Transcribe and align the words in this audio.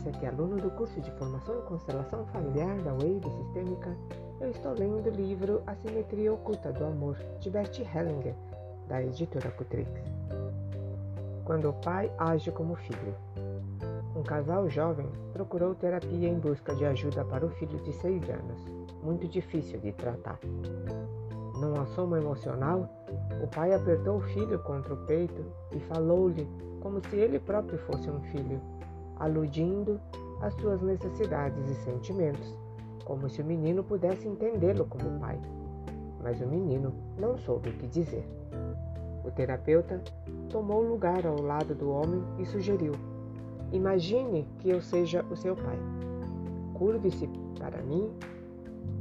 você 0.00 0.08
aqui, 0.08 0.26
aluno 0.26 0.56
do 0.56 0.70
curso 0.70 0.98
de 0.98 1.10
Formação 1.12 1.58
em 1.58 1.62
Constelação 1.62 2.24
Familiar 2.28 2.74
da 2.78 2.92
Wave 2.92 3.20
Sistêmica, 3.22 3.94
eu 4.40 4.50
estou 4.50 4.72
lendo 4.72 5.06
o 5.06 5.10
livro 5.10 5.62
A 5.66 5.74
Simetria 5.74 6.32
Oculta 6.32 6.72
do 6.72 6.86
Amor, 6.86 7.18
de 7.38 7.50
Bert 7.50 7.78
Hellinger, 7.78 8.34
da 8.88 9.02
editora 9.02 9.50
Cutrix. 9.50 9.90
Quando 11.44 11.68
o 11.68 11.74
pai 11.74 12.10
age 12.16 12.50
como 12.50 12.76
filho. 12.76 13.14
Um 14.16 14.22
casal 14.22 14.70
jovem 14.70 15.06
procurou 15.34 15.74
terapia 15.74 16.28
em 16.28 16.38
busca 16.38 16.74
de 16.74 16.86
ajuda 16.86 17.22
para 17.26 17.44
o 17.44 17.50
filho 17.50 17.78
de 17.80 17.92
seis 17.92 18.22
anos, 18.30 18.64
muito 19.02 19.28
difícil 19.28 19.78
de 19.80 19.92
tratar. 19.92 20.38
Num 21.60 21.78
assomo 21.78 22.16
emocional, 22.16 22.88
o 23.42 23.46
pai 23.48 23.74
apertou 23.74 24.16
o 24.16 24.22
filho 24.22 24.58
contra 24.60 24.94
o 24.94 25.04
peito 25.04 25.44
e 25.72 25.80
falou-lhe 25.80 26.48
como 26.80 27.06
se 27.06 27.16
ele 27.16 27.38
próprio 27.38 27.78
fosse 27.80 28.08
um 28.08 28.20
filho 28.32 28.58
aludindo 29.20 30.00
às 30.40 30.54
suas 30.54 30.80
necessidades 30.80 31.68
e 31.70 31.74
sentimentos, 31.84 32.56
como 33.04 33.28
se 33.28 33.42
o 33.42 33.44
menino 33.44 33.84
pudesse 33.84 34.26
entendê-lo 34.26 34.86
como 34.86 35.20
pai. 35.20 35.38
Mas 36.22 36.40
o 36.40 36.46
menino 36.46 36.92
não 37.18 37.36
soube 37.38 37.70
o 37.70 37.74
que 37.74 37.86
dizer. 37.86 38.26
O 39.24 39.30
terapeuta 39.30 40.02
tomou 40.48 40.82
lugar 40.82 41.26
ao 41.26 41.40
lado 41.40 41.74
do 41.74 41.90
homem 41.90 42.22
e 42.38 42.46
sugeriu: 42.46 42.92
Imagine 43.70 44.48
que 44.58 44.70
eu 44.70 44.80
seja 44.80 45.24
o 45.30 45.36
seu 45.36 45.54
pai. 45.54 45.78
Curve-se 46.74 47.28
para 47.58 47.82
mim 47.82 48.10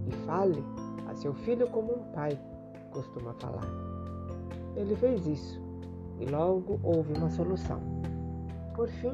e 0.08 0.12
fale 0.26 0.64
a 1.08 1.16
seu 1.16 1.34
filho 1.34 1.68
como 1.70 1.94
um 1.94 2.04
pai 2.12 2.38
costuma 2.92 3.34
falar. 3.36 3.68
Ele 4.76 4.96
fez 4.96 5.26
isso 5.26 5.62
e 6.20 6.26
logo 6.26 6.80
houve 6.84 7.14
uma 7.14 7.30
solução. 7.30 7.80
Por 8.76 8.90
fim, 8.90 9.14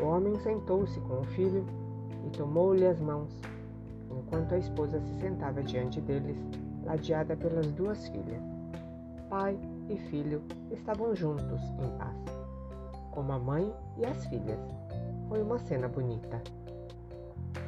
o 0.00 0.06
homem 0.06 0.34
sentou-se 0.40 0.98
com 1.00 1.20
o 1.20 1.24
filho 1.24 1.64
e 2.26 2.30
tomou-lhe 2.30 2.86
as 2.86 3.00
mãos, 3.00 3.30
enquanto 4.10 4.54
a 4.54 4.58
esposa 4.58 4.98
se 5.00 5.20
sentava 5.20 5.62
diante 5.62 6.00
deles, 6.00 6.38
ladeada 6.84 7.36
pelas 7.36 7.66
duas 7.72 8.08
filhas. 8.08 8.42
Pai 9.28 9.58
e 9.88 9.96
filho 9.96 10.42
estavam 10.70 11.14
juntos 11.14 11.60
em 11.78 11.98
paz, 11.98 12.16
como 13.10 13.32
a 13.32 13.38
mãe 13.38 13.72
e 13.98 14.04
as 14.04 14.24
filhas. 14.26 14.58
Foi 15.28 15.42
uma 15.42 15.58
cena 15.58 15.86
bonita. 15.86 16.40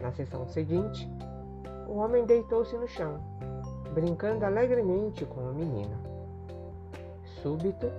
Na 0.01 0.11
sessão 0.11 0.47
seguinte, 0.49 1.09
o 1.87 1.97
homem 1.97 2.25
deitou-se 2.25 2.77
no 2.77 2.89
chão, 2.89 3.21
brincando 3.93 4.45
alegremente 4.45 5.25
com 5.27 5.41
o 5.41 5.55
menino. 5.55 5.97
Súbito, 7.43 7.91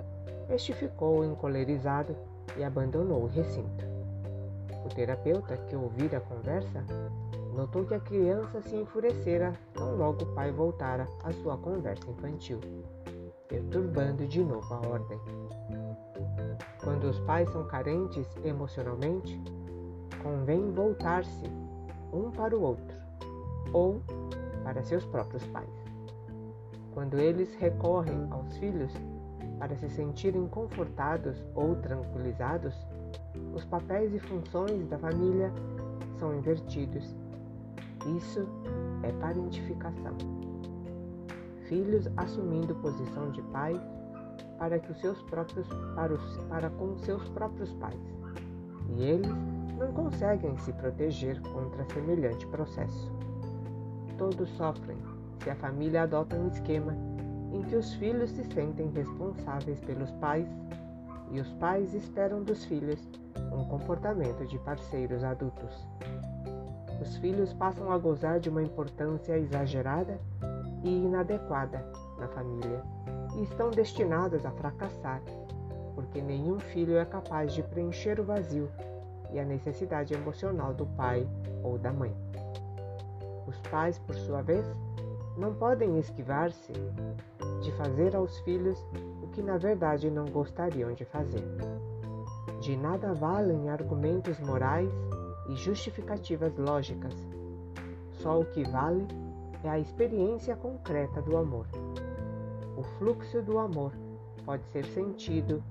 este 0.50 0.74
ficou 0.74 1.24
encolerizado 1.24 2.16
e 2.58 2.64
abandonou 2.64 3.24
o 3.24 3.28
recinto. 3.28 3.93
O 4.86 4.90
terapeuta, 4.90 5.58
que 5.58 5.76
ouvira 5.76 6.18
a 6.18 6.22
conversa, 6.22 6.84
notou 7.54 7.86
que 7.86 7.94
a 7.94 8.00
criança 8.00 8.62
se 8.62 8.76
enfurecera 8.76 9.54
tão 9.74 9.96
logo 9.96 10.24
o 10.24 10.34
pai 10.34 10.52
voltara 10.52 11.08
à 11.24 11.32
sua 11.32 11.58
conversa 11.58 12.10
infantil, 12.10 12.60
perturbando 13.48 14.28
de 14.28 14.44
novo 14.44 14.74
a 14.74 14.88
ordem. 14.88 15.20
Quando 16.84 17.06
os 17.06 17.20
pais 17.22 17.50
são 17.50 17.66
carentes 17.66 18.28
emocionalmente, 18.44 19.42
convém 20.22 20.72
voltar-se 20.72 21.46
um 22.12 22.30
para 22.32 22.56
o 22.56 22.62
outro 22.62 22.98
ou 23.72 24.02
para 24.64 24.84
seus 24.84 25.06
próprios 25.06 25.46
pais. 25.48 25.70
Quando 26.94 27.18
eles 27.18 27.56
recorrem 27.56 28.28
aos 28.30 28.56
filhos 28.58 28.92
para 29.58 29.76
se 29.76 29.90
sentirem 29.90 30.48
confortados 30.48 31.44
ou 31.56 31.76
tranquilizados, 31.78 32.76
os 33.54 33.64
papéis 33.66 34.14
e 34.14 34.20
funções 34.20 34.88
da 34.88 34.98
família 34.98 35.52
são 36.18 36.36
invertidos. 36.36 37.16
Isso 38.18 38.48
é 39.04 39.12
parentificação. 39.14 40.18
Filhos 41.68 42.10
assumindo 42.18 42.76
posição 42.76 43.32
de 43.32 43.42
pai 43.44 43.80
para, 44.58 44.80
que 44.80 44.92
os 44.92 45.00
seus 45.00 45.22
próprios, 45.24 45.68
para, 45.96 46.14
os, 46.14 46.38
para 46.50 46.70
com 46.72 46.98
seus 46.98 47.28
próprios 47.30 47.72
pais. 47.74 48.00
E 48.90 49.04
eles 49.04 49.32
não 49.78 49.92
conseguem 49.94 50.58
se 50.58 50.74
proteger 50.74 51.40
contra 51.42 51.86
semelhante 51.86 52.46
processo. 52.48 53.12
Todos 54.18 54.50
sofrem 54.50 54.98
se 55.44 55.50
a 55.50 55.56
família 55.56 56.04
adota 56.04 56.36
um 56.36 56.48
esquema 56.48 56.96
em 57.52 57.62
que 57.64 57.76
os 57.76 57.94
filhos 57.96 58.32
se 58.32 58.44
sentem 58.46 58.90
responsáveis 58.90 59.80
pelos 59.82 60.12
pais 60.14 60.48
e 61.32 61.40
os 61.40 61.52
pais 61.54 61.94
esperam 61.94 62.44
dos 62.44 62.66
filhos 62.66 63.00
um 63.54 63.66
comportamento 63.66 64.46
de 64.46 64.58
parceiros 64.60 65.24
adultos. 65.24 65.88
Os 67.02 67.18
filhos 67.18 67.54
passam 67.54 67.92
a 67.92 67.98
gozar 67.98 68.40
de 68.40 68.50
uma 68.50 68.64
importância 68.64 69.38
exagerada 69.38 70.20
e 70.84 70.90
inadequada 70.90 71.86
na 72.18 72.28
família 72.28 72.82
e 73.36 73.44
estão 73.44 73.70
destinados 73.72 74.46
a 74.46 74.52
fracassar, 74.52 75.22
porque 75.96 76.22
nenhum 76.22 76.60
filho 76.60 76.98
é 76.98 77.06
capaz 77.06 77.54
de 77.54 77.64
preencher 77.64 78.20
o 78.20 78.24
vazio 78.24 78.70
e 79.32 79.40
a 79.40 79.46
necessidade 79.46 80.14
emocional 80.14 80.74
do 80.74 80.86
pai 80.86 81.28
ou 81.64 81.78
da 81.78 81.92
mãe. 81.92 82.16
Os 83.48 83.58
pais, 83.70 83.98
por 84.00 84.16
sua 84.16 84.42
vez, 84.42 84.66
não 85.38 85.54
podem 85.54 85.98
esquivar-se 85.98 86.72
de 87.62 87.72
fazer 87.74 88.16
aos 88.16 88.38
filhos 88.40 88.80
o 89.22 89.28
que 89.28 89.42
na 89.42 89.58
verdade 89.58 90.10
não 90.10 90.26
gostariam 90.26 90.94
de 90.94 91.06
fazer. 91.06 91.44
De 92.60 92.76
nada 92.78 93.14
valem 93.14 93.70
argumentos 93.70 94.40
morais 94.40 94.92
e 95.50 95.56
justificativas 95.56 96.56
lógicas. 96.58 97.14
Só 98.12 98.40
o 98.40 98.46
que 98.46 98.64
vale 98.64 99.08
é 99.64 99.70
a 99.70 99.80
experiência 99.80 100.56
concreta 100.56 101.22
do 101.22 101.38
amor. 101.38 101.68
O 102.78 102.84
fluxo 102.98 103.42
do 103.42 103.60
amor 103.60 103.94
pode 104.46 104.66
ser 104.68 104.86
sentido, 104.86 105.64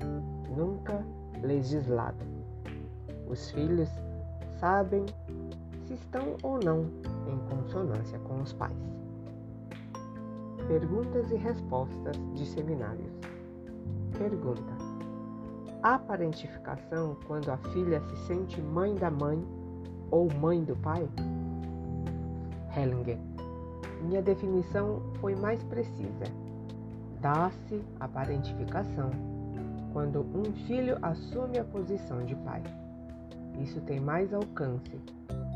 nunca 0.57 1.05
legislado. 1.43 2.25
Os 3.29 3.51
filhos 3.51 3.89
sabem 4.59 5.05
se 5.87 5.95
estão 5.95 6.37
ou 6.43 6.59
não 6.63 6.87
em 7.27 7.39
consonância 7.55 8.19
com 8.21 8.41
os 8.41 8.53
pais. 8.53 8.77
Perguntas 10.69 11.31
e 11.31 11.37
respostas 11.37 12.17
de 12.35 12.47
seminários. 12.47 13.13
Pergunta: 14.17 14.72
Há 15.83 15.99
parentificação 15.99 17.17
quando 17.27 17.51
a 17.51 17.57
filha 17.57 18.01
se 18.03 18.17
sente 18.29 18.61
mãe 18.61 18.95
da 18.95 19.11
mãe 19.11 19.45
ou 20.13 20.33
mãe 20.33 20.63
do 20.63 20.77
pai? 20.77 21.09
Hellinger. 22.77 23.19
Minha 24.03 24.23
definição 24.23 25.03
foi 25.21 25.35
mais 25.35 25.61
precisa. 25.65 26.25
Dá-se 27.21 27.83
a 27.99 28.07
parentificação 28.07 29.11
quando 29.93 30.21
um 30.21 30.53
filho 30.69 30.97
assume 31.03 31.59
a 31.59 31.65
posição 31.65 32.25
de 32.25 32.37
pai. 32.37 32.63
Isso 33.61 33.81
tem 33.81 33.99
mais 33.99 34.33
alcance, 34.33 35.01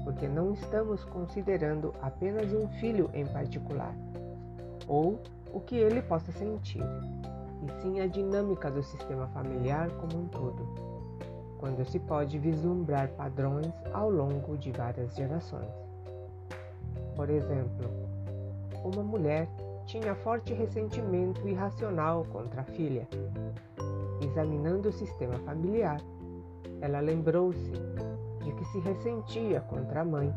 porque 0.03 0.27
não 0.27 0.53
estamos 0.55 1.05
considerando 1.05 1.95
apenas 2.03 2.53
um 2.53 2.67
filho 2.81 3.09
em 3.15 3.25
particular, 3.27 3.95
ou 4.89 5.23
o 5.53 5.61
que 5.61 5.77
ele 5.77 6.03
possa 6.03 6.33
sentir, 6.33 6.83
e 7.67 7.83
sim 7.83 8.01
a 8.01 8.07
dinâmica 8.07 8.71
do 8.71 8.83
sistema 8.83 9.27
familiar 9.29 9.91
como 9.97 10.23
um 10.23 10.29
todo, 10.29 10.69
quando 11.59 11.85
se 11.85 11.99
pode 11.99 12.39
vislumbrar 12.39 13.09
padrões 13.11 13.73
ao 13.93 14.09
longo 14.09 14.57
de 14.57 14.71
várias 14.71 15.15
gerações. 15.17 15.71
Por 17.17 17.29
exemplo, 17.29 17.91
uma 18.85 19.03
mulher 19.03 19.49
tinha 19.87 20.15
forte 20.15 20.53
ressentimento 20.53 21.47
irracional 21.49 22.25
contra 22.27 22.61
a 22.61 22.65
filha. 22.65 23.07
Examinando 24.21 24.89
o 24.89 24.93
sistema 24.93 25.39
familiar, 25.41 26.01
ela 26.81 27.01
lembrou-se 27.01 27.73
de 28.43 28.53
que 28.53 28.65
se 28.67 28.79
ressentia 28.81 29.61
contra 29.63 30.03
a 30.03 30.05
mãe 30.05 30.33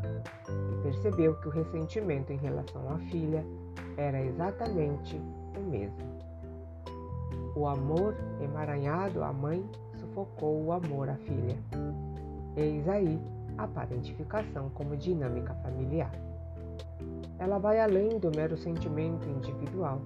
e 0.48 0.84
percebeu 0.84 1.36
que 1.40 1.48
o 1.48 1.52
ressentimento 1.52 2.32
em 2.32 2.38
relação 2.38 2.92
à 2.92 2.98
filha 2.98 3.46
era 3.98 4.22
exatamente 4.22 5.22
o 5.58 5.62
mesmo. 5.70 6.19
O 7.56 7.68
amor 7.68 8.16
emaranhado 8.42 9.24
à 9.24 9.34
mãe 9.34 9.64
sufocou 9.98 10.64
o 10.66 10.72
amor 10.72 11.10
à 11.10 11.16
filha. 11.16 11.58
Eis 12.56 12.88
aí 12.88 13.20
a 13.58 13.68
parentificação 13.68 14.70
como 14.70 14.96
dinâmica 14.96 15.54
familiar. 15.56 16.12
Ela 17.38 17.58
vai 17.58 17.80
além 17.80 18.20
do 18.20 18.32
mero 18.36 18.58
sentimento 18.58 19.28
individual 19.28 20.02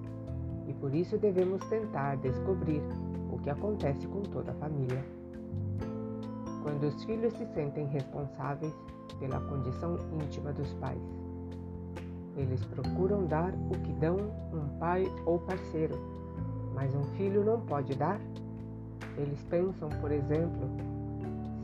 e 0.66 0.72
por 0.74 0.94
isso 0.94 1.18
devemos 1.18 1.62
tentar 1.68 2.16
descobrir 2.16 2.82
o 3.30 3.38
que 3.38 3.50
acontece 3.50 4.06
com 4.06 4.22
toda 4.22 4.52
a 4.52 4.54
família. 4.54 5.04
Quando 6.62 6.84
os 6.84 7.04
filhos 7.04 7.32
se 7.34 7.46
sentem 7.52 7.86
responsáveis 7.86 8.72
pela 9.18 9.40
condição 9.40 9.98
íntima 10.12 10.52
dos 10.52 10.72
pais, 10.74 11.02
eles 12.36 12.64
procuram 12.64 13.26
dar 13.26 13.52
o 13.52 13.78
que 13.82 13.92
dão 13.94 14.16
um 14.52 14.78
pai 14.78 15.04
ou 15.26 15.38
parceiro, 15.38 15.94
mas 16.74 16.94
um 16.94 17.04
filho 17.16 17.44
não 17.44 17.60
pode 17.60 17.94
dar? 17.94 18.20
Eles 19.16 19.40
pensam, 19.44 19.88
por 20.00 20.10
exemplo, 20.10 20.68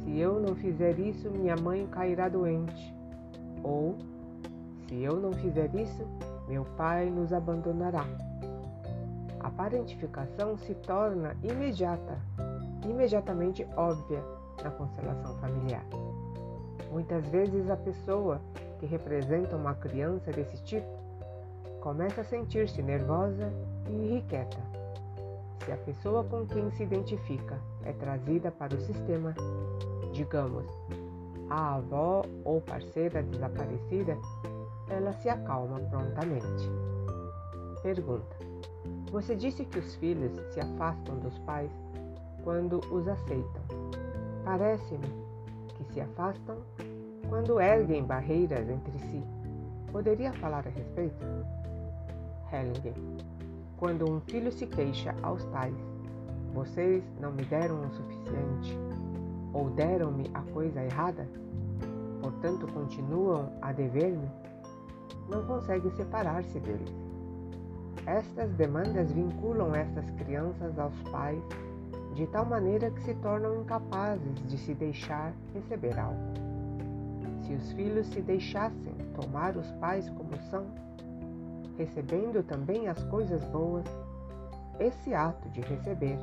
Se 0.03 0.19
eu 0.19 0.41
não 0.41 0.55
fizer 0.57 0.99
isso, 0.99 1.31
minha 1.31 1.55
mãe 1.57 1.87
cairá 1.87 2.29
doente. 2.29 2.95
Ou, 3.63 3.99
se 4.89 5.03
eu 5.03 5.21
não 5.21 5.33
fizer 5.33 5.73
isso, 5.75 6.07
meu 6.49 6.65
pai 6.77 7.11
nos 7.11 7.33
abandonará. 7.33 8.05
A 9.39 9.51
parentificação 9.51 10.57
se 10.57 10.75
torna 10.75 11.37
imediata, 11.43 12.19
imediatamente 12.85 13.67
óbvia 13.77 14.23
na 14.65 14.71
constelação 14.71 15.37
familiar. 15.39 15.85
Muitas 16.91 17.27
vezes 17.29 17.71
a 17.71 17.77
pessoa 17.77 18.41
que 18.79 18.87
representa 18.87 19.55
uma 19.55 19.75
criança 19.75 20.33
desse 20.33 20.63
tipo 20.65 20.89
começa 21.81 22.23
a 22.23 22.25
sentir-se 22.25 22.83
nervosa 22.83 23.53
e 23.89 23.93
irrequieta. 23.93 24.80
Se 25.65 25.73
a 25.73 25.77
pessoa 25.77 26.25
com 26.25 26.47
quem 26.47 26.71
se 26.71 26.83
identifica 26.83 27.59
é 27.85 27.93
trazida 27.93 28.51
para 28.51 28.75
o 28.75 28.81
sistema, 28.81 29.35
digamos, 30.13 30.67
a 31.51 31.75
avó 31.75 32.25
ou 32.45 32.61
parceira 32.61 33.23
desaparecida, 33.23 34.17
ela 34.89 35.13
se 35.13 35.29
acalma 35.29 35.81
prontamente. 35.81 36.71
Pergunta: 37.83 38.37
Você 39.11 39.37
disse 39.37 39.65
que 39.65 39.79
os 39.79 39.95
filhos 39.97 40.33
se 40.53 40.61
afastam 40.61 41.19
dos 41.19 41.39
pais 41.41 41.71
quando 42.43 42.81
os 42.93 43.07
aceitam. 43.07 43.63
Parece-me 44.45 45.09
que 45.77 45.85
se 45.93 46.01
afastam 46.01 46.57
quando 47.29 47.61
erguem 47.61 48.05
barreiras 48.05 48.69
entre 48.69 48.99
si. 48.99 49.23
Poderia 49.93 50.33
falar 50.35 50.67
a 50.67 50.71
respeito? 50.71 51.25
Hellinger. 52.53 52.95
Quando 53.81 54.05
um 54.13 54.21
filho 54.21 54.53
se 54.53 54.67
queixa 54.67 55.15
aos 55.23 55.43
pais, 55.47 55.75
vocês 56.53 57.03
não 57.19 57.33
me 57.33 57.43
deram 57.47 57.81
o 57.81 57.91
suficiente 57.91 58.79
ou 59.55 59.71
deram-me 59.71 60.31
a 60.35 60.43
coisa 60.53 60.85
errada, 60.85 61.27
portanto 62.21 62.71
continuam 62.75 63.51
a 63.63 63.73
dever-me, 63.73 64.29
não 65.31 65.47
consegue 65.47 65.91
separar-se 65.93 66.61
deles. 66.61 66.93
Estas 68.05 68.51
demandas 68.53 69.11
vinculam 69.13 69.75
estas 69.75 70.11
crianças 70.11 70.79
aos 70.79 71.03
pais 71.11 71.43
de 72.15 72.27
tal 72.27 72.45
maneira 72.45 72.91
que 72.91 73.01
se 73.01 73.15
tornam 73.15 73.63
incapazes 73.63 74.35
de 74.47 74.59
se 74.59 74.75
deixar 74.75 75.33
receber 75.55 75.99
algo. 75.99 76.21
Se 77.47 77.55
os 77.55 77.73
filhos 77.73 78.07
se 78.09 78.21
deixassem 78.21 78.93
tomar 79.19 79.57
os 79.57 79.71
pais 79.73 80.07
como 80.11 80.37
são, 80.51 80.67
recebendo 81.81 82.43
também 82.43 82.89
as 82.89 83.03
coisas 83.05 83.43
boas, 83.45 83.87
esse 84.79 85.15
ato 85.15 85.49
de 85.49 85.63
receber 85.63 86.19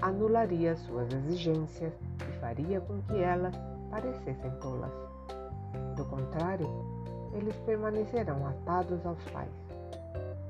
anularia 0.00 0.76
suas 0.76 1.12
exigências 1.12 1.92
e 2.28 2.32
faria 2.38 2.80
com 2.80 3.02
que 3.02 3.20
elas 3.20 3.54
parecessem 3.90 4.50
tolas. 4.60 4.92
Do 5.96 6.04
contrário, 6.04 6.68
eles 7.32 7.56
permanecerão 7.66 8.46
atados 8.46 9.04
aos 9.04 9.22
pais, 9.30 9.50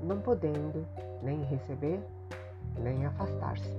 não 0.03 0.19
podendo 0.21 0.85
nem 1.23 1.43
receber 1.45 1.99
nem 2.77 3.07
afastar-se. 3.07 3.75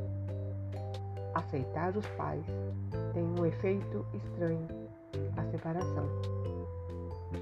Aceitar 1.35 1.97
os 1.97 2.07
pais 2.17 2.45
tem 3.15 3.23
um 3.23 3.47
efeito 3.47 4.05
estranho, 4.13 4.67
a 5.37 5.45
separação. 5.53 6.09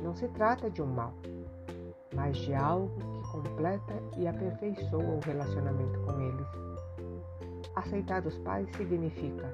Não 0.03 0.15
se 0.15 0.29
trata 0.29 0.69
de 0.69 0.83
um 0.83 0.87
mal, 0.87 1.15
mas 2.17 2.37
de 2.39 2.55
algo 2.55 2.91
que 3.13 3.29
completa 3.31 3.95
e 4.17 4.27
aperfeiçoa 4.27 5.05
o 5.05 5.21
relacionamento 5.21 6.01
com 6.01 6.19
eles. 6.19 6.47
Aceitar 7.77 8.27
os 8.27 8.39
pais 8.39 8.67
significa 8.75 9.53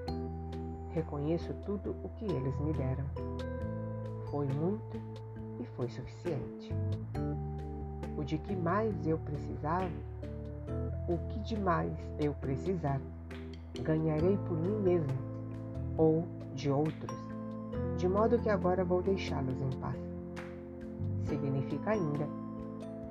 reconheço 0.91 1.53
tudo 1.67 1.97
o 2.05 2.09
que 2.11 2.25
eles 2.25 2.59
me 2.61 2.73
deram. 2.73 3.05
Foi 4.31 4.47
muito 4.47 5.01
e 5.61 5.67
foi 5.77 5.89
suficiente. 5.89 6.73
O 8.17 8.23
de 8.23 8.39
que 8.39 8.55
mais 8.55 8.95
eu 9.07 9.19
precisava, 9.19 9.91
o 11.09 11.19
que 11.29 11.41
de 11.41 11.59
mais 11.59 11.93
eu 12.21 12.33
precisar, 12.35 13.01
ganharei 13.83 14.37
por 14.49 14.57
mim 14.57 14.81
mesmo 14.83 15.19
ou 15.97 16.25
de 16.55 16.71
outros, 16.71 17.17
de 17.97 18.09
modo 18.09 18.39
que 18.39 18.49
agora 18.49 18.85
vou 18.85 19.03
deixá-los 19.03 19.61
em 19.61 19.81
paz. 19.81 19.97
Significa 21.25 21.91
ainda 21.91 22.42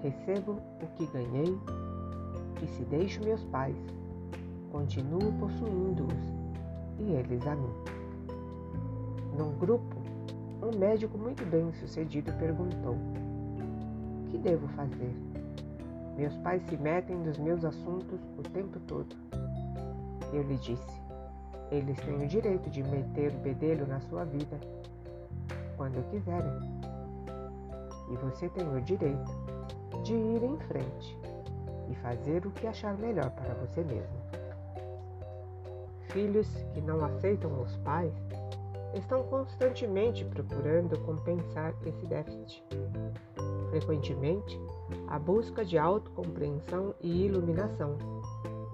recebo 0.02 0.58
o 0.82 0.88
que 0.96 1.06
ganhei 1.08 1.58
e 2.62 2.68
se 2.68 2.84
deixo 2.86 3.24
meus 3.24 3.44
pais, 3.46 3.76
continuo 4.72 5.32
possuindo-os 5.40 6.42
e 7.00 7.12
eles 7.14 7.46
a 7.48 7.56
mim. 7.56 7.74
Num 9.38 9.58
grupo, 9.58 9.96
um 10.62 10.78
médico 10.78 11.18
muito 11.18 11.44
bem 11.46 11.72
sucedido 11.74 12.32
perguntou: 12.34 12.96
O 12.96 14.30
que 14.30 14.38
devo 14.38 14.68
fazer? 14.70 15.16
Meus 16.18 16.36
pais 16.38 16.62
se 16.64 16.78
metem 16.78 17.18
nos 17.18 17.38
meus 17.38 17.64
assuntos 17.64 18.20
o 18.38 18.44
tempo 18.44 18.80
todo. 18.82 19.16
Eu 20.34 20.44
lhe 20.44 20.58
disse: 20.58 21.02
Eles 21.72 22.00
têm 22.02 22.24
o 22.24 22.28
direito 22.28 22.70
de 22.70 22.84
meter 22.84 23.32
o 23.32 23.40
bedelho 23.40 23.88
na 23.88 24.00
sua 24.02 24.24
vida 24.26 24.60
quando 25.78 26.08
quiserem. 26.12 26.52
E 28.12 28.16
você 28.18 28.50
tem 28.50 28.68
o 28.68 28.82
direito 28.82 29.32
de 30.02 30.14
ir 30.14 30.44
em 30.44 30.58
frente 30.58 31.18
e 31.90 31.96
fazer 31.96 32.46
o 32.46 32.52
que 32.52 32.66
achar 32.66 32.98
melhor 32.98 33.30
para 33.32 33.54
você 33.56 33.84
mesmo. 33.84 34.20
Filhos 36.10 36.48
que 36.74 36.82
não 36.82 37.04
aceitam 37.06 37.62
os 37.62 37.78
pais 37.78 38.14
estão 38.94 39.24
constantemente 39.24 40.26
procurando 40.26 41.00
compensar 41.00 41.74
esse 41.86 42.06
déficit. 42.06 42.64
Frequentemente, 43.70 44.60
a 45.08 45.18
busca 45.18 45.64
de 45.64 45.78
autocompreensão 45.78 46.94
e 47.00 47.26
iluminação 47.26 47.98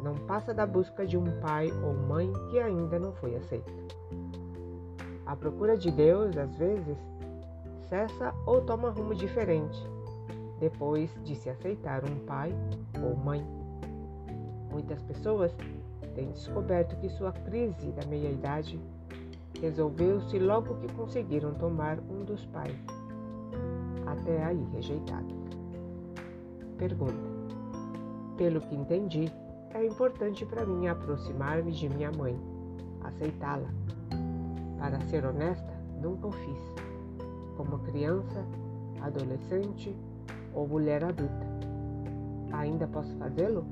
não 0.02 0.16
passa 0.26 0.54
da 0.54 0.66
busca 0.66 1.06
de 1.06 1.18
um 1.18 1.40
pai 1.42 1.72
ou 1.84 1.94
mãe 1.94 2.32
que 2.50 2.60
ainda 2.60 2.98
não 2.98 3.14
foi 3.14 3.36
aceito. 3.36 3.72
A 5.26 5.36
procura 5.36 5.78
de 5.78 5.92
Deus, 5.92 6.36
às 6.38 6.56
vezes, 6.56 6.98
cessa 7.90 8.34
ou 8.46 8.62
toma 8.62 8.90
rumo 8.90 9.14
diferente 9.14 9.97
depois 10.59 11.09
de 11.24 11.36
se 11.36 11.50
aceitar 11.50 12.04
um 12.04 12.25
pai 12.25 12.54
ou 13.04 13.15
mãe. 13.15 13.45
Muitas 14.71 15.01
pessoas 15.04 15.56
têm 16.15 16.31
descoberto 16.31 16.95
que 16.97 17.09
sua 17.09 17.31
crise 17.31 17.92
da 17.92 18.06
meia-idade 18.06 18.80
resolveu-se 19.61 20.37
logo 20.40 20.76
que 20.76 20.92
conseguiram 20.94 21.54
tomar 21.56 21.99
um 21.99 22.23
dos 22.23 22.45
pais, 22.47 22.76
até 24.06 24.44
aí 24.44 24.64
rejeitado. 24.73 25.28
Pergunta: 26.78 27.14
Pelo 28.37 28.61
que 28.61 28.76
entendi, 28.76 29.31
é 29.73 29.85
importante 29.85 30.45
para 30.45 30.66
mim 30.66 30.87
aproximar-me 30.87 31.71
de 31.71 31.90
minha 31.90 32.11
mãe, 32.11 32.40
aceitá-la. 33.04 33.69
Para 34.78 34.99
ser 35.02 35.26
honesta, 35.26 35.73
nunca 36.02 36.28
o 36.28 36.31
fiz. 36.31 36.76
Como 37.56 37.80
criança, 37.80 38.45
adolescente 39.02 39.95
ou 40.57 40.68
mulher 40.68 41.04
adulta. 41.04 41.45
Ainda 42.52 42.87
posso 42.87 43.16
fazê-lo? 43.18 43.64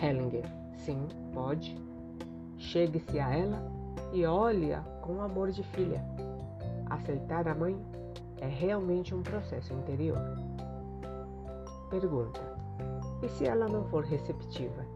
Hellinger, 0.00 0.44
sim, 0.76 1.08
pode. 1.34 1.76
Chegue-se 2.56 3.18
a 3.18 3.36
ela 3.36 3.72
e 4.12 4.24
olhe-a 4.24 4.80
com 5.00 5.20
amor 5.20 5.50
de 5.50 5.64
filha. 5.64 6.00
Aceitar 6.88 7.48
a 7.48 7.54
mãe 7.54 7.76
é 8.40 8.46
realmente 8.46 9.14
um 9.14 9.22
processo 9.22 9.72
interior. 9.74 10.20
Pergunta: 11.90 12.40
E 13.20 13.28
se 13.28 13.44
ela 13.44 13.66
não 13.66 13.84
for 13.86 14.04
receptiva? 14.04 14.86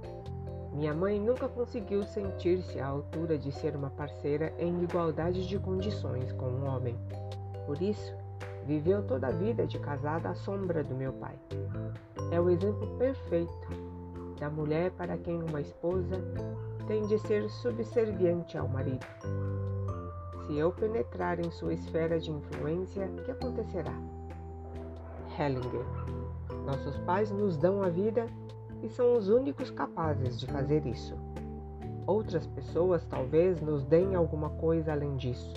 Minha 0.72 0.94
mãe 0.94 1.18
nunca 1.18 1.48
conseguiu 1.48 2.04
sentir-se 2.04 2.78
à 2.78 2.86
altura 2.86 3.36
de 3.36 3.50
ser 3.50 3.74
uma 3.74 3.90
parceira 3.90 4.52
em 4.58 4.82
igualdade 4.84 5.48
de 5.48 5.58
condições 5.58 6.30
com 6.32 6.46
um 6.46 6.66
homem. 6.66 6.94
Por 7.66 7.80
isso, 7.82 8.14
Viveu 8.66 9.00
toda 9.06 9.28
a 9.28 9.30
vida 9.30 9.64
de 9.64 9.78
casada 9.78 10.30
à 10.30 10.34
sombra 10.34 10.82
do 10.82 10.94
meu 10.94 11.12
pai. 11.12 11.38
É 12.32 12.40
o 12.40 12.50
exemplo 12.50 12.86
perfeito 12.98 13.68
da 14.40 14.50
mulher 14.50 14.90
para 14.90 15.16
quem 15.16 15.40
uma 15.40 15.60
esposa 15.60 16.20
tem 16.88 17.06
de 17.06 17.16
ser 17.20 17.48
subserviente 17.48 18.58
ao 18.58 18.66
marido. 18.66 19.06
Se 20.46 20.56
eu 20.58 20.72
penetrar 20.72 21.38
em 21.38 21.48
sua 21.50 21.74
esfera 21.74 22.18
de 22.18 22.30
influência, 22.32 23.06
o 23.06 23.22
que 23.22 23.30
acontecerá? 23.30 23.94
Hellinger. 25.38 25.86
Nossos 26.64 26.96
pais 26.98 27.30
nos 27.30 27.56
dão 27.56 27.82
a 27.82 27.88
vida 27.88 28.26
e 28.82 28.88
são 28.88 29.16
os 29.16 29.28
únicos 29.28 29.70
capazes 29.70 30.40
de 30.40 30.46
fazer 30.46 30.84
isso. 30.86 31.14
Outras 32.04 32.46
pessoas 32.48 33.06
talvez 33.06 33.60
nos 33.60 33.84
deem 33.84 34.16
alguma 34.16 34.50
coisa 34.50 34.92
além 34.92 35.16
disso. 35.16 35.54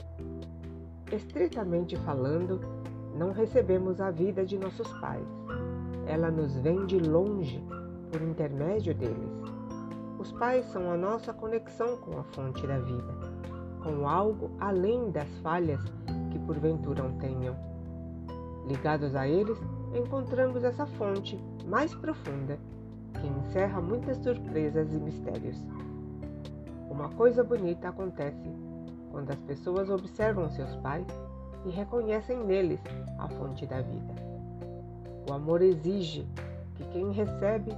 Estritamente 1.11 1.95
falando, 1.97 2.78
não 3.19 3.33
recebemos 3.33 3.99
a 3.99 4.09
vida 4.09 4.45
de 4.45 4.57
nossos 4.57 4.87
pais. 4.99 5.27
Ela 6.07 6.31
nos 6.31 6.55
vem 6.55 6.85
de 6.85 6.97
longe 6.97 7.61
por 8.09 8.21
intermédio 8.21 8.95
deles. 8.95 9.33
Os 10.17 10.31
pais 10.31 10.65
são 10.67 10.89
a 10.89 10.95
nossa 10.95 11.33
conexão 11.33 11.97
com 11.97 12.17
a 12.17 12.23
fonte 12.23 12.65
da 12.65 12.79
vida. 12.79 13.29
com 13.83 14.05
algo 14.09 14.51
além 14.59 15.09
das 15.09 15.29
falhas 15.39 15.81
que 16.31 16.39
porventura 16.39 17.01
tenham. 17.21 17.55
Ligados 18.67 19.15
a 19.15 19.25
eles, 19.25 19.57
encontramos 19.95 20.65
essa 20.65 20.85
fonte 20.85 21.39
mais 21.65 21.95
profunda 21.95 22.59
que 23.13 23.25
encerra 23.25 23.79
muitas 23.79 24.17
surpresas 24.17 24.93
e 24.93 24.97
mistérios. 24.97 25.65
Uma 26.89 27.07
coisa 27.07 27.41
bonita 27.41 27.87
acontece 27.87 28.49
quando 29.11 29.31
as 29.31 29.39
pessoas 29.43 29.89
observam 29.89 30.49
seus 30.49 30.75
pais 30.77 31.07
e 31.65 31.69
reconhecem 31.69 32.37
neles 32.43 32.79
a 33.17 33.27
fonte 33.27 33.65
da 33.65 33.81
vida. 33.81 34.13
O 35.29 35.33
amor 35.33 35.61
exige 35.61 36.27
que 36.75 36.83
quem 36.85 37.11
recebe 37.11 37.71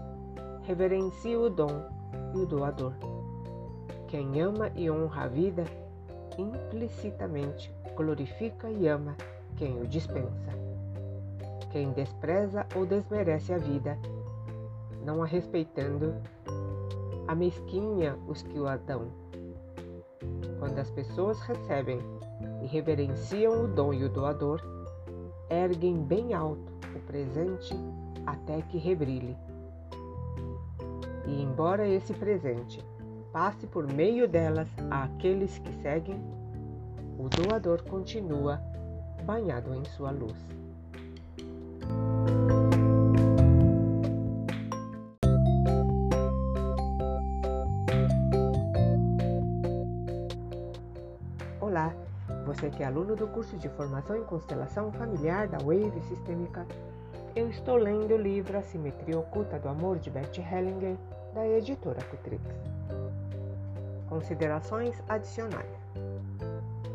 reverencie 0.63 1.35
o 1.35 1.49
dom 1.49 1.83
e 2.33 2.37
o 2.37 2.45
doador. 2.45 2.93
Quem 4.07 4.41
ama 4.41 4.71
e 4.75 4.89
honra 4.89 5.23
a 5.23 5.27
vida, 5.27 5.63
implicitamente 6.37 7.73
glorifica 7.95 8.69
e 8.69 8.87
ama 8.87 9.15
quem 9.57 9.79
o 9.79 9.87
dispensa. 9.87 10.51
Quem 11.71 11.91
despreza 11.91 12.65
ou 12.75 12.85
desmerece 12.85 13.53
a 13.53 13.57
vida, 13.57 13.97
não 15.05 15.23
a 15.23 15.25
respeitando, 15.25 16.13
a 17.27 17.35
mesquinha 17.35 18.17
os 18.27 18.41
que 18.41 18.59
o 18.59 18.65
dão. 18.85 19.07
Quando 20.59 20.77
as 20.79 20.91
pessoas 20.91 21.39
recebem 21.41 21.99
e 22.61 22.67
reverenciam 22.67 23.65
o 23.65 23.67
dom 23.67 23.93
e 23.93 24.03
o 24.03 24.09
doador, 24.09 24.61
erguem 25.49 25.97
bem 25.97 26.33
alto 26.33 26.71
o 26.95 26.99
presente 26.99 27.73
até 28.25 28.61
que 28.61 28.77
rebrilhe. 28.77 29.35
E 31.25 31.41
embora 31.41 31.87
esse 31.87 32.13
presente 32.13 32.83
passe 33.31 33.65
por 33.67 33.91
meio 33.91 34.27
delas 34.27 34.67
àqueles 34.89 35.57
que 35.59 35.73
seguem, 35.81 36.19
o 37.17 37.29
doador 37.29 37.83
continua 37.83 38.61
banhado 39.25 39.73
em 39.73 39.85
sua 39.85 40.11
luz. 40.11 40.60
Você 52.61 52.69
que 52.69 52.83
é 52.83 52.85
aluno 52.85 53.15
do 53.15 53.27
curso 53.27 53.57
de 53.57 53.67
formação 53.69 54.15
em 54.15 54.23
constelação 54.23 54.91
familiar 54.91 55.47
da 55.47 55.57
Wave 55.57 55.99
Sistêmica, 56.07 56.63
eu 57.35 57.49
estou 57.49 57.75
lendo 57.75 58.13
o 58.13 58.21
livro 58.21 58.55
A 58.55 58.61
Simetria 58.61 59.17
Oculta 59.17 59.57
do 59.57 59.67
Amor 59.67 59.97
de 59.97 60.11
Bert 60.11 60.37
Hellinger, 60.37 60.95
da 61.33 61.47
editora 61.47 61.99
Cutrix. 62.03 62.43
Considerações 64.07 65.01
adicionais. 65.09 65.71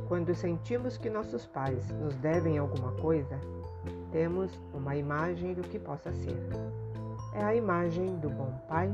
Quando 0.07 0.37
sentimos 0.37 0.97
que 0.97 1.11
nossos 1.11 1.47
pais 1.47 1.91
nos 2.01 2.15
devem 2.19 2.59
alguma 2.59 2.93
coisa, 2.93 3.37
temos 4.13 4.53
uma 4.73 4.95
imagem 4.95 5.53
do 5.53 5.63
que 5.63 5.81
possa 5.81 6.13
ser. 6.13 6.39
É 7.35 7.43
a 7.43 7.57
imagem 7.57 8.15
do 8.19 8.31
bom 8.31 8.53
pai 8.69 8.93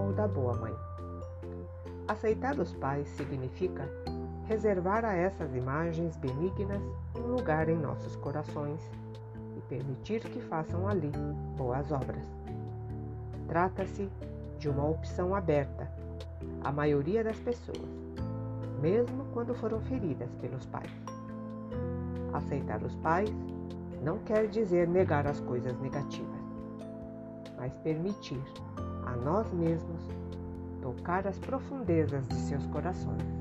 ou 0.00 0.14
da 0.14 0.26
boa 0.26 0.54
mãe. 0.54 0.74
Aceitar 2.08 2.58
os 2.58 2.72
pais 2.72 3.06
significa 3.08 3.86
reservar 4.48 5.04
a 5.04 5.14
essas 5.14 5.54
imagens 5.54 6.16
benignas 6.16 6.82
um 7.16 7.34
lugar 7.34 7.68
em 7.68 7.76
nossos 7.76 8.14
corações 8.16 8.80
e 9.56 9.60
permitir 9.62 10.20
que 10.20 10.40
façam 10.40 10.88
ali 10.88 11.10
boas 11.56 11.90
obras. 11.90 12.24
Trata-se 13.48 14.08
de 14.58 14.68
uma 14.68 14.88
opção 14.88 15.34
aberta 15.34 15.90
à 16.62 16.70
maioria 16.70 17.24
das 17.24 17.38
pessoas, 17.38 17.88
mesmo 18.80 19.24
quando 19.32 19.54
foram 19.54 19.80
feridas 19.80 20.32
pelos 20.40 20.64
pais. 20.66 20.90
Aceitar 22.32 22.82
os 22.82 22.94
pais 22.96 23.30
não 24.02 24.18
quer 24.18 24.46
dizer 24.46 24.86
negar 24.86 25.26
as 25.26 25.40
coisas 25.40 25.78
negativas, 25.80 26.40
mas 27.56 27.76
permitir 27.78 28.40
a 29.06 29.16
nós 29.16 29.50
mesmos 29.52 30.02
tocar 30.80 31.26
as 31.26 31.38
profundezas 31.38 32.26
de 32.28 32.36
seus 32.36 32.64
corações. 32.66 33.35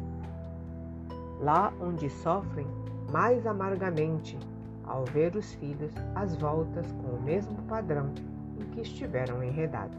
Lá 1.40 1.74
onde 1.82 2.10
sofrem 2.10 2.68
mais 3.12 3.46
amargamente 3.46 4.38
ao 4.86 5.04
ver 5.06 5.36
os 5.36 5.54
filhos 5.56 5.92
às 6.16 6.36
voltas 6.36 6.92
com 6.92 7.16
o 7.16 7.22
mesmo 7.22 7.62
padrão 7.64 8.12
em 8.60 8.66
que 8.72 8.82
estiveram 8.82 9.44
enredados. 9.44 9.98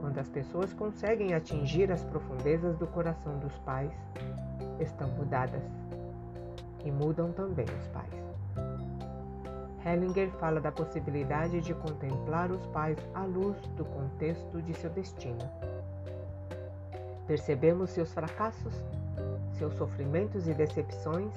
Quando 0.00 0.18
as 0.18 0.28
pessoas 0.28 0.72
conseguem 0.74 1.34
atingir 1.34 1.90
as 1.90 2.04
profundezas 2.04 2.76
do 2.76 2.86
coração 2.86 3.38
dos 3.38 3.56
pais, 3.60 3.92
estão 4.78 5.08
mudadas 5.08 5.62
e 6.84 6.90
mudam 6.90 7.32
também 7.32 7.64
os 7.64 7.88
pais. 7.88 8.24
Hellinger 9.84 10.30
fala 10.38 10.60
da 10.60 10.72
possibilidade 10.72 11.60
de 11.60 11.74
contemplar 11.74 12.50
os 12.50 12.64
pais 12.66 12.98
à 13.14 13.24
luz 13.24 13.56
do 13.76 13.84
contexto 13.84 14.62
de 14.62 14.72
seu 14.74 14.90
destino. 14.90 15.38
Percebemos 17.26 17.90
seus 17.90 18.12
fracassos, 18.12 18.74
seus 19.58 19.74
sofrimentos 19.74 20.46
e 20.46 20.54
decepções, 20.54 21.32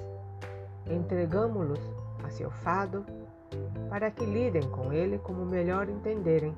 entregamos-los 0.86 1.80
a 2.24 2.30
seu 2.30 2.50
fado 2.50 3.06
para 3.90 4.12
que 4.12 4.26
lidem 4.26 4.64
com 4.70 4.92
ele 4.92 5.18
como 5.20 5.46
melhor 5.46 5.90
entenderem 5.90 6.56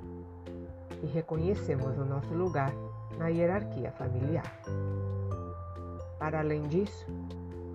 e 1.01 1.05
reconhecemos 1.07 1.97
o 1.97 2.05
nosso 2.05 2.33
lugar 2.33 2.73
na 3.17 3.27
hierarquia 3.27 3.91
familiar. 3.91 4.51
Para 6.17 6.39
além 6.39 6.63
disso, 6.63 7.05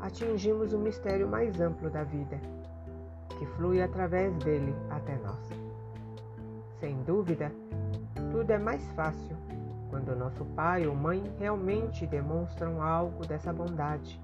atingimos 0.01 0.73
o 0.73 0.79
mistério 0.79 1.29
mais 1.29 1.61
amplo 1.61 1.89
da 1.89 2.03
vida, 2.05 2.39
que 3.39 3.47
flui 3.47 3.81
através 3.81 4.37
dele 4.39 4.75
até 4.91 5.17
nós. 5.17 5.49
Sem 6.81 7.03
dúvida, 7.03 7.51
tudo 8.31 8.51
é 8.51 8.59
mais 8.59 8.87
fácil 8.93 9.37
quando 9.95 10.17
nosso 10.17 10.45
pai 10.57 10.89
ou 10.89 10.97
mãe 10.97 11.23
realmente 11.39 12.05
demonstram 12.05 12.83
algo 12.83 13.25
dessa 13.25 13.53
bondade, 13.53 14.21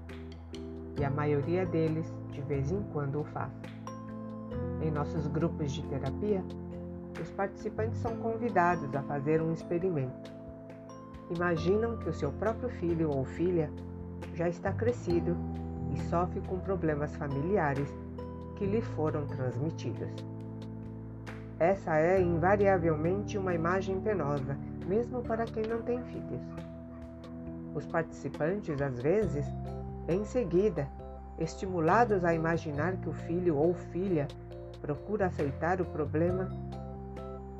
e 0.99 1.05
a 1.05 1.09
maioria 1.09 1.65
deles 1.65 2.13
de 2.29 2.41
vez 2.41 2.73
em 2.73 2.83
quando 2.91 3.21
o 3.21 3.23
faz. 3.23 3.53
Em 4.81 4.91
nossos 4.91 5.27
grupos 5.27 5.71
de 5.71 5.81
terapia, 5.83 6.43
os 7.21 7.31
participantes 7.31 8.01
são 8.01 8.17
convidados 8.17 8.93
a 8.93 9.01
fazer 9.03 9.41
um 9.41 9.53
experimento. 9.53 10.29
Imaginam 11.33 11.95
que 11.99 12.09
o 12.09 12.13
seu 12.13 12.33
próprio 12.33 12.67
filho 12.71 13.09
ou 13.09 13.23
filha 13.23 13.71
já 14.33 14.49
está 14.49 14.73
crescido 14.73 15.37
e 15.95 15.99
sofre 16.09 16.41
com 16.41 16.59
problemas 16.59 17.15
familiares 17.15 17.87
que 18.57 18.65
lhe 18.65 18.81
foram 18.81 19.25
transmitidos. 19.25 20.11
Essa 21.57 21.97
é 21.97 22.21
invariavelmente 22.21 23.37
uma 23.37 23.53
imagem 23.53 24.01
penosa, 24.01 24.57
mesmo 24.85 25.21
para 25.21 25.45
quem 25.45 25.63
não 25.63 25.81
tem 25.81 26.01
filhos. 26.03 26.41
Os 27.73 27.85
participantes, 27.85 28.81
às 28.81 28.99
vezes, 28.99 29.45
em 30.07 30.25
seguida, 30.25 30.87
estimulados 31.39 32.25
a 32.25 32.33
imaginar 32.33 32.97
que 32.97 33.09
o 33.09 33.13
filho 33.13 33.57
ou 33.57 33.73
filha 33.73 34.27
procura 34.81 35.27
aceitar 35.27 35.79
o 35.79 35.85
problema, 35.85 36.49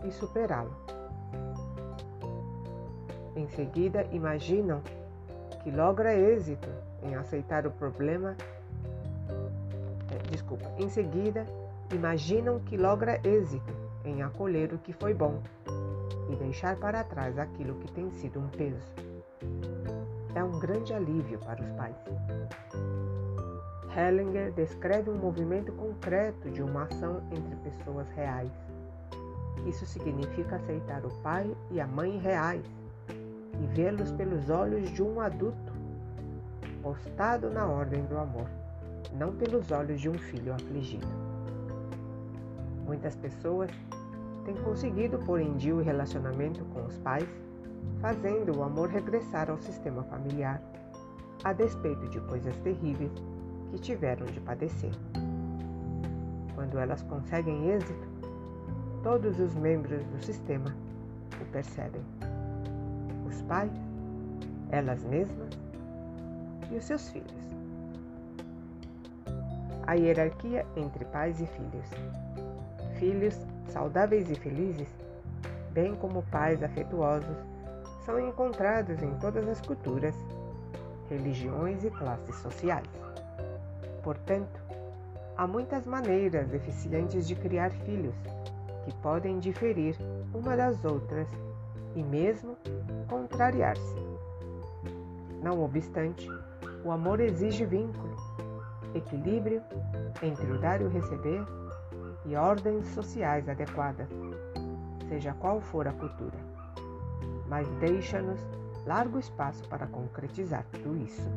e 0.04 0.12
superá-lo. 0.12 0.76
Em 3.36 3.48
seguida, 3.50 4.06
imaginam 4.12 4.82
que 5.64 5.72
logra 5.72 6.14
êxito 6.16 6.68
em 7.04 7.16
aceitar 7.16 7.66
o 7.66 7.72
problema. 7.72 8.36
É, 10.12 10.30
desculpa. 10.30 10.66
Em 10.78 10.90
seguida, 10.90 11.46
imaginam 11.94 12.60
que 12.60 12.76
logra 12.78 13.20
êxito 13.24 13.74
em 14.04 14.22
acolher 14.22 14.74
o 14.74 14.78
que 14.80 14.92
foi 14.94 15.14
bom 15.14 15.40
e 16.32 16.36
deixar 16.36 16.76
para 16.78 17.04
trás 17.04 17.38
aquilo 17.38 17.76
que 17.76 17.92
tem 17.92 18.10
sido 18.12 18.40
um 18.40 18.48
peso. 18.48 18.94
É 20.34 20.44
um 20.44 20.60
grande 20.60 20.94
alívio 20.94 21.38
para 21.40 21.62
os 21.62 21.70
pais. 21.72 21.96
Hellinger 23.96 24.52
descreve 24.54 25.10
um 25.10 25.18
movimento 25.18 25.72
concreto 25.74 26.50
de 26.50 26.64
uma 26.64 26.84
ação 26.84 27.22
entre 27.32 27.56
pessoas 27.58 28.10
reais 28.12 28.52
isso 29.66 29.86
significa 29.86 30.56
aceitar 30.56 31.06
o 31.06 31.10
pai 31.22 31.56
e 31.70 31.80
a 31.80 31.86
mãe 31.86 32.18
reais 32.18 32.66
e 33.10 33.68
vê-los 33.76 34.12
pelos 34.14 34.50
olhos 34.50 34.90
de 34.90 35.04
um 35.04 35.22
adulto, 35.22 35.72
postado 36.82 37.50
na 37.50 37.68
ordem 37.68 38.04
do 38.06 38.18
amor, 38.18 38.48
não 39.14 39.36
pelos 39.36 39.72
olhos 39.72 40.02
de 40.02 40.10
um 40.10 40.18
filho 40.18 40.54
afligido. 40.54 41.08
Muitas 42.86 43.16
pessoas 43.16 43.70
têm 44.46 44.56
conseguido 44.56 45.18
pôr 45.20 45.40
em 45.40 45.56
dia 45.56 45.76
o 45.76 45.82
relacionamento 45.82 46.64
com 46.66 46.86
os 46.86 46.98
pais, 47.00 47.28
fazendo 48.00 48.58
o 48.58 48.64
amor 48.64 48.90
regressar 48.90 49.50
ao 49.50 49.58
sistema 49.58 50.04
familiar, 50.04 50.62
a 51.44 51.54
despeito 51.54 52.08
de 52.10 52.20
coisas 52.22 52.56
terríveis 52.58 53.12
que 53.70 53.80
tiveram 53.80 54.26
de 54.28 54.40
padecer. 54.42 54.92
Quando 56.56 56.78
elas 56.78 57.02
conseguem 57.04 57.70
êxito, 57.70 58.12
Todos 59.04 59.40
os 59.40 59.56
membros 59.56 60.06
do 60.06 60.24
sistema 60.24 60.76
o 61.42 61.46
percebem. 61.46 62.04
Os 63.28 63.42
pais, 63.44 63.72
elas 64.70 65.04
mesmas 65.04 65.50
e 66.70 66.76
os 66.76 66.84
seus 66.86 67.10
filhos. 67.10 67.56
A 69.88 69.96
hierarquia 69.96 70.68
entre 70.76 71.04
pais 71.06 71.42
e 71.42 71.48
filhos. 71.48 71.90
Filhos 73.00 73.36
saudáveis 73.72 74.30
e 74.30 74.36
felizes, 74.36 74.88
bem 75.72 75.96
como 75.96 76.24
pais 76.24 76.62
afetuosos, 76.62 77.38
são 78.06 78.20
encontrados 78.20 79.02
em 79.02 79.14
todas 79.16 79.48
as 79.48 79.62
culturas, 79.62 80.16
religiões 81.10 81.84
e 81.84 81.90
classes 81.90 82.36
sociais. 82.38 82.88
Portanto, 84.04 84.60
há 85.38 85.48
muitas 85.48 85.86
maneiras 85.86 86.54
eficientes 86.54 87.28
de 87.28 87.36
criar 87.36 87.72
filhos, 87.72 88.16
que 88.86 88.94
podem 88.96 89.40
diferir 89.40 89.96
uma 90.34 90.58
das 90.58 90.84
outras 90.84 91.28
e 91.96 92.02
mesmo 92.02 92.58
contrariar-se. 93.08 93.96
Não 95.42 95.64
obstante, 95.64 96.28
o 96.84 96.92
amor 96.92 97.20
exige 97.20 97.66
vínculo, 97.66 98.16
equilíbrio 98.96 99.62
entre 100.22 100.52
o 100.52 100.60
dar 100.60 100.82
e 100.82 100.86
o 100.86 100.90
receber 100.90 101.46
e 102.26 102.36
ordens 102.36 102.86
sociais 102.88 103.48
adequadas, 103.50 104.08
seja 105.10 105.34
qual 105.34 105.60
for 105.60 105.88
a 105.88 105.94
cultura. 105.94 106.38
Mas 107.48 107.68
deixa-nos 107.80 108.40
largo 108.86 109.20
espaço 109.20 109.68
para 109.68 109.88
concretizar 109.88 110.66
tudo 110.72 110.96
isso. 110.98 111.30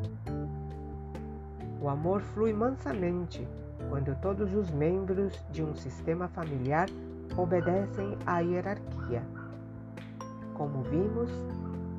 O 1.81 1.89
amor 1.89 2.21
flui 2.21 2.53
mansamente 2.53 3.47
quando 3.89 4.15
todos 4.21 4.53
os 4.55 4.71
membros 4.71 5.33
de 5.51 5.63
um 5.63 5.75
sistema 5.75 6.27
familiar 6.29 6.87
obedecem 7.37 8.17
à 8.25 8.39
hierarquia. 8.39 9.23
Como 10.53 10.81
vimos, 10.83 11.29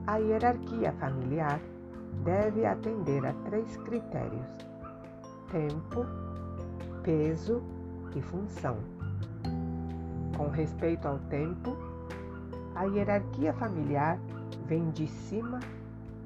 a 0.06 0.16
hierarquia 0.16 0.92
familiar 0.92 1.60
deve 2.24 2.64
atender 2.64 3.24
a 3.26 3.32
três 3.44 3.76
critérios: 3.78 4.46
tempo, 5.50 6.06
peso 7.02 7.62
e 8.16 8.22
função. 8.22 8.76
Com 10.36 10.48
respeito 10.48 11.06
ao 11.06 11.18
tempo, 11.30 11.76
a 12.74 12.84
hierarquia 12.84 13.52
familiar 13.52 14.18
vem 14.66 14.90
de 14.90 15.06
cima 15.06 15.60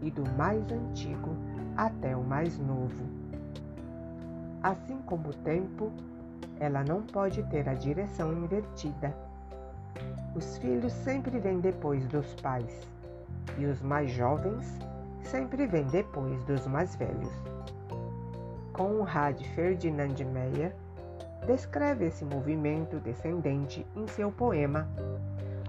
e 0.00 0.10
do 0.10 0.24
mais 0.36 0.70
antigo 0.70 1.36
até 1.76 2.16
o 2.16 2.22
mais 2.22 2.58
novo. 2.58 3.04
Assim 4.62 4.98
como 5.06 5.30
o 5.30 5.34
tempo, 5.34 5.92
ela 6.58 6.84
não 6.84 7.02
pode 7.02 7.42
ter 7.44 7.68
a 7.68 7.74
direção 7.74 8.32
invertida. 8.32 9.14
Os 10.34 10.58
filhos 10.58 10.92
sempre 10.92 11.38
vêm 11.38 11.60
depois 11.60 12.06
dos 12.06 12.34
pais 12.34 12.86
e 13.58 13.64
os 13.66 13.80
mais 13.82 14.10
jovens 14.10 14.78
sempre 15.22 15.66
vêm 15.66 15.86
depois 15.86 16.42
dos 16.44 16.66
mais 16.66 16.94
velhos. 16.96 17.30
Conrad 18.72 19.40
Ferdinand 19.54 20.16
Meyer 20.32 20.74
descreve 21.46 22.06
esse 22.06 22.24
movimento 22.24 22.98
descendente 23.00 23.86
em 23.96 24.06
seu 24.08 24.30
poema 24.30 24.88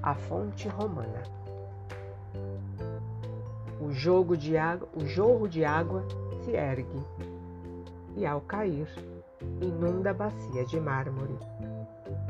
A 0.01 0.13
Fonte 0.13 0.67
Romana. 0.67 1.23
O, 3.79 3.91
jogo 3.91 4.37
de 4.37 4.57
água, 4.57 4.87
o 4.95 5.05
jorro 5.05 5.47
de 5.47 5.65
água 5.65 6.03
se 6.43 6.51
ergue 6.51 7.03
e, 8.15 8.25
ao 8.25 8.41
cair, 8.41 8.87
inunda 9.61 10.11
a 10.11 10.13
bacia 10.13 10.65
de 10.65 10.79
mármore, 10.79 11.37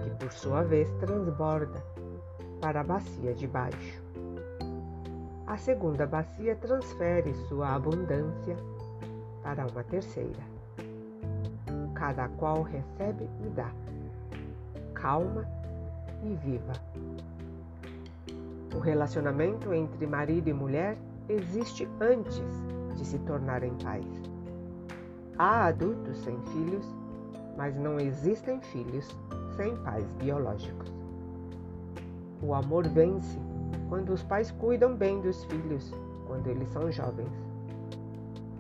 que 0.02 0.10
por 0.12 0.32
sua 0.32 0.64
vez 0.64 0.90
transborda 1.00 1.84
para 2.62 2.82
a 2.82 2.84
bacia 2.84 3.34
de 3.34 3.48
baixo. 3.48 4.02
A 5.46 5.58
segunda 5.58 6.06
bacia 6.06 6.56
transfere 6.56 7.34
sua 7.50 7.76
abundância 7.76 8.56
para 9.44 9.66
uma 9.68 9.84
terceira 9.84 10.51
cada 12.02 12.28
qual 12.30 12.64
recebe 12.64 13.30
e 13.46 13.50
dá. 13.50 13.70
Calma 14.96 15.48
e 16.24 16.34
viva. 16.34 16.74
O 18.76 18.80
relacionamento 18.80 19.72
entre 19.72 20.08
marido 20.08 20.50
e 20.50 20.54
mulher 20.54 20.98
existe 21.30 21.88
antes 22.00 22.44
de 22.98 23.06
se 23.06 23.20
tornarem 23.20 23.72
pais. 23.84 24.24
Há 25.38 25.66
adultos 25.66 26.18
sem 26.24 26.36
filhos, 26.46 26.84
mas 27.56 27.78
não 27.78 28.00
existem 28.00 28.60
filhos 28.62 29.08
sem 29.56 29.78
pais 29.84 30.12
biológicos. 30.14 30.92
O 32.42 32.56
amor 32.56 32.88
vence 32.88 33.38
quando 33.90 34.12
os 34.12 34.24
pais 34.24 34.50
cuidam 34.50 34.96
bem 34.96 35.22
dos 35.22 35.44
filhos 35.46 35.94
quando 36.26 36.48
eles 36.48 36.68
são 36.70 36.92
jovens. 36.92 37.32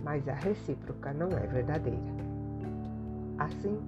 Mas 0.03 0.27
a 0.29 0.33
recíproca 0.33 1.11
não 1.11 1.29
é 1.29 1.47
verdadeira. 1.47 2.30
Assim, 3.37 3.79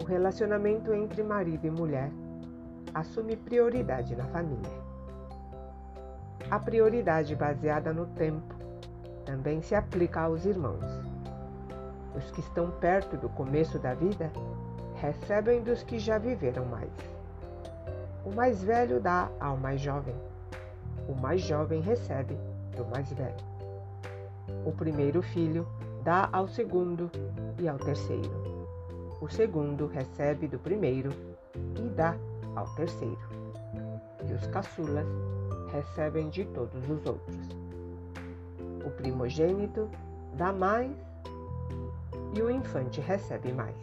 o 0.00 0.04
relacionamento 0.04 0.92
entre 0.92 1.22
marido 1.22 1.66
e 1.66 1.70
mulher 1.70 2.10
assume 2.94 3.36
prioridade 3.36 4.16
na 4.16 4.24
família. 4.26 4.90
A 6.50 6.58
prioridade 6.58 7.36
baseada 7.36 7.92
no 7.92 8.06
tempo 8.06 8.54
também 9.24 9.62
se 9.62 9.74
aplica 9.74 10.22
aos 10.22 10.44
irmãos. 10.44 10.84
Os 12.16 12.30
que 12.30 12.40
estão 12.40 12.70
perto 12.70 13.16
do 13.16 13.28
começo 13.28 13.78
da 13.78 13.94
vida 13.94 14.32
recebem 14.96 15.62
dos 15.62 15.82
que 15.82 15.98
já 15.98 16.18
viveram 16.18 16.64
mais. 16.64 16.90
O 18.24 18.34
mais 18.34 18.62
velho 18.62 19.00
dá 19.00 19.30
ao 19.38 19.56
mais 19.56 19.80
jovem. 19.80 20.14
O 21.08 21.14
mais 21.14 21.40
jovem 21.40 21.80
recebe 21.80 22.36
do 22.76 22.84
mais 22.86 23.12
velho. 23.12 23.44
O 24.64 24.72
primeiro 24.72 25.22
filho 25.22 25.66
dá 26.02 26.28
ao 26.32 26.48
segundo 26.48 27.10
e 27.58 27.68
ao 27.68 27.78
terceiro 27.78 28.49
o 29.20 29.28
segundo 29.28 29.86
recebe 29.86 30.48
do 30.48 30.58
primeiro 30.58 31.10
e 31.76 31.88
dá 31.90 32.16
ao 32.56 32.66
terceiro. 32.74 33.18
E 34.26 34.32
os 34.32 34.46
caçulas 34.46 35.06
recebem 35.70 36.30
de 36.30 36.44
todos 36.46 36.88
os 36.88 37.04
outros. 37.06 37.36
O 38.84 38.90
primogênito 38.90 39.90
dá 40.36 40.52
mais 40.52 40.90
e 42.34 42.40
o 42.40 42.50
infante 42.50 43.00
recebe 43.00 43.52
mais. 43.52 43.76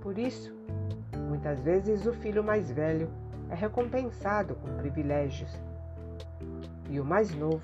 Por 0.00 0.16
isso, 0.18 0.54
muitas 1.28 1.60
vezes 1.60 2.06
o 2.06 2.12
filho 2.12 2.44
mais 2.44 2.70
velho 2.70 3.10
é 3.50 3.54
recompensado 3.54 4.54
com 4.56 4.76
privilégios 4.78 5.50
e 6.88 7.00
o 7.00 7.04
mais 7.04 7.34
novo 7.34 7.62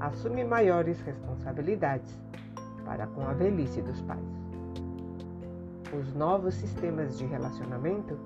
assume 0.00 0.44
maiores 0.44 1.00
responsabilidades 1.00 2.18
para 2.84 3.06
com 3.06 3.22
a 3.26 3.32
velhice 3.32 3.80
dos 3.80 4.00
pais. 4.02 4.41
Os 5.92 6.14
novos 6.14 6.54
sistemas 6.54 7.18
de 7.18 7.26
relacionamento 7.26 8.18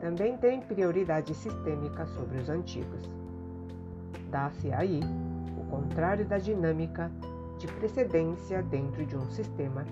também 0.00 0.36
têm 0.36 0.60
prioridade 0.60 1.32
sistêmica 1.32 2.06
sobre 2.06 2.38
os 2.38 2.48
antigos. 2.48 3.08
Dá-se 4.30 4.72
aí 4.72 5.00
o 5.56 5.64
contrário 5.70 6.24
da 6.24 6.38
dinâmica 6.38 7.10
de 7.58 7.68
precedência 7.68 8.62
dentro 8.64 9.06
de 9.06 9.16
um 9.16 9.30
sistema 9.30 9.84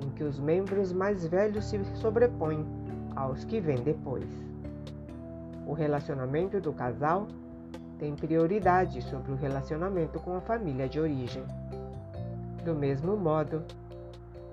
em 0.00 0.08
que 0.10 0.22
os 0.22 0.38
membros 0.38 0.92
mais 0.92 1.26
velhos 1.26 1.64
se 1.64 1.84
sobrepõem 1.96 2.64
aos 3.16 3.44
que 3.44 3.60
vêm 3.60 3.82
depois. 3.82 4.26
O 5.66 5.72
relacionamento 5.72 6.60
do 6.60 6.72
casal 6.72 7.26
tem 7.98 8.14
prioridade 8.14 9.02
sobre 9.02 9.32
o 9.32 9.36
relacionamento 9.36 10.20
com 10.20 10.36
a 10.36 10.40
família 10.40 10.88
de 10.88 11.00
origem. 11.00 11.44
Do 12.64 12.74
mesmo 12.74 13.16
modo, 13.16 13.64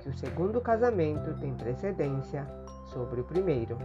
o 0.09 0.13
segundo 0.13 0.59
casamento 0.59 1.39
tem 1.39 1.53
precedência 1.53 2.47
sobre 2.85 3.21
o 3.21 3.23
primeiro. 3.23 3.77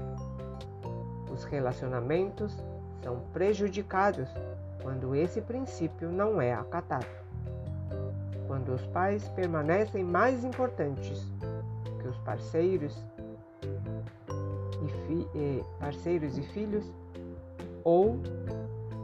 Os 1.31 1.45
relacionamentos 1.45 2.57
são 3.03 3.21
prejudicados 3.33 4.29
quando 4.83 5.15
esse 5.15 5.43
princípio 5.43 6.11
não 6.11 6.41
é 6.41 6.55
acatado. 6.55 7.07
Quando 8.47 8.73
os 8.73 8.87
pais 8.87 9.29
permanecem 9.31 10.03
mais 10.03 10.45
importantes 10.45 11.31
que 12.01 12.09
os 12.09 12.17
parceiros 12.19 13.05
e, 15.35 15.63
parceiros 15.79 16.39
e 16.39 16.43
filhos, 16.43 16.91
ou 17.83 18.19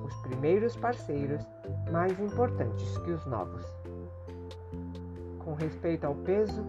os 0.05 0.17
primeiros 0.23 0.75
parceiros 0.77 1.43
mais 1.91 2.19
importantes 2.19 2.97
que 2.99 3.11
os 3.11 3.25
novos. 3.27 3.65
Com 5.39 5.55
respeito 5.55 6.07
ao 6.07 6.15
peso, 6.15 6.65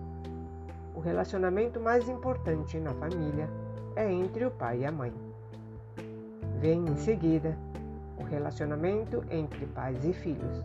o 0.95 0.99
relacionamento 0.99 1.79
mais 1.79 2.07
importante 2.07 2.79
na 2.79 2.93
família 2.93 3.49
é 3.95 4.11
entre 4.11 4.45
o 4.45 4.51
pai 4.51 4.79
e 4.79 4.85
a 4.85 4.91
mãe. 4.91 5.13
Vem 6.59 6.85
em 6.85 6.95
seguida 6.97 7.57
o 8.17 8.23
relacionamento 8.23 9.23
entre 9.29 9.65
pais 9.67 10.03
e 10.05 10.13
filhos, 10.13 10.63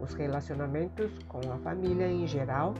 os 0.00 0.14
relacionamentos 0.14 1.10
com 1.28 1.40
a 1.52 1.58
família 1.58 2.08
em 2.08 2.26
geral 2.26 2.74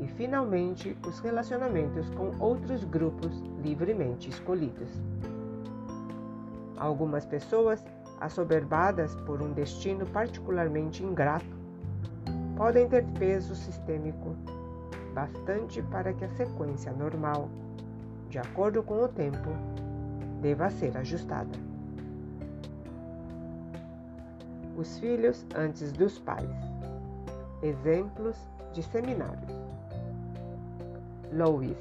e, 0.00 0.06
finalmente, 0.08 0.96
os 1.06 1.20
relacionamentos 1.20 2.08
com 2.10 2.32
outros 2.38 2.84
grupos 2.84 3.32
livremente 3.62 4.28
escolhidos. 4.28 4.88
Algumas 6.76 7.24
pessoas, 7.24 7.84
assoberbadas 8.20 9.14
por 9.26 9.40
um 9.40 9.52
destino 9.52 10.04
particularmente 10.06 11.02
ingrato, 11.02 11.56
podem 12.56 12.88
ter 12.88 13.04
peso 13.18 13.54
sistêmico 13.54 14.36
bastante 15.14 15.80
para 15.80 16.12
que 16.12 16.24
a 16.24 16.28
sequência 16.30 16.92
normal, 16.92 17.48
de 18.28 18.38
acordo 18.38 18.82
com 18.82 19.04
o 19.04 19.08
tempo, 19.08 19.50
deva 20.42 20.68
ser 20.68 20.96
ajustada. 20.98 21.56
Os 24.76 24.98
filhos 24.98 25.46
antes 25.54 25.92
dos 25.92 26.18
pais. 26.18 26.50
Exemplos 27.62 28.36
de 28.72 28.82
seminários. 28.82 29.52
Louis. 31.32 31.78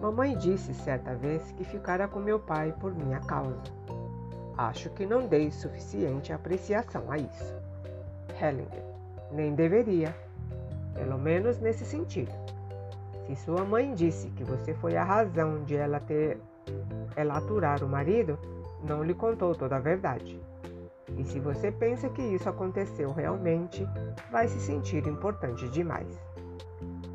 Mamãe 0.00 0.36
disse 0.36 0.74
certa 0.74 1.14
vez 1.14 1.50
que 1.52 1.64
ficara 1.64 2.06
com 2.06 2.20
meu 2.20 2.38
pai 2.38 2.74
por 2.78 2.94
minha 2.94 3.20
causa. 3.20 3.62
Acho 4.56 4.90
que 4.90 5.06
não 5.06 5.26
dei 5.26 5.50
suficiente 5.50 6.32
apreciação 6.32 7.10
a 7.10 7.16
isso. 7.16 7.54
Hellinger. 8.40 8.84
Nem 9.32 9.54
deveria, 9.54 10.14
pelo 10.94 11.18
menos 11.18 11.58
nesse 11.58 11.84
sentido. 11.84 12.32
Se 13.26 13.36
sua 13.36 13.64
mãe 13.64 13.94
disse 13.94 14.28
que 14.30 14.44
você 14.44 14.74
foi 14.74 14.96
a 14.96 15.04
razão 15.04 15.64
de 15.64 15.76
ela 15.76 16.00
ter 16.00 16.38
ela 17.16 17.36
aturar 17.36 17.82
o 17.82 17.88
marido, 17.88 18.38
não 18.82 19.02
lhe 19.02 19.14
contou 19.14 19.54
toda 19.54 19.76
a 19.76 19.80
verdade. 19.80 20.40
E 21.16 21.24
se 21.24 21.38
você 21.38 21.70
pensa 21.70 22.08
que 22.08 22.22
isso 22.22 22.48
aconteceu 22.48 23.12
realmente, 23.12 23.86
vai 24.30 24.48
se 24.48 24.60
sentir 24.60 25.06
importante 25.06 25.68
demais. 25.68 26.08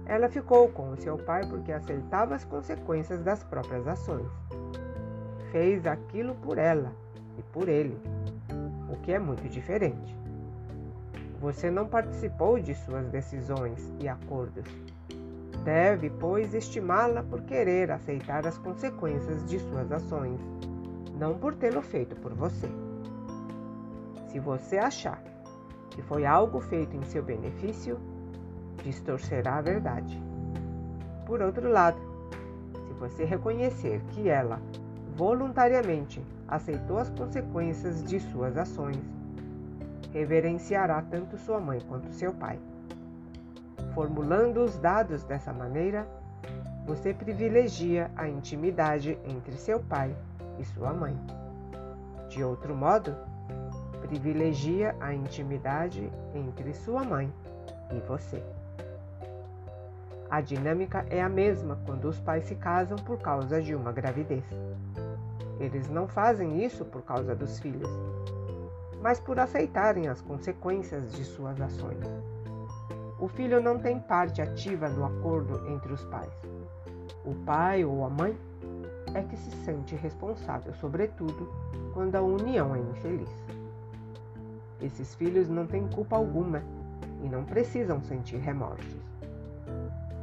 Ela 0.06 0.30
ficou 0.30 0.70
com 0.70 0.92
o 0.92 0.98
seu 0.98 1.18
pai 1.18 1.46
porque 1.48 1.72
aceitava 1.72 2.36
as 2.36 2.46
consequências 2.46 3.22
das 3.22 3.44
próprias 3.44 3.88
ações. 3.88 4.28
Fez 5.52 5.86
aquilo 5.86 6.34
por 6.36 6.58
ela 6.58 6.92
e 7.38 7.44
por 7.44 7.68
ele, 7.68 7.98
o 8.92 8.98
que 8.98 9.12
é 9.12 9.20
muito 9.20 9.48
diferente. 9.50 10.19
Você 11.40 11.72
não 11.72 11.88
participou 11.88 12.60
de 12.60 12.76
suas 12.76 13.08
decisões 13.08 13.94
e 14.02 14.10
acordos. 14.10 14.66
Deve, 15.64 16.10
pois, 16.10 16.54
estimá-la 16.54 17.24
por 17.24 17.42
querer 17.44 17.92
aceitar 17.92 18.46
as 18.46 18.58
consequências 18.58 19.46
de 19.46 19.58
suas 19.60 19.90
ações, 19.90 20.40
não 21.18 21.38
por 21.38 21.56
tê-lo 21.56 21.82
feito 21.82 22.14
por 22.18 22.34
você. 22.34 22.68
Se 24.28 24.38
você 24.38 24.78
achar 24.78 25.24
que 25.90 26.02
foi 26.02 26.26
algo 26.26 26.60
feito 26.60 26.98
em 26.98 27.04
seu 27.04 27.24
benefício, 27.24 27.98
distorcerá 28.84 29.56
a 29.58 29.62
verdade. 29.62 30.22
Por 31.26 31.42
outro 31.42 31.70
lado, 31.70 32.00
se 32.86 32.94
você 32.96 33.24
reconhecer 33.24 34.02
que 34.10 34.28
ela 34.28 34.62
voluntariamente 35.16 36.22
aceitou 36.48 36.98
as 36.98 37.10
consequências 37.10 38.04
de 38.04 38.20
suas 38.20 38.58
ações, 38.58 39.19
reverenciará 40.14 41.02
tanto 41.02 41.38
sua 41.38 41.60
mãe 41.60 41.80
quanto 41.82 42.12
seu 42.12 42.34
pai. 42.34 42.60
Formulando 43.94 44.64
os 44.64 44.78
dados 44.78 45.24
dessa 45.24 45.52
maneira, 45.52 46.08
você 46.86 47.14
privilegia 47.14 48.10
a 48.16 48.28
intimidade 48.28 49.18
entre 49.24 49.56
seu 49.58 49.80
pai 49.80 50.16
e 50.58 50.66
sua 50.66 50.94
mãe. 50.94 51.16
De 52.30 52.44
outro 52.44 52.76
modo, 52.76 53.16
privilegia 54.02 54.96
a 55.00 55.14
intimidade 55.14 56.12
entre 56.34 56.74
sua 56.74 57.04
mãe 57.04 57.32
e 57.92 58.00
você. 58.08 58.42
A 60.30 60.42
dinâmica 60.42 61.06
é 61.10 61.22
a 61.22 61.30
mesma 61.30 61.80
quando 61.86 62.06
os 62.06 62.20
pais 62.20 62.44
se 62.44 62.56
casam 62.56 62.98
por 63.00 63.20
causa 63.20 63.62
de 63.62 63.74
uma 63.74 63.92
gravidez. 63.92 64.44
Eles 65.60 65.90
não 65.90 66.08
fazem 66.08 66.64
isso 66.64 66.86
por 66.86 67.02
causa 67.02 67.36
dos 67.36 67.60
filhos, 67.60 67.90
mas 69.02 69.20
por 69.20 69.40
aceitarem 69.40 70.08
as 70.08 70.22
consequências 70.22 71.12
de 71.14 71.24
suas 71.24 71.60
ações. 71.62 72.04
O 73.20 73.28
filho 73.28 73.62
não 73.62 73.80
tem 73.80 74.00
parte 74.00 74.42
ativa 74.42 74.88
no 74.90 75.06
acordo 75.06 75.68
entre 75.70 75.92
os 75.92 76.04
pais. 76.06 76.34
O 77.26 77.36
pai 77.46 77.84
ou 77.84 78.06
a 78.06 78.10
mãe 78.10 78.38
é 79.14 79.22
que 79.22 79.36
se 79.36 79.52
sente 79.64 79.96
responsável, 79.96 80.74
sobretudo 80.76 81.52
quando 81.94 82.16
a 82.16 82.22
união 82.22 82.76
é 82.76 82.80
infeliz. 82.80 83.30
Esses 84.82 85.14
filhos 85.16 85.50
não 85.50 85.68
têm 85.68 85.88
culpa 85.90 86.16
alguma 86.16 86.64
e 87.22 87.28
não 87.28 87.44
precisam 87.44 88.02
sentir 88.02 88.38
remorsos. 88.38 89.02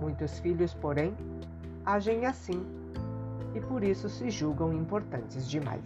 Muitos 0.00 0.38
filhos, 0.38 0.72
porém, 0.72 1.14
agem 1.84 2.24
assim 2.26 2.64
e 3.54 3.60
por 3.60 3.82
isso 3.82 4.08
se 4.08 4.30
julgam 4.30 4.72
importantes 4.72 5.48
demais. 5.48 5.82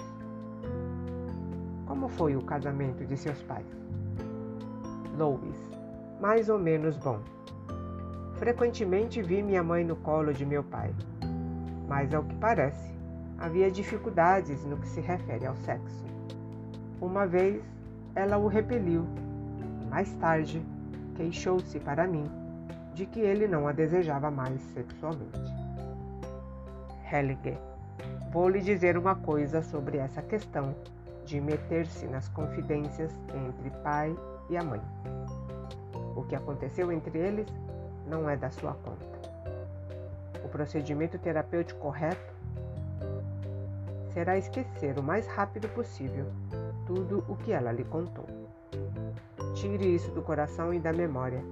Como 1.90 2.09
foi 2.09 2.37
o 2.37 2.42
casamento 2.42 3.05
de 3.05 3.16
seus 3.16 3.42
pais? 3.42 3.66
Louis, 5.18 5.57
mais 6.20 6.48
ou 6.48 6.57
menos 6.57 6.96
bom. 6.96 7.18
Frequentemente 8.35 9.20
vi 9.20 9.42
minha 9.42 9.61
mãe 9.61 9.83
no 9.83 9.96
colo 9.96 10.33
de 10.33 10.46
meu 10.46 10.62
pai, 10.62 10.94
mas 11.88 12.14
ao 12.14 12.22
que 12.22 12.37
parece, 12.37 12.94
havia 13.37 13.72
dificuldades 13.72 14.64
no 14.66 14.76
que 14.76 14.87
se 14.87 15.00
refere 15.00 15.44
ao 15.44 15.57
sexo. 15.57 16.05
Uma 17.00 17.26
vez 17.26 17.61
ela 18.14 18.38
o 18.38 18.46
repeliu. 18.46 19.05
Mais 19.90 20.14
tarde, 20.18 20.64
queixou-se 21.16 21.81
para 21.81 22.07
mim 22.07 22.31
de 22.94 23.05
que 23.05 23.18
ele 23.18 23.48
não 23.48 23.66
a 23.66 23.72
desejava 23.72 24.31
mais 24.31 24.61
sexualmente. 24.74 25.40
Helge, 27.12 27.59
vou 28.31 28.48
lhe 28.48 28.61
dizer 28.61 28.96
uma 28.96 29.16
coisa 29.16 29.61
sobre 29.61 29.98
essa 29.98 30.22
questão 30.22 30.72
de 31.30 31.40
meter-se 31.40 32.06
nas 32.08 32.28
confidências 32.28 33.12
entre 33.32 33.70
pai 33.84 34.16
e 34.48 34.56
a 34.56 34.64
mãe. 34.64 34.80
O 36.16 36.24
que 36.24 36.34
aconteceu 36.34 36.90
entre 36.90 37.16
eles 37.16 37.46
não 38.04 38.28
é 38.28 38.36
da 38.36 38.50
sua 38.50 38.74
conta. 38.74 39.06
O 40.44 40.48
procedimento 40.48 41.20
terapêutico 41.20 41.78
correto 41.78 42.34
será 44.12 44.36
esquecer 44.36 44.98
o 44.98 45.02
mais 45.04 45.28
rápido 45.28 45.68
possível 45.68 46.26
tudo 46.84 47.24
o 47.28 47.36
que 47.36 47.52
ela 47.52 47.70
lhe 47.70 47.84
contou. 47.84 48.26
Tire 49.54 49.94
isso 49.94 50.10
do 50.10 50.22
coração 50.22 50.74
e 50.74 50.80
da 50.80 50.92
memória. 50.92 51.44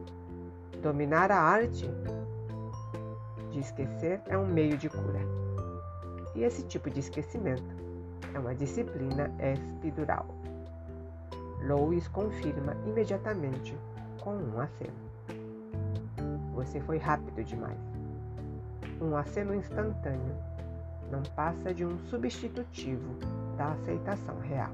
Dominar 0.82 1.30
a 1.30 1.38
arte 1.38 1.88
de 3.52 3.60
esquecer 3.60 4.20
é 4.26 4.36
um 4.36 4.46
meio 4.46 4.76
de 4.76 4.88
cura. 4.88 5.20
E 6.34 6.42
esse 6.42 6.64
tipo 6.64 6.90
de 6.90 6.98
esquecimento 6.98 7.77
é 8.34 8.38
uma 8.38 8.54
disciplina 8.54 9.30
espidural. 9.40 10.26
Louis 11.62 12.06
confirma 12.08 12.74
imediatamente 12.86 13.76
com 14.20 14.34
um 14.36 14.60
aceno. 14.60 15.08
Você 16.54 16.80
foi 16.80 16.98
rápido 16.98 17.42
demais. 17.44 17.78
Um 19.00 19.16
aceno 19.16 19.54
instantâneo 19.54 20.36
não 21.10 21.22
passa 21.34 21.72
de 21.72 21.84
um 21.84 21.98
substitutivo 22.06 23.14
da 23.56 23.72
aceitação 23.72 24.38
real. 24.40 24.72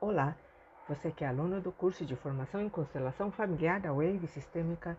Olá, 0.00 0.36
você 0.88 1.10
que 1.10 1.24
é 1.24 1.28
aluno 1.28 1.60
do 1.60 1.72
curso 1.72 2.04
de 2.06 2.14
formação 2.14 2.60
em 2.60 2.68
constelação 2.68 3.30
familiar 3.30 3.80
da 3.80 3.92
Wave 3.92 4.26
Sistêmica, 4.28 4.96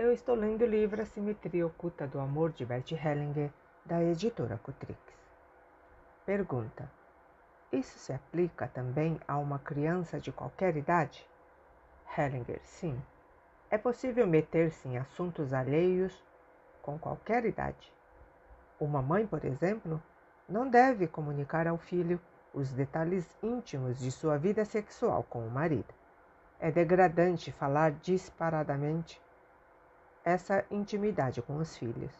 eu 0.00 0.10
estou 0.14 0.34
lendo 0.34 0.62
o 0.62 0.66
livro 0.66 1.02
A 1.02 1.04
Simetria 1.04 1.66
Oculta 1.66 2.06
do 2.06 2.18
Amor 2.18 2.52
de 2.52 2.64
Bert 2.64 2.90
Hellinger, 2.90 3.50
da 3.84 4.02
editora 4.02 4.58
Cutrix. 4.62 4.98
Pergunta: 6.24 6.90
Isso 7.70 7.98
se 7.98 8.10
aplica 8.10 8.66
também 8.66 9.20
a 9.28 9.36
uma 9.36 9.58
criança 9.58 10.18
de 10.18 10.32
qualquer 10.32 10.74
idade? 10.74 11.28
Hellinger: 12.16 12.60
Sim. 12.64 12.98
É 13.70 13.76
possível 13.76 14.26
meter-se 14.26 14.88
em 14.88 14.96
assuntos 14.96 15.52
alheios 15.52 16.24
com 16.80 16.98
qualquer 16.98 17.44
idade. 17.44 17.92
Uma 18.80 19.02
mãe, 19.02 19.26
por 19.26 19.44
exemplo, 19.44 20.02
não 20.48 20.66
deve 20.66 21.06
comunicar 21.06 21.66
ao 21.66 21.76
filho 21.76 22.18
os 22.54 22.72
detalhes 22.72 23.36
íntimos 23.42 23.98
de 23.98 24.10
sua 24.10 24.38
vida 24.38 24.64
sexual 24.64 25.22
com 25.24 25.46
o 25.46 25.50
marido. 25.50 25.92
É 26.58 26.70
degradante 26.70 27.52
falar 27.52 27.92
disparadamente 27.92 29.20
essa 30.24 30.64
intimidade 30.70 31.40
com 31.42 31.56
os 31.56 31.76
filhos 31.76 32.12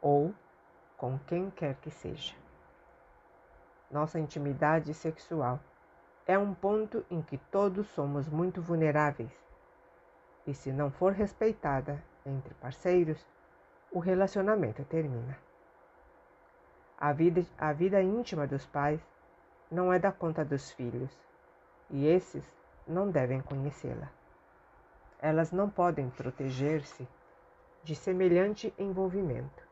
ou 0.00 0.34
com 0.96 1.18
quem 1.20 1.50
quer 1.50 1.74
que 1.76 1.90
seja. 1.90 2.34
Nossa 3.90 4.18
intimidade 4.18 4.94
sexual 4.94 5.60
é 6.26 6.38
um 6.38 6.54
ponto 6.54 7.04
em 7.10 7.20
que 7.20 7.36
todos 7.36 7.86
somos 7.88 8.28
muito 8.28 8.60
vulneráveis 8.60 9.32
e, 10.46 10.54
se 10.54 10.72
não 10.72 10.90
for 10.90 11.12
respeitada 11.12 12.02
entre 12.24 12.54
parceiros, 12.54 13.26
o 13.90 13.98
relacionamento 13.98 14.84
termina. 14.84 15.36
A 16.98 17.12
vida, 17.12 17.44
a 17.58 17.72
vida 17.72 18.00
íntima 18.00 18.46
dos 18.46 18.64
pais 18.66 19.00
não 19.70 19.92
é 19.92 19.98
da 19.98 20.12
conta 20.12 20.44
dos 20.44 20.70
filhos, 20.70 21.10
e 21.90 22.06
esses 22.06 22.44
não 22.86 23.10
devem 23.10 23.40
conhecê-la. 23.40 24.08
Elas 25.18 25.50
não 25.52 25.68
podem 25.68 26.10
proteger-se 26.10 27.06
de 27.84 27.96
semelhante 27.96 28.72
envolvimento, 28.78 29.66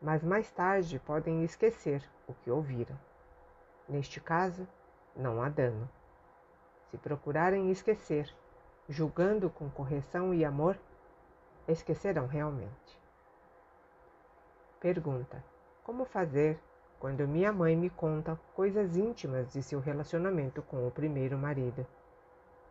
mas 0.00 0.22
mais 0.22 0.50
tarde 0.50 0.98
podem 0.98 1.42
esquecer 1.42 2.06
o 2.28 2.34
que 2.34 2.50
ouviram. 2.50 2.98
Neste 3.88 4.20
caso, 4.20 4.68
não 5.16 5.42
há 5.42 5.48
dano. 5.48 5.88
Se 6.90 6.98
procurarem 6.98 7.70
esquecer, 7.70 8.30
julgando 8.88 9.48
com 9.48 9.70
correção 9.70 10.34
e 10.34 10.44
amor, 10.44 10.78
esquecerão 11.66 12.26
realmente. 12.26 13.00
Pergunta: 14.80 15.42
Como 15.82 16.04
fazer 16.04 16.58
quando 16.98 17.26
minha 17.26 17.52
mãe 17.52 17.74
me 17.74 17.88
conta 17.88 18.38
coisas 18.54 18.96
íntimas 18.96 19.50
de 19.50 19.62
seu 19.62 19.80
relacionamento 19.80 20.60
com 20.62 20.86
o 20.86 20.90
primeiro 20.90 21.38
marido? 21.38 21.86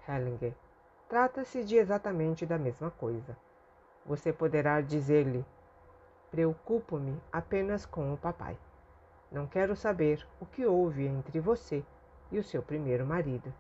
Hellinger: 0.08 0.54
Trata-se 1.08 1.64
de 1.64 1.76
exatamente 1.76 2.46
da 2.46 2.58
mesma 2.58 2.92
coisa. 2.92 3.36
Você 4.10 4.34
poderá 4.34 4.82
dizer-lhe: 4.82 5.46
Preocupo-me 6.32 7.22
apenas 7.32 7.86
com 7.86 8.12
o 8.12 8.18
papai. 8.18 8.58
Não 9.32 9.46
quero 9.46 9.76
saber 9.76 10.26
o 10.42 10.48
que 10.48 10.66
houve 10.66 11.06
entre 11.06 11.40
você 11.40 11.86
e 12.32 12.40
o 12.40 12.44
seu 12.44 12.64
primeiro 12.64 13.06
marido, 13.06 13.54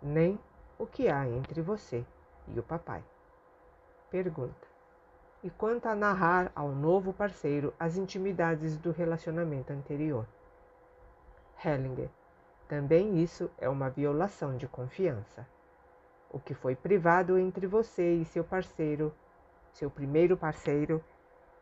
nem 0.00 0.38
o 0.78 0.86
que 0.86 1.08
há 1.08 1.26
entre 1.26 1.60
você 1.60 2.06
e 2.46 2.60
o 2.60 2.62
papai. 2.62 3.02
Pergunta: 4.08 4.68
E 5.42 5.50
quanto 5.50 5.86
a 5.86 5.96
narrar 5.96 6.52
ao 6.54 6.68
novo 6.68 7.12
parceiro 7.12 7.74
as 7.76 7.96
intimidades 7.96 8.76
do 8.76 8.92
relacionamento 8.92 9.72
anterior? 9.72 10.24
Hellinger: 11.64 12.08
Também 12.68 13.20
isso 13.20 13.50
é 13.58 13.68
uma 13.68 13.90
violação 13.90 14.56
de 14.56 14.68
confiança. 14.68 15.44
O 16.30 16.38
que 16.38 16.54
foi 16.54 16.76
privado 16.76 17.36
entre 17.36 17.66
você 17.66 18.14
e 18.14 18.24
seu 18.24 18.44
parceiro, 18.44 19.12
seu 19.78 19.88
primeiro 19.88 20.36
parceiro, 20.36 21.02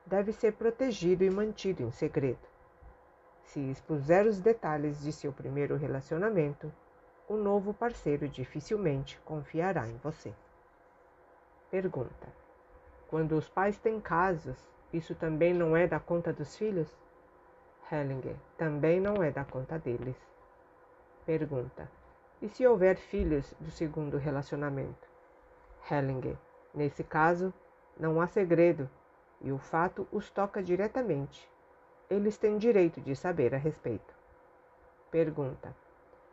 deve 0.06 0.32
ser 0.32 0.54
protegido 0.54 1.22
e 1.22 1.28
mantido 1.28 1.82
em 1.82 1.90
segredo. 1.90 2.48
Se 3.44 3.60
expuser 3.60 4.26
os 4.26 4.40
detalhes 4.40 5.02
de 5.02 5.12
seu 5.12 5.32
primeiro 5.32 5.76
relacionamento, 5.76 6.72
o 7.28 7.36
novo 7.36 7.74
parceiro 7.74 8.26
dificilmente 8.26 9.20
confiará 9.20 9.86
em 9.86 9.98
você. 9.98 10.32
Pergunta: 11.70 12.28
Quando 13.08 13.36
os 13.36 13.50
pais 13.50 13.78
têm 13.78 14.00
casos, 14.00 14.66
isso 14.92 15.14
também 15.14 15.52
não 15.52 15.76
é 15.76 15.86
da 15.86 16.00
conta 16.00 16.32
dos 16.32 16.56
filhos? 16.56 16.96
Hellinger: 17.92 18.36
Também 18.56 18.98
não 18.98 19.22
é 19.22 19.30
da 19.30 19.44
conta 19.44 19.78
deles. 19.78 20.16
Pergunta: 21.26 21.90
E 22.40 22.48
se 22.48 22.66
houver 22.66 22.96
filhos 22.96 23.52
do 23.60 23.70
segundo 23.70 24.16
relacionamento? 24.16 25.06
Hellinger: 25.90 26.36
Nesse 26.72 27.04
caso, 27.04 27.52
não 27.98 28.20
há 28.20 28.26
segredo 28.26 28.88
e 29.40 29.52
o 29.52 29.58
fato 29.58 30.06
os 30.12 30.30
toca 30.30 30.62
diretamente. 30.62 31.50
Eles 32.08 32.36
têm 32.36 32.58
direito 32.58 33.00
de 33.00 33.16
saber 33.16 33.54
a 33.54 33.58
respeito. 33.58 34.14
Pergunta: 35.10 35.74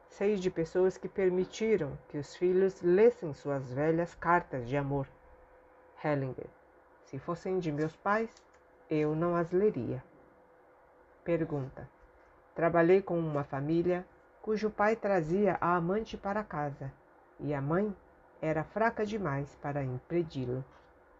Sei 0.07 0.35
de 0.35 0.51
pessoas 0.51 0.97
que 0.97 1.09
permitiram 1.09 1.97
que 2.09 2.17
os 2.17 2.35
filhos 2.35 2.81
lessem 2.81 3.33
suas 3.33 3.73
velhas 3.73 4.13
cartas 4.13 4.67
de 4.67 4.77
amor. 4.77 5.07
Hellinger: 6.03 6.47
Se 7.05 7.17
fossem 7.17 7.59
de 7.59 7.71
meus 7.71 7.95
pais, 7.95 8.29
eu 8.89 9.15
não 9.15 9.35
as 9.35 9.51
leria. 9.51 10.03
Pergunta: 11.23 11.89
Trabalhei 12.53 13.01
com 13.01 13.17
uma 13.17 13.43
família 13.43 14.05
cujo 14.41 14.69
pai 14.69 14.95
trazia 14.95 15.57
a 15.61 15.75
amante 15.75 16.17
para 16.17 16.43
casa 16.43 16.91
e 17.39 17.53
a 17.53 17.61
mãe 17.61 17.95
era 18.41 18.63
fraca 18.63 19.05
demais 19.05 19.55
para 19.61 19.83
impedi-lo. 19.83 20.63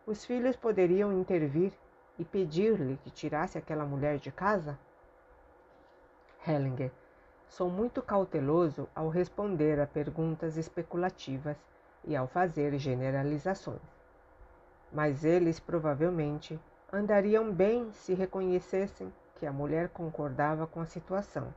Os 0.06 0.26
filhos 0.26 0.58
poderiam 0.58 1.13
intervir 1.13 1.72
e 2.20 2.26
pedir-lhe 2.26 2.98
que 2.98 3.10
tirasse 3.10 3.58
aquela 3.58 3.86
mulher 3.86 4.18
de 4.18 4.34
casa? 4.34 4.78
Hellinger, 6.46 6.92
sou 7.48 7.70
muito 7.70 8.02
cauteloso 8.02 8.89
ao 8.94 9.08
responder 9.08 9.80
a 9.80 9.88
perguntas 9.88 10.58
especulativas 10.58 11.56
e 12.04 12.18
ao 12.18 12.28
fazer 12.28 12.78
generalizações. 12.78 13.80
Mas 14.92 15.24
eles 15.24 15.58
provavelmente 15.58 16.60
andariam 16.92 17.50
bem 17.54 17.89
se 17.94 18.13
reconhecessem 18.13 19.12
que 19.38 19.46
a 19.46 19.54
mulher 19.54 19.88
concordava 19.88 20.68
com 20.68 20.82
a 20.82 20.86
situação, 20.86 21.54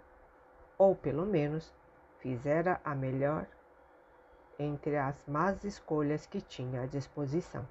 ou 0.78 0.94
pelo 0.94 1.26
menos 1.26 1.74
fizera 2.20 2.80
a 2.84 2.94
melhor 2.94 3.44
entre 4.56 4.96
as 4.96 5.26
más 5.26 5.64
escolhas 5.64 6.26
que 6.26 6.40
tinha 6.40 6.82
à 6.82 6.86
disposição 6.86 7.66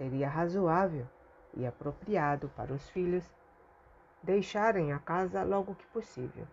seria 0.00 0.30
razoável 0.30 1.06
e 1.52 1.66
apropriado 1.66 2.48
para 2.56 2.72
os 2.72 2.88
filhos 2.88 3.30
deixarem 4.22 4.94
a 4.94 4.98
casa 4.98 5.42
logo 5.42 5.74
que 5.74 5.86
possível. 5.88 6.46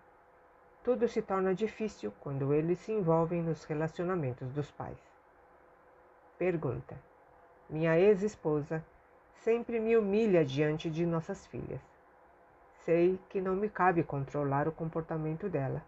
Tudo 0.84 1.08
se 1.08 1.22
torna 1.22 1.56
difícil 1.56 2.12
quando 2.20 2.54
eles 2.54 2.78
se 2.80 2.92
envolvem 2.92 3.42
nos 3.42 3.64
relacionamentos 3.64 4.52
dos 4.52 4.70
pais. 4.70 4.98
Pergunta: 6.38 6.98
Minha 7.70 7.98
ex-esposa 7.98 8.84
sempre 9.36 9.80
me 9.80 9.96
humilha 9.96 10.44
diante 10.44 10.90
de 10.90 11.06
nossas 11.06 11.48
filhas. 11.48 11.80
Sei 12.84 13.18
que 13.30 13.40
não 13.40 13.56
me 13.56 13.70
cabe 13.70 14.04
controlar 14.04 14.68
o 14.68 14.74
comportamento 14.74 15.48
dela, 15.48 15.82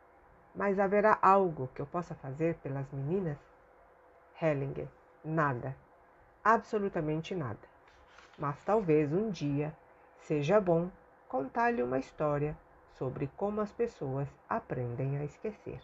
mas 0.56 0.80
haverá 0.80 1.20
algo 1.22 1.70
que 1.76 1.82
eu 1.82 1.86
possa 1.86 2.16
fazer 2.16 2.56
pelas 2.64 2.90
meninas? 2.94 3.38
Hellinger: 4.42 4.88
Nada 5.26 5.76
absolutamente 6.54 7.36
nada. 7.36 7.60
Mas 8.38 8.64
talvez 8.64 9.14
um 9.14 9.30
dia 9.30 9.76
seja 10.18 10.60
bom 10.60 10.90
contar-lhe 11.28 11.84
uma 11.84 12.00
história 12.00 12.58
sobre 12.94 13.30
como 13.38 13.62
as 13.62 13.72
pessoas 13.72 14.28
aprendem 14.50 15.18
a 15.18 15.24
esquecer. 15.24 15.80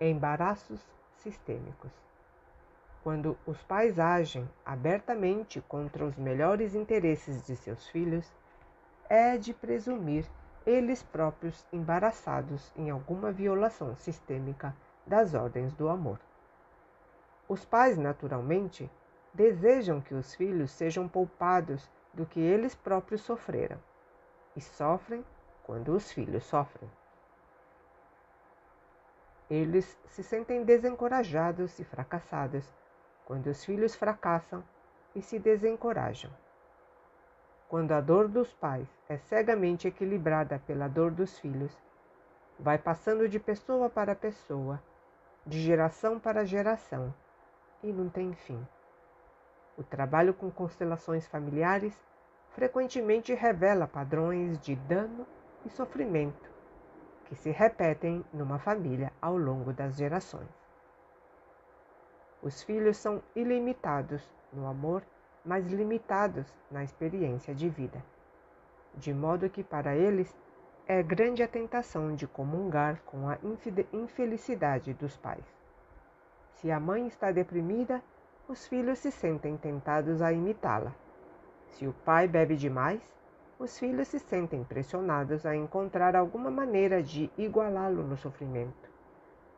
Embaraços 0.00 0.80
sistêmicos. 1.16 1.92
Quando 3.02 3.36
os 3.46 3.62
pais 3.64 3.98
agem 3.98 4.48
abertamente 4.64 5.60
contra 5.62 6.04
os 6.04 6.16
melhores 6.16 6.74
interesses 6.74 7.44
de 7.44 7.56
seus 7.56 7.86
filhos, 7.88 8.32
é 9.08 9.36
de 9.36 9.52
presumir 9.52 10.24
eles 10.64 11.02
próprios 11.02 11.66
embaraçados 11.72 12.72
em 12.76 12.88
alguma 12.88 13.30
violação 13.30 13.94
sistêmica 13.96 14.74
das 15.06 15.34
ordens 15.34 15.74
do 15.74 15.88
amor. 15.88 16.18
Os 17.48 17.64
pais, 17.64 17.98
naturalmente, 17.98 18.90
desejam 19.32 20.00
que 20.00 20.14
os 20.14 20.34
filhos 20.34 20.70
sejam 20.70 21.08
poupados 21.08 21.90
do 22.12 22.26
que 22.26 22.40
eles 22.40 22.74
próprios 22.74 23.22
sofreram 23.22 23.78
e 24.54 24.60
sofrem 24.60 25.24
quando 25.62 25.94
os 25.94 26.12
filhos 26.12 26.44
sofrem. 26.44 26.90
Eles 29.48 29.98
se 30.06 30.22
sentem 30.22 30.64
desencorajados 30.64 31.78
e 31.78 31.84
fracassados 31.84 32.70
quando 33.24 33.46
os 33.48 33.64
filhos 33.64 33.94
fracassam 33.94 34.62
e 35.14 35.22
se 35.22 35.38
desencorajam. 35.38 36.30
Quando 37.68 37.92
a 37.92 38.00
dor 38.00 38.28
dos 38.28 38.52
pais 38.52 38.88
é 39.08 39.16
cegamente 39.16 39.88
equilibrada 39.88 40.58
pela 40.66 40.88
dor 40.88 41.10
dos 41.10 41.38
filhos, 41.38 41.74
vai 42.58 42.78
passando 42.78 43.28
de 43.28 43.38
pessoa 43.38 43.88
para 43.88 44.14
pessoa, 44.14 44.82
de 45.46 45.60
geração 45.60 46.18
para 46.20 46.44
geração, 46.44 47.14
e 47.82 47.92
não 47.92 48.08
tem 48.08 48.34
fim. 48.34 48.66
O 49.76 49.82
trabalho 49.82 50.34
com 50.34 50.50
constelações 50.50 51.26
familiares 51.26 51.98
frequentemente 52.50 53.32
revela 53.32 53.86
padrões 53.86 54.58
de 54.60 54.76
dano 54.76 55.26
e 55.64 55.70
sofrimento 55.70 56.50
que 57.24 57.34
se 57.34 57.50
repetem 57.50 58.22
numa 58.32 58.58
família 58.58 59.10
ao 59.20 59.38
longo 59.38 59.72
das 59.72 59.96
gerações. 59.96 60.50
Os 62.42 62.62
filhos 62.62 62.98
são 62.98 63.22
ilimitados 63.34 64.22
no 64.52 64.66
amor, 64.66 65.02
mas 65.44 65.66
limitados 65.66 66.46
na 66.70 66.84
experiência 66.84 67.54
de 67.54 67.68
vida, 67.68 68.04
de 68.94 69.14
modo 69.14 69.48
que 69.48 69.64
para 69.64 69.96
eles 69.96 70.36
é 70.86 71.02
grande 71.02 71.42
a 71.42 71.48
tentação 71.48 72.14
de 72.14 72.26
comungar 72.26 73.00
com 73.06 73.28
a 73.28 73.38
infelicidade 73.92 74.92
dos 74.92 75.16
pais. 75.16 75.44
Se 76.56 76.70
a 76.70 76.78
mãe 76.78 77.06
está 77.06 77.30
deprimida, 77.30 78.02
os 78.52 78.66
filhos 78.66 78.98
se 78.98 79.10
sentem 79.10 79.56
tentados 79.56 80.20
a 80.20 80.30
imitá-la. 80.30 80.94
Se 81.70 81.86
o 81.86 81.92
pai 82.04 82.28
bebe 82.28 82.54
demais, 82.54 83.00
os 83.58 83.78
filhos 83.78 84.08
se 84.08 84.18
sentem 84.18 84.62
pressionados 84.62 85.46
a 85.46 85.56
encontrar 85.56 86.14
alguma 86.14 86.50
maneira 86.50 87.02
de 87.02 87.30
igualá-lo 87.38 88.02
no 88.02 88.14
sofrimento, 88.14 88.90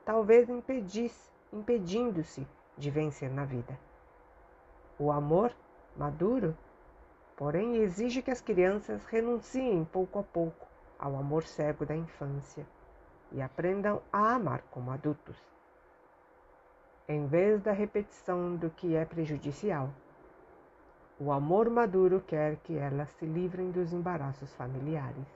talvez 0.04 0.48
impedindo-se 0.48 2.46
de 2.78 2.90
vencer 2.90 3.28
na 3.32 3.44
vida. 3.44 3.76
O 4.96 5.10
amor 5.10 5.52
maduro, 5.96 6.56
porém, 7.36 7.78
exige 7.78 8.22
que 8.22 8.30
as 8.30 8.40
crianças 8.40 9.04
renunciem 9.06 9.84
pouco 9.84 10.20
a 10.20 10.22
pouco 10.22 10.68
ao 11.00 11.16
amor 11.16 11.42
cego 11.42 11.84
da 11.84 11.96
infância 11.96 12.64
e 13.32 13.42
aprendam 13.42 14.00
a 14.12 14.34
amar 14.34 14.62
como 14.70 14.92
adultos 14.92 15.53
em 17.06 17.26
vez 17.26 17.60
da 17.60 17.72
repetição 17.72 18.56
do 18.56 18.70
que 18.70 18.96
é 18.96 19.04
prejudicial. 19.04 19.90
O 21.20 21.30
amor 21.30 21.68
maduro 21.68 22.20
quer 22.26 22.56
que 22.56 22.76
elas 22.78 23.10
se 23.10 23.26
livrem 23.26 23.70
dos 23.70 23.92
embaraços 23.92 24.52
familiares. 24.54 25.26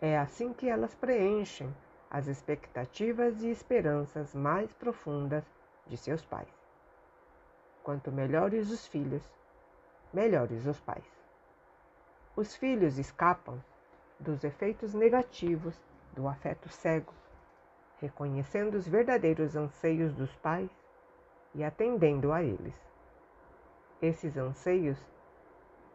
É 0.00 0.18
assim 0.18 0.52
que 0.52 0.68
elas 0.68 0.94
preenchem 0.94 1.74
as 2.10 2.26
expectativas 2.26 3.42
e 3.42 3.50
esperanças 3.50 4.34
mais 4.34 4.72
profundas 4.74 5.44
de 5.86 5.96
seus 5.96 6.24
pais. 6.24 6.48
Quanto 7.82 8.12
melhores 8.12 8.70
os 8.70 8.86
filhos, 8.86 9.22
melhores 10.12 10.66
os 10.66 10.78
pais. 10.80 11.04
Os 12.36 12.54
filhos 12.54 12.98
escapam 12.98 13.62
dos 14.20 14.44
efeitos 14.44 14.92
negativos 14.92 15.80
do 16.12 16.28
afeto 16.28 16.68
cego, 16.68 17.12
reconhecendo 18.00 18.74
os 18.74 18.86
verdadeiros 18.86 19.56
anseios 19.56 20.12
dos 20.12 20.34
pais 20.36 20.70
e 21.54 21.64
atendendo 21.64 22.32
a 22.32 22.42
eles. 22.42 22.74
Esses 24.00 24.36
anseios 24.36 24.98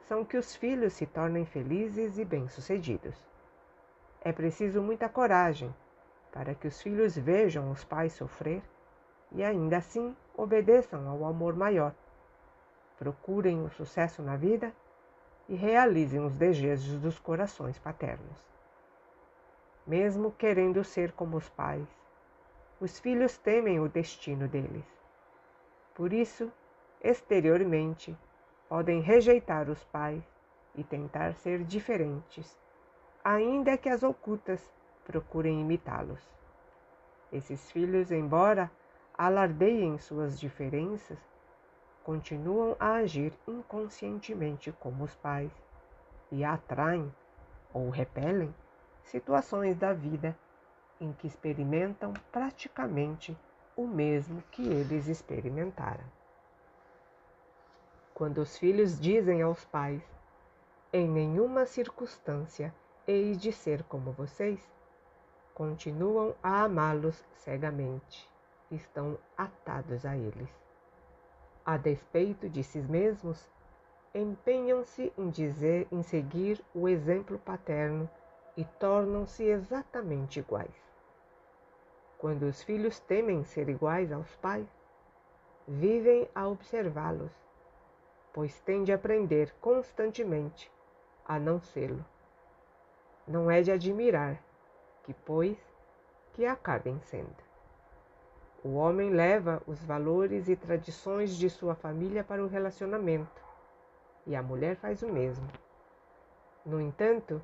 são 0.07 0.25
que 0.25 0.37
os 0.37 0.55
filhos 0.55 0.93
se 0.93 1.05
tornem 1.05 1.45
felizes 1.45 2.17
e 2.17 2.25
bem-sucedidos. 2.25 3.15
É 4.21 4.31
preciso 4.31 4.81
muita 4.81 5.07
coragem 5.07 5.73
para 6.31 6.55
que 6.55 6.67
os 6.67 6.81
filhos 6.81 7.15
vejam 7.15 7.71
os 7.71 7.83
pais 7.83 8.13
sofrer 8.13 8.61
e 9.31 9.43
ainda 9.43 9.77
assim 9.77 10.15
obedeçam 10.35 11.07
ao 11.07 11.25
amor 11.25 11.55
maior. 11.55 11.93
Procurem 12.97 13.63
o 13.63 13.69
sucesso 13.69 14.21
na 14.21 14.35
vida 14.35 14.73
e 15.47 15.55
realizem 15.55 16.19
os 16.19 16.33
desejos 16.33 16.99
dos 16.99 17.19
corações 17.19 17.77
paternos. 17.79 18.50
Mesmo 19.85 20.31
querendo 20.31 20.83
ser 20.83 21.11
como 21.11 21.37
os 21.37 21.49
pais, 21.49 21.87
os 22.79 22.99
filhos 22.99 23.37
temem 23.37 23.79
o 23.79 23.89
destino 23.89 24.47
deles. 24.47 24.85
Por 25.93 26.13
isso, 26.13 26.51
exteriormente, 27.01 28.17
podem 28.69 29.01
rejeitar 29.01 29.69
os 29.69 29.83
pais 29.85 30.23
e 30.75 30.83
tentar 30.83 31.33
ser 31.33 31.63
diferentes, 31.63 32.57
ainda 33.23 33.77
que 33.77 33.89
as 33.89 34.03
ocultas 34.03 34.71
procurem 35.03 35.61
imitá-los. 35.61 36.21
Esses 37.31 37.71
filhos, 37.71 38.11
embora 38.11 38.71
alardeiem 39.17 39.97
suas 39.97 40.39
diferenças, 40.39 41.19
continuam 42.03 42.75
a 42.79 42.93
agir 42.93 43.33
inconscientemente 43.47 44.71
como 44.73 45.03
os 45.03 45.15
pais 45.15 45.51
e 46.31 46.43
atraem 46.43 47.13
ou 47.73 47.89
repelem 47.89 48.53
situações 49.11 49.75
da 49.75 49.91
vida 49.91 50.35
em 50.99 51.11
que 51.11 51.27
experimentam 51.27 52.13
praticamente 52.31 53.37
o 53.75 53.85
mesmo 53.85 54.41
que 54.51 54.61
eles 54.61 55.07
experimentaram. 55.07 56.03
Quando 58.13 58.39
os 58.39 58.57
filhos 58.57 58.99
dizem 58.99 59.41
aos 59.41 59.65
pais: 59.65 60.01
Em 60.93 61.07
nenhuma 61.09 61.65
circunstância 61.65 62.73
hei 63.05 63.35
de 63.35 63.51
ser 63.51 63.83
como 63.83 64.11
vocês, 64.11 64.59
continuam 65.53 66.33
a 66.41 66.63
amá-los 66.63 67.25
cegamente, 67.33 68.29
estão 68.69 69.17
atados 69.37 70.05
a 70.05 70.15
eles. 70.15 70.49
A 71.65 71.77
despeito 71.77 72.49
de 72.49 72.63
si 72.63 72.79
mesmos, 72.79 73.49
empenham-se 74.13 75.11
em 75.17 75.29
dizer, 75.29 75.87
em 75.91 76.01
seguir 76.01 76.63
o 76.73 76.87
exemplo 76.87 77.37
paterno 77.39 78.09
e 78.55 78.65
tornam-se 78.65 79.43
exatamente 79.43 80.39
iguais. 80.39 80.75
Quando 82.17 82.43
os 82.43 82.61
filhos 82.61 82.99
temem 82.99 83.43
ser 83.43 83.69
iguais 83.69 84.11
aos 84.11 84.35
pais, 84.35 84.67
vivem 85.67 86.29
a 86.35 86.47
observá-los, 86.47 87.31
pois 88.33 88.59
têm 88.61 88.83
de 88.83 88.93
aprender 88.93 89.53
constantemente 89.59 90.71
a 91.25 91.39
não 91.39 91.59
sê-lo. 91.59 92.05
Não 93.27 93.49
é 93.49 93.61
de 93.61 93.71
admirar 93.71 94.41
que, 95.03 95.13
pois, 95.13 95.57
que 96.33 96.45
acabem 96.45 96.99
sendo. 97.01 97.51
O 98.63 98.75
homem 98.75 99.09
leva 99.09 99.61
os 99.65 99.83
valores 99.83 100.47
e 100.47 100.55
tradições 100.55 101.35
de 101.35 101.49
sua 101.49 101.73
família 101.73 102.23
para 102.23 102.43
o 102.43 102.47
relacionamento, 102.47 103.41
e 104.27 104.35
a 104.35 104.43
mulher 104.43 104.75
faz 104.75 105.01
o 105.01 105.07
mesmo. 105.07 105.47
No 106.63 106.79
entanto, 106.79 107.41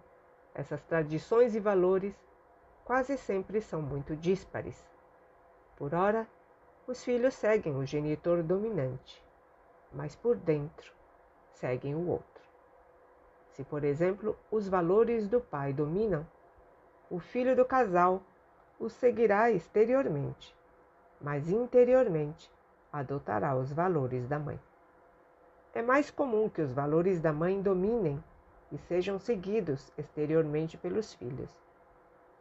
essas 0.58 0.82
tradições 0.82 1.54
e 1.54 1.60
valores 1.60 2.16
quase 2.84 3.16
sempre 3.16 3.62
são 3.62 3.80
muito 3.80 4.16
díspares. 4.16 4.90
Por 5.76 5.94
ora, 5.94 6.28
os 6.88 7.04
filhos 7.04 7.36
seguem 7.36 7.76
o 7.76 7.86
genitor 7.86 8.42
dominante, 8.42 9.24
mas 9.94 10.16
por 10.16 10.36
dentro 10.36 10.92
seguem 11.52 11.94
o 11.94 12.08
outro. 12.08 12.44
Se, 13.52 13.64
por 13.64 13.84
exemplo, 13.84 14.36
os 14.50 14.68
valores 14.68 15.28
do 15.28 15.40
pai 15.40 15.74
dominam, 15.74 16.26
o 17.10 17.20
filho 17.20 17.56
do 17.56 17.64
casal 17.64 18.22
o 18.80 18.90
seguirá 18.90 19.52
exteriormente, 19.52 20.56
mas 21.22 21.52
interiormente 21.52 22.52
adotará 22.92 23.56
os 23.56 23.72
valores 23.72 24.28
da 24.28 24.40
mãe. 24.40 24.60
É 25.72 25.84
mais 25.84 26.10
comum 26.10 26.50
que 26.50 26.62
os 26.64 26.74
valores 26.74 27.20
da 27.20 27.32
mãe 27.32 27.62
dominem 27.62 28.24
e 28.72 28.78
sejam 28.78 29.20
seguidos 29.20 29.92
exteriormente 29.98 30.78
pelos 30.78 31.14
filhos. 31.14 31.50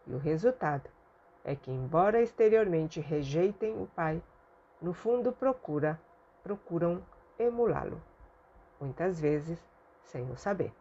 E 0.06 0.14
o 0.14 0.18
resultado 0.18 0.88
é 1.44 1.54
que, 1.54 1.70
embora 1.70 2.20
exteriormente 2.20 3.00
rejeitem 3.00 3.80
o 3.80 3.86
pai, 3.86 4.22
no 4.80 4.92
fundo 4.92 5.32
procura, 5.32 6.00
procuram 6.42 7.02
emulá-lo, 7.38 8.00
muitas 8.80 9.20
vezes 9.20 9.58
sem 10.02 10.30
o 10.30 10.36
saber. 10.36 10.72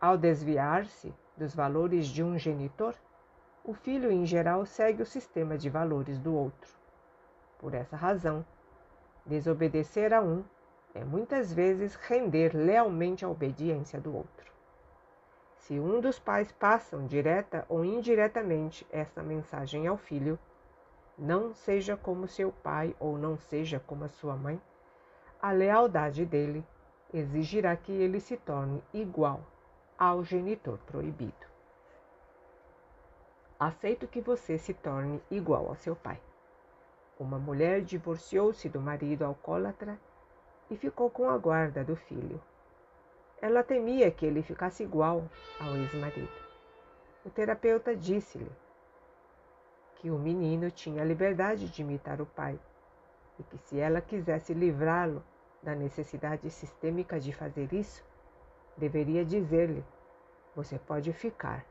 Ao 0.00 0.16
desviar-se 0.16 1.14
dos 1.36 1.54
valores 1.54 2.06
de 2.06 2.22
um 2.22 2.38
genitor, 2.38 2.94
o 3.64 3.72
filho 3.72 4.12
em 4.12 4.26
geral 4.26 4.66
segue 4.66 5.02
o 5.02 5.06
sistema 5.06 5.56
de 5.56 5.70
valores 5.70 6.18
do 6.18 6.34
outro. 6.34 6.70
Por 7.58 7.72
essa 7.72 7.96
razão, 7.96 8.44
desobedecer 9.24 10.12
a 10.12 10.20
um 10.20 10.44
é 10.94 11.04
muitas 11.04 11.52
vezes 11.52 11.96
render 11.96 12.54
lealmente 12.54 13.24
a 13.24 13.28
obediência 13.28 14.00
do 14.00 14.14
outro. 14.14 14.52
Se 15.56 15.78
um 15.80 16.00
dos 16.00 16.18
pais 16.18 16.52
passam 16.52 17.06
direta 17.06 17.64
ou 17.68 17.84
indiretamente 17.84 18.86
essa 18.90 19.22
mensagem 19.22 19.86
ao 19.86 19.96
filho, 19.96 20.38
não 21.18 21.52
seja 21.52 21.96
como 21.96 22.28
seu 22.28 22.52
pai 22.52 22.94
ou 23.00 23.18
não 23.18 23.36
seja 23.36 23.80
como 23.80 24.04
a 24.04 24.08
sua 24.08 24.36
mãe, 24.36 24.60
a 25.40 25.50
lealdade 25.50 26.24
dele 26.24 26.64
exigirá 27.12 27.76
que 27.76 27.92
ele 27.92 28.20
se 28.20 28.36
torne 28.36 28.82
igual 28.92 29.40
ao 29.98 30.22
genitor 30.24 30.78
proibido. 30.86 31.46
Aceito 33.58 34.06
que 34.06 34.20
você 34.20 34.58
se 34.58 34.74
torne 34.74 35.22
igual 35.30 35.68
ao 35.68 35.76
seu 35.76 35.94
pai. 35.96 36.20
Uma 37.18 37.38
mulher 37.38 37.80
divorciou-se 37.80 38.68
do 38.68 38.80
marido 38.80 39.24
alcoólatra 39.24 39.98
e 40.70 40.76
ficou 40.76 41.10
com 41.10 41.28
a 41.28 41.36
guarda 41.36 41.84
do 41.84 41.96
filho. 41.96 42.40
Ela 43.40 43.62
temia 43.62 44.10
que 44.10 44.24
ele 44.24 44.42
ficasse 44.42 44.82
igual 44.82 45.24
ao 45.60 45.76
ex-marido. 45.76 46.44
O 47.24 47.30
terapeuta 47.30 47.94
disse-lhe 47.94 48.50
que 49.96 50.10
o 50.10 50.18
menino 50.18 50.70
tinha 50.70 51.04
liberdade 51.04 51.68
de 51.68 51.82
imitar 51.82 52.20
o 52.20 52.26
pai 52.26 52.58
e 53.38 53.42
que 53.42 53.58
se 53.58 53.78
ela 53.78 54.00
quisesse 54.00 54.54
livrá-lo 54.54 55.22
da 55.62 55.74
necessidade 55.74 56.48
sistêmica 56.50 57.18
de 57.18 57.32
fazer 57.32 57.72
isso, 57.72 58.04
deveria 58.76 59.24
dizer-lhe: 59.24 59.84
Você 60.54 60.78
pode 60.78 61.12
ficar 61.12 61.64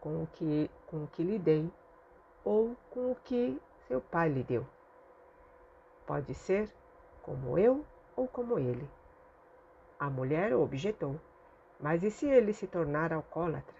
com 0.00 0.22
o, 0.22 0.26
que, 0.26 0.70
com 0.86 1.04
o 1.04 1.06
que 1.06 1.22
lhe 1.22 1.38
dei 1.38 1.70
ou 2.44 2.76
com 2.90 3.12
o 3.12 3.16
que 3.16 3.60
seu 3.86 4.00
pai 4.00 4.28
lhe 4.28 4.42
deu. 4.42 4.66
Pode 6.06 6.34
ser 6.34 6.70
como 7.24 7.58
eu 7.58 7.84
ou 8.14 8.28
como 8.28 8.58
ele. 8.58 8.88
A 9.98 10.10
mulher 10.10 10.52
objetou: 10.52 11.18
Mas 11.80 12.02
e 12.02 12.10
se 12.10 12.26
ele 12.26 12.52
se 12.52 12.66
tornar 12.66 13.12
alcoólatra? 13.12 13.76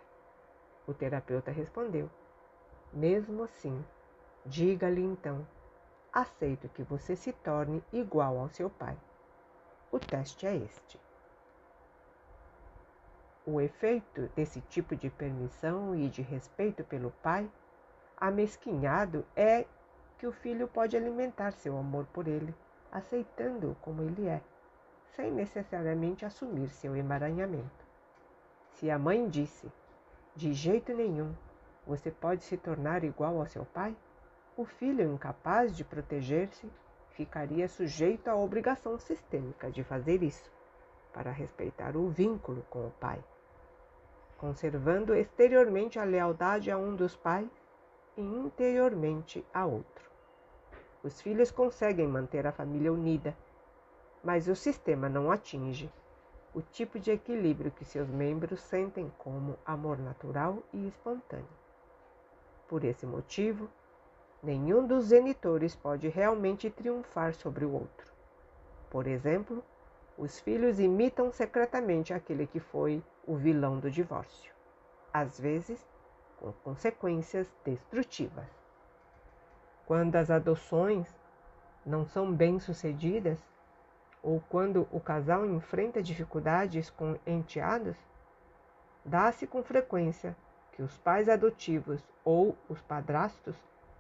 O 0.87 0.95
terapeuta 0.95 1.51
respondeu: 1.51 2.11
Mesmo 2.93 3.45
assim, 3.45 3.85
diga-lhe 4.47 5.03
então 5.03 5.47
aceito 6.13 6.69
que 6.69 6.83
você 6.83 7.17
se 7.17 7.33
torne 7.33 7.83
igual 7.93 8.39
ao 8.39 8.49
seu 8.49 8.71
pai. 8.71 8.97
O 9.91 9.99
teste 9.99 10.47
é 10.47 10.57
este. 10.57 10.99
O 13.47 13.61
efeito 13.61 14.31
desse 14.35 14.61
tipo 14.63 14.97
de 14.97 15.11
permissão 15.11 15.95
e 15.95 16.09
de 16.09 16.23
respeito 16.23 16.83
pelo 16.85 17.11
pai 17.23 17.51
amesquinhado 18.17 19.27
é 19.37 19.67
que 20.19 20.27
o 20.27 20.33
filho 20.33 20.67
pode 20.67 20.97
alimentar 20.97 21.53
seu 21.53 21.77
amor 21.77 22.07
por 22.07 22.27
ele, 22.27 22.55
aceitando-o 22.95 23.75
como 23.83 24.03
ele 24.03 24.29
é, 24.29 24.41
sem 25.17 25.31
necessariamente 25.31 26.25
assumir 26.25 26.71
seu 26.71 26.97
emaranhamento. 26.97 27.85
Se 28.71 28.91
a 28.91 28.99
mãe 28.99 29.29
disse, 29.29 29.71
de 30.35 30.55
jeito 30.55 30.95
nenhum, 30.95 31.35
você 31.87 32.11
pode 32.11 32.45
se 32.45 32.57
tornar 32.57 33.05
igual 33.05 33.39
ao 33.39 33.47
seu 33.47 33.65
pai, 33.65 33.97
o 34.57 34.65
filho 34.65 35.13
incapaz 35.13 35.77
de 35.77 35.85
proteger-se 35.85 36.71
ficaria 37.11 37.69
sujeito 37.69 38.29
à 38.29 38.37
obrigação 38.37 38.99
sistêmica 38.99 39.71
de 39.71 39.85
fazer 39.85 40.23
isso, 40.23 40.51
para 41.13 41.31
respeitar 41.31 41.97
o 41.97 42.09
vínculo 42.09 42.65
com 42.71 42.87
o 42.87 42.91
pai. 42.93 43.23
conservando 44.39 45.15
exteriormente 45.15 45.99
a 45.99 46.05
lealdade 46.05 46.71
a 46.71 46.77
um 46.77 46.95
dos 46.95 47.17
pais 47.17 47.49
e 48.17 48.21
interiormente 48.21 49.45
a 49.55 49.65
outro. 49.65 50.14
Os 51.05 51.21
filhos 51.21 51.51
conseguem 51.51 52.09
manter 52.09 52.47
a 52.47 52.53
família 52.53 52.91
unida, 52.91 53.37
mas 54.23 54.49
o 54.49 54.57
sistema 54.57 55.07
não 55.07 55.31
atinge 55.31 55.93
o 56.55 56.63
tipo 56.63 56.99
de 56.99 57.11
equilíbrio 57.11 57.71
que 57.71 57.85
seus 57.85 58.09
membros 58.09 58.59
sentem 58.61 59.13
como 59.19 59.59
amor 59.67 59.99
natural 59.99 60.63
e 60.73 60.89
espontâneo. 60.89 61.47
Por 62.67 62.85
esse 62.85 63.05
motivo, 63.05 63.69
nenhum 64.43 64.87
dos 64.87 65.09
genitores 65.09 65.77
pode 65.77 66.09
realmente 66.09 66.71
triunfar 66.71 67.35
sobre 67.35 67.67
o 67.67 67.73
outro. 67.75 68.11
Por 68.89 69.07
exemplo, 69.07 69.63
os 70.17 70.41
filhos 70.41 70.81
imitam 70.81 71.31
secretamente 71.31 72.15
aquele 72.15 72.47
que 72.47 72.61
foi 72.61 73.05
o 73.27 73.37
vilão 73.37 73.79
do 73.79 73.91
divórcio, 73.91 74.55
às 75.13 75.39
vezes 75.39 75.87
com 76.39 76.51
consequências 76.65 77.47
destrutivas. 77.63 78.64
Quando 79.87 80.17
as 80.17 80.31
adoções 80.31 81.09
não 81.85 82.07
são 82.07 82.33
bem-sucedidas, 82.33 83.39
ou 84.23 84.43
quando 84.49 84.89
o 84.91 84.99
casal 84.99 85.45
enfrenta 85.45 86.03
dificuldades 86.03 86.89
com 86.89 87.17
enteados, 87.27 87.97
dá-se 89.05 89.47
com 89.47 89.63
frequência 89.63 90.35
que 90.73 90.83
os 90.83 90.97
pais 90.97 91.29
adotivos 91.29 92.03
ou 92.25 92.57
os 92.69 92.81
padrastos 92.81 93.55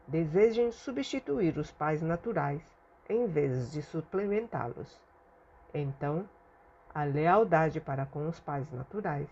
desejem 0.06 0.72
substituir 0.72 1.58
os 1.58 1.70
pais 1.70 2.00
naturais 2.00 2.62
em 3.08 3.26
vez 3.26 3.70
de 3.70 3.82
suplementá-los. 3.82 4.98
Então, 5.72 6.28
a 6.94 7.04
lealdade 7.04 7.80
para 7.80 8.06
com 8.06 8.26
os 8.28 8.40
pais 8.40 8.70
naturais 8.72 9.28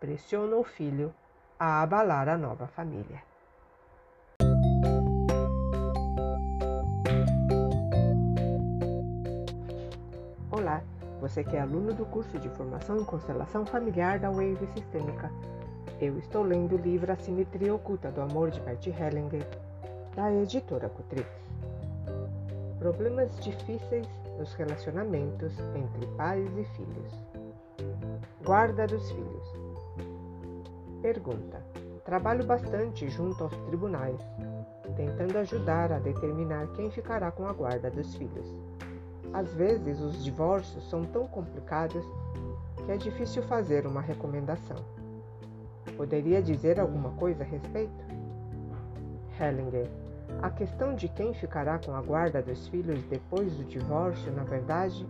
pressiona 0.00 0.56
o 0.56 0.64
filho 0.64 1.14
a 1.58 1.82
abalar 1.82 2.28
a 2.28 2.38
nova 2.38 2.66
família. 2.66 3.31
Você 11.22 11.44
que 11.44 11.56
é 11.56 11.60
aluno 11.60 11.94
do 11.94 12.04
curso 12.04 12.36
de 12.36 12.48
Formação 12.48 12.96
em 12.96 13.04
Constelação 13.04 13.64
Familiar 13.64 14.18
da 14.18 14.28
Wave 14.28 14.66
Sistêmica. 14.74 15.30
Eu 16.00 16.18
estou 16.18 16.42
lendo 16.42 16.74
o 16.74 16.78
livro 16.78 17.12
A 17.12 17.16
Simetria 17.16 17.72
Oculta 17.72 18.10
do 18.10 18.20
Amor 18.20 18.50
de 18.50 18.60
Bert 18.60 18.84
Hellinger, 18.88 19.46
da 20.16 20.32
editora 20.32 20.88
Cutrix. 20.88 21.28
Problemas 22.80 23.38
difíceis 23.38 24.08
nos 24.36 24.52
relacionamentos 24.54 25.56
entre 25.76 26.08
pais 26.16 26.50
e 26.58 26.64
filhos. 26.64 27.12
Guarda 28.44 28.84
dos 28.88 29.08
filhos. 29.12 29.46
Pergunta: 31.02 31.64
Trabalho 32.04 32.44
bastante 32.44 33.08
junto 33.08 33.44
aos 33.44 33.56
tribunais, 33.68 34.20
tentando 34.96 35.38
ajudar 35.38 35.92
a 35.92 36.00
determinar 36.00 36.66
quem 36.74 36.90
ficará 36.90 37.30
com 37.30 37.46
a 37.46 37.52
guarda 37.52 37.88
dos 37.92 38.12
filhos. 38.16 38.71
Às 39.32 39.52
vezes, 39.54 40.00
os 40.00 40.22
divórcios 40.22 40.88
são 40.90 41.04
tão 41.04 41.26
complicados 41.26 42.04
que 42.84 42.92
é 42.92 42.96
difícil 42.96 43.42
fazer 43.44 43.86
uma 43.86 44.00
recomendação. 44.00 44.76
Poderia 45.96 46.42
dizer 46.42 46.78
alguma 46.78 47.10
coisa 47.10 47.42
a 47.42 47.46
respeito? 47.46 48.04
Hellinger. 49.40 49.88
A 50.40 50.50
questão 50.50 50.94
de 50.94 51.08
quem 51.08 51.32
ficará 51.34 51.78
com 51.78 51.94
a 51.94 52.02
guarda 52.02 52.42
dos 52.42 52.66
filhos 52.68 53.02
depois 53.04 53.54
do 53.54 53.64
divórcio, 53.64 54.32
na 54.32 54.44
verdade, 54.44 55.06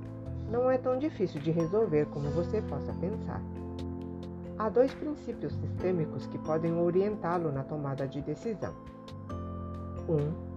não 0.50 0.70
é 0.70 0.76
tão 0.76 0.98
difícil 0.98 1.40
de 1.40 1.50
resolver 1.50 2.06
como 2.06 2.28
você 2.30 2.60
possa 2.62 2.92
pensar. 2.94 3.40
Há 4.58 4.68
dois 4.68 4.92
princípios 4.94 5.54
sistêmicos 5.54 6.26
que 6.26 6.38
podem 6.38 6.74
orientá-lo 6.74 7.50
na 7.50 7.64
tomada 7.64 8.06
de 8.06 8.20
decisão. 8.20 8.74
Um, 10.08 10.52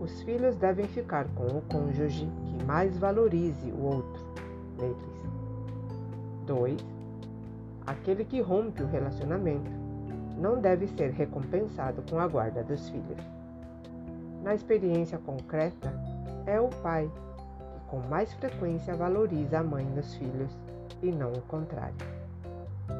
os 0.00 0.22
filhos 0.22 0.56
devem 0.56 0.86
ficar 0.88 1.26
com 1.34 1.46
o 1.46 1.62
cônjuge 1.62 2.28
mais 2.66 2.96
valorize 2.98 3.70
o 3.72 3.82
outro. 3.82 4.22
Lembre-se. 4.78 5.20
2. 6.46 6.84
Aquele 7.86 8.24
que 8.24 8.40
rompe 8.40 8.82
o 8.82 8.86
relacionamento 8.86 9.70
não 10.36 10.60
deve 10.60 10.86
ser 10.88 11.10
recompensado 11.10 12.02
com 12.08 12.18
a 12.18 12.26
guarda 12.26 12.62
dos 12.62 12.88
filhos. 12.88 13.18
Na 14.42 14.54
experiência 14.54 15.18
concreta, 15.18 15.92
é 16.46 16.60
o 16.60 16.68
pai 16.82 17.10
que 17.72 17.80
com 17.90 17.98
mais 18.08 18.32
frequência 18.34 18.94
valoriza 18.94 19.58
a 19.58 19.64
mãe 19.64 19.84
dos 19.86 20.14
filhos 20.14 20.50
e 21.02 21.10
não 21.10 21.32
o 21.32 21.42
contrário. 21.42 21.94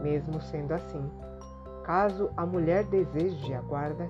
Mesmo 0.03 0.41
sendo 0.41 0.73
assim, 0.73 1.11
caso 1.85 2.31
a 2.37 2.45
mulher 2.45 2.85
deseje 2.85 3.55
a 3.55 3.61
guarda, 3.61 4.09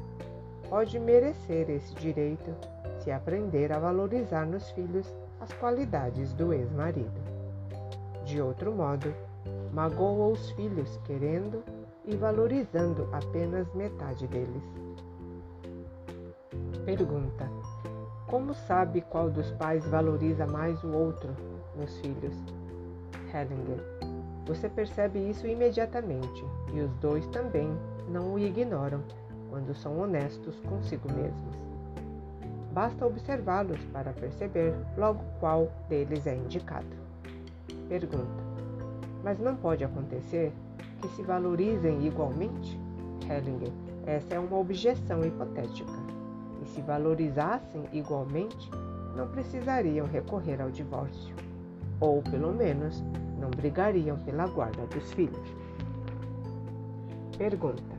pode 0.69 0.99
merecer 0.99 1.71
esse 1.71 1.95
direito 1.95 2.51
se 3.03 3.11
aprender 3.11 3.73
a 3.73 3.79
valorizar 3.79 4.47
nos 4.47 4.71
filhos 4.73 5.07
as 5.41 5.53
qualidades 5.55 6.33
do 6.35 6.53
ex-marido. 6.53 7.21
De 8.25 8.41
outro 8.41 8.73
modo, 8.73 9.13
magoa 9.73 10.29
os 10.29 10.51
filhos 10.53 10.99
querendo 11.05 11.65
e 12.05 12.17
valorizando 12.17 13.09
apenas 13.13 13.73
metade 13.75 14.27
deles. 14.27 14.63
Pergunta: 16.85 17.49
Como 18.27 18.55
sabe 18.55 19.01
qual 19.01 19.31
dos 19.31 19.51
pais 19.53 19.85
valoriza 19.87 20.47
mais 20.47 20.83
o 20.85 20.93
outro 20.93 21.31
nos 21.77 21.99
filhos? 22.01 22.37
Hellinger: 23.33 23.81
Você 24.47 24.69
percebe 24.69 25.19
isso 25.19 25.47
imediatamente 25.47 26.45
e 26.73 26.81
os 26.81 26.93
dois 26.97 27.27
também 27.29 27.71
não 28.09 28.35
o 28.35 28.39
ignoram 28.39 29.03
quando 29.49 29.75
são 29.75 29.99
honestos 30.01 30.59
consigo 30.61 31.13
mesmos. 31.13 31.70
Basta 32.73 33.05
observá-los 33.05 33.81
para 33.93 34.13
perceber 34.13 34.73
logo 34.97 35.25
qual 35.41 35.73
deles 35.89 36.27
é 36.27 36.37
indicado. 36.37 36.87
Pergunta: 37.89 38.45
Mas 39.25 39.41
não 39.41 39.57
pode 39.57 39.83
acontecer 39.83 40.53
que 41.01 41.09
se 41.09 41.23
valorizem 41.23 42.07
igualmente? 42.07 42.79
Hellinger: 43.29 43.73
Essa 44.07 44.35
é 44.35 44.39
uma 44.39 44.57
objeção 44.57 45.25
hipotética. 45.25 45.91
E 46.63 46.67
se 46.69 46.81
valorizassem 46.83 47.89
igualmente, 47.93 48.71
não 49.17 49.27
precisariam 49.29 50.07
recorrer 50.07 50.61
ao 50.61 50.71
divórcio. 50.71 51.35
Ou, 52.01 52.23
pelo 52.23 52.53
menos, 52.53 53.03
não 53.41 53.51
brigariam 53.51 54.17
pela 54.19 54.47
guarda 54.47 54.87
dos 54.87 55.13
filhos. 55.13 55.57
Pergunta: 57.37 57.99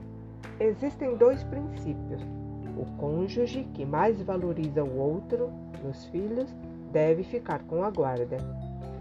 Existem 0.60 1.18
dois 1.18 1.44
princípios 1.44 2.22
o 2.78 2.86
cônjuge 2.98 3.64
que 3.74 3.86
mais 3.86 4.22
valoriza 4.22 4.84
o 4.84 4.98
outro 4.98 5.52
nos 5.84 6.06
filhos 6.06 6.54
deve 6.92 7.24
ficar 7.24 7.64
com 7.64 7.84
a 7.84 7.90
guarda, 7.90 8.38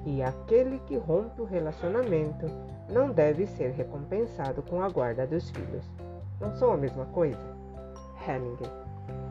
e 0.06 0.22
aquele 0.22 0.78
que 0.80 0.96
rompe 0.96 1.42
o 1.42 1.44
relacionamento 1.44 2.46
não 2.88 3.10
deve 3.10 3.46
ser 3.46 3.70
recompensado 3.70 4.62
com 4.62 4.82
a 4.82 4.88
guarda 4.88 5.26
dos 5.26 5.50
filhos. 5.50 5.84
Não 6.40 6.54
são 6.54 6.72
a 6.72 6.76
mesma 6.76 7.04
coisa? 7.06 7.38
Hellinger. 8.26 8.70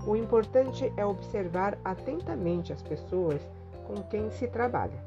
O 0.05 0.15
importante 0.15 0.91
é 0.95 1.05
observar 1.05 1.77
atentamente 1.83 2.71
as 2.71 2.81
pessoas 2.81 3.41
com 3.85 3.95
quem 4.03 4.29
se 4.31 4.47
trabalha. 4.47 4.97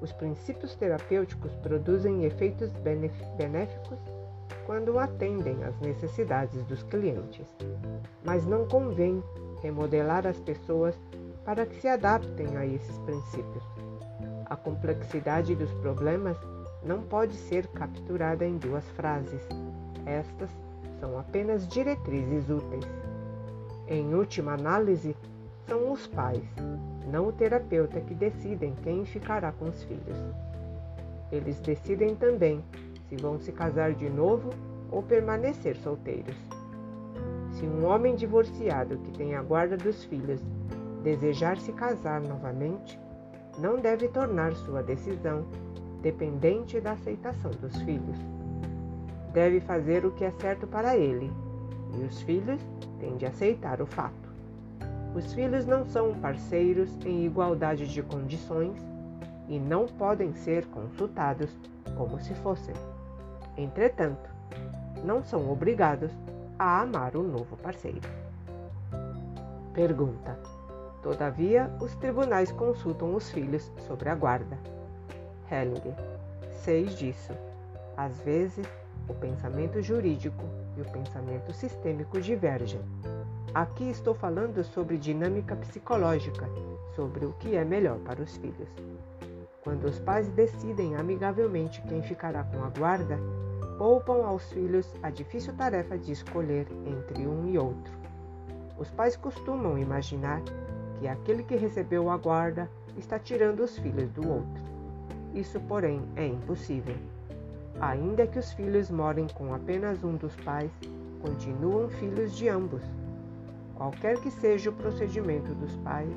Os 0.00 0.12
princípios 0.12 0.74
terapêuticos 0.74 1.54
produzem 1.56 2.24
efeitos 2.24 2.70
benéficos 3.36 3.98
quando 4.66 4.98
atendem 4.98 5.62
às 5.64 5.78
necessidades 5.80 6.62
dos 6.64 6.82
clientes, 6.84 7.46
mas 8.24 8.46
não 8.46 8.66
convém 8.66 9.22
remodelar 9.62 10.26
as 10.26 10.38
pessoas 10.40 10.94
para 11.44 11.66
que 11.66 11.80
se 11.80 11.88
adaptem 11.88 12.56
a 12.56 12.66
esses 12.66 12.98
princípios. 12.98 13.64
A 14.46 14.56
complexidade 14.56 15.54
dos 15.54 15.72
problemas 15.74 16.36
não 16.84 17.02
pode 17.02 17.34
ser 17.34 17.66
capturada 17.68 18.44
em 18.44 18.56
duas 18.58 18.84
frases. 18.90 19.42
Estas 20.06 20.50
são 21.00 21.18
apenas 21.18 21.66
diretrizes 21.66 22.48
úteis. 22.48 22.86
Em 23.88 24.14
última 24.14 24.54
análise, 24.54 25.16
são 25.66 25.92
os 25.92 26.06
pais, 26.06 26.44
não 27.10 27.28
o 27.28 27.32
terapeuta, 27.32 28.00
que 28.00 28.14
decidem 28.14 28.74
quem 28.82 29.04
ficará 29.04 29.52
com 29.52 29.66
os 29.66 29.82
filhos. 29.84 30.18
Eles 31.32 31.58
decidem 31.60 32.14
também 32.14 32.62
se 33.14 33.22
vão 33.22 33.38
se 33.38 33.52
casar 33.52 33.94
de 33.94 34.10
novo 34.10 34.50
ou 34.90 35.02
permanecer 35.02 35.76
solteiros. 35.76 36.36
Se 37.52 37.64
um 37.64 37.86
homem 37.86 38.16
divorciado 38.16 38.98
que 38.98 39.12
tem 39.12 39.34
a 39.36 39.42
guarda 39.42 39.76
dos 39.76 40.04
filhos 40.04 40.40
desejar 41.02 41.56
se 41.58 41.72
casar 41.72 42.20
novamente, 42.20 42.98
não 43.58 43.78
deve 43.78 44.08
tornar 44.08 44.52
sua 44.54 44.82
decisão 44.82 45.44
dependente 46.02 46.80
da 46.80 46.92
aceitação 46.92 47.52
dos 47.52 47.76
filhos. 47.82 48.18
Deve 49.32 49.60
fazer 49.60 50.04
o 50.04 50.10
que 50.10 50.24
é 50.24 50.30
certo 50.32 50.66
para 50.66 50.96
ele, 50.96 51.30
e 51.96 52.04
os 52.04 52.20
filhos 52.22 52.60
têm 52.98 53.16
de 53.16 53.26
aceitar 53.26 53.80
o 53.80 53.86
fato. 53.86 54.34
Os 55.14 55.32
filhos 55.32 55.64
não 55.66 55.84
são 55.86 56.14
parceiros 56.14 56.90
em 57.06 57.24
igualdade 57.24 57.86
de 57.86 58.02
condições 58.02 58.76
e 59.48 59.58
não 59.58 59.86
podem 59.86 60.32
ser 60.34 60.66
consultados 60.66 61.50
como 61.96 62.18
se 62.20 62.34
fossem. 62.34 62.74
Entretanto, 63.56 64.30
não 65.04 65.22
são 65.22 65.50
obrigados 65.50 66.10
a 66.58 66.80
amar 66.80 67.16
o 67.16 67.22
novo 67.22 67.56
parceiro. 67.56 68.08
Pergunta: 69.72 70.38
Todavia, 71.02 71.70
os 71.80 71.94
tribunais 71.96 72.50
consultam 72.52 73.14
os 73.14 73.30
filhos 73.30 73.70
sobre 73.86 74.08
a 74.08 74.14
guarda. 74.14 74.58
Hellinger: 75.50 75.94
Sei 76.62 76.86
disso. 76.86 77.32
Às 77.96 78.18
vezes, 78.20 78.66
o 79.08 79.14
pensamento 79.14 79.82
jurídico 79.82 80.44
e 80.76 80.80
o 80.80 80.84
pensamento 80.84 81.52
sistêmico 81.52 82.20
divergem. 82.20 82.80
Aqui 83.54 83.88
estou 83.90 84.14
falando 84.14 84.64
sobre 84.64 84.96
dinâmica 84.96 85.54
psicológica, 85.54 86.48
sobre 86.96 87.24
o 87.24 87.32
que 87.34 87.54
é 87.54 87.64
melhor 87.64 87.98
para 87.98 88.22
os 88.22 88.36
filhos. 88.36 88.68
Quando 89.64 89.84
os 89.86 89.98
pais 89.98 90.28
decidem 90.28 90.94
amigavelmente 90.94 91.80
quem 91.88 92.02
ficará 92.02 92.44
com 92.44 92.62
a 92.62 92.68
guarda, 92.68 93.18
poupam 93.78 94.22
aos 94.26 94.52
filhos 94.52 94.86
a 95.02 95.08
difícil 95.08 95.54
tarefa 95.54 95.96
de 95.96 96.12
escolher 96.12 96.66
entre 96.86 97.26
um 97.26 97.48
e 97.48 97.56
outro. 97.56 97.94
Os 98.78 98.90
pais 98.90 99.16
costumam 99.16 99.78
imaginar 99.78 100.42
que 100.98 101.08
aquele 101.08 101.42
que 101.42 101.56
recebeu 101.56 102.10
a 102.10 102.16
guarda 102.18 102.70
está 102.98 103.18
tirando 103.18 103.60
os 103.60 103.78
filhos 103.78 104.10
do 104.10 104.28
outro. 104.28 104.62
Isso, 105.34 105.58
porém, 105.60 106.02
é 106.14 106.26
impossível. 106.26 106.96
Ainda 107.80 108.26
que 108.26 108.38
os 108.38 108.52
filhos 108.52 108.90
morem 108.90 109.26
com 109.28 109.54
apenas 109.54 110.04
um 110.04 110.14
dos 110.14 110.36
pais, 110.36 110.70
continuam 111.22 111.88
filhos 111.88 112.36
de 112.36 112.50
ambos. 112.50 112.82
Qualquer 113.74 114.20
que 114.20 114.30
seja 114.30 114.68
o 114.68 114.74
procedimento 114.74 115.54
dos 115.54 115.74
pais, 115.76 116.12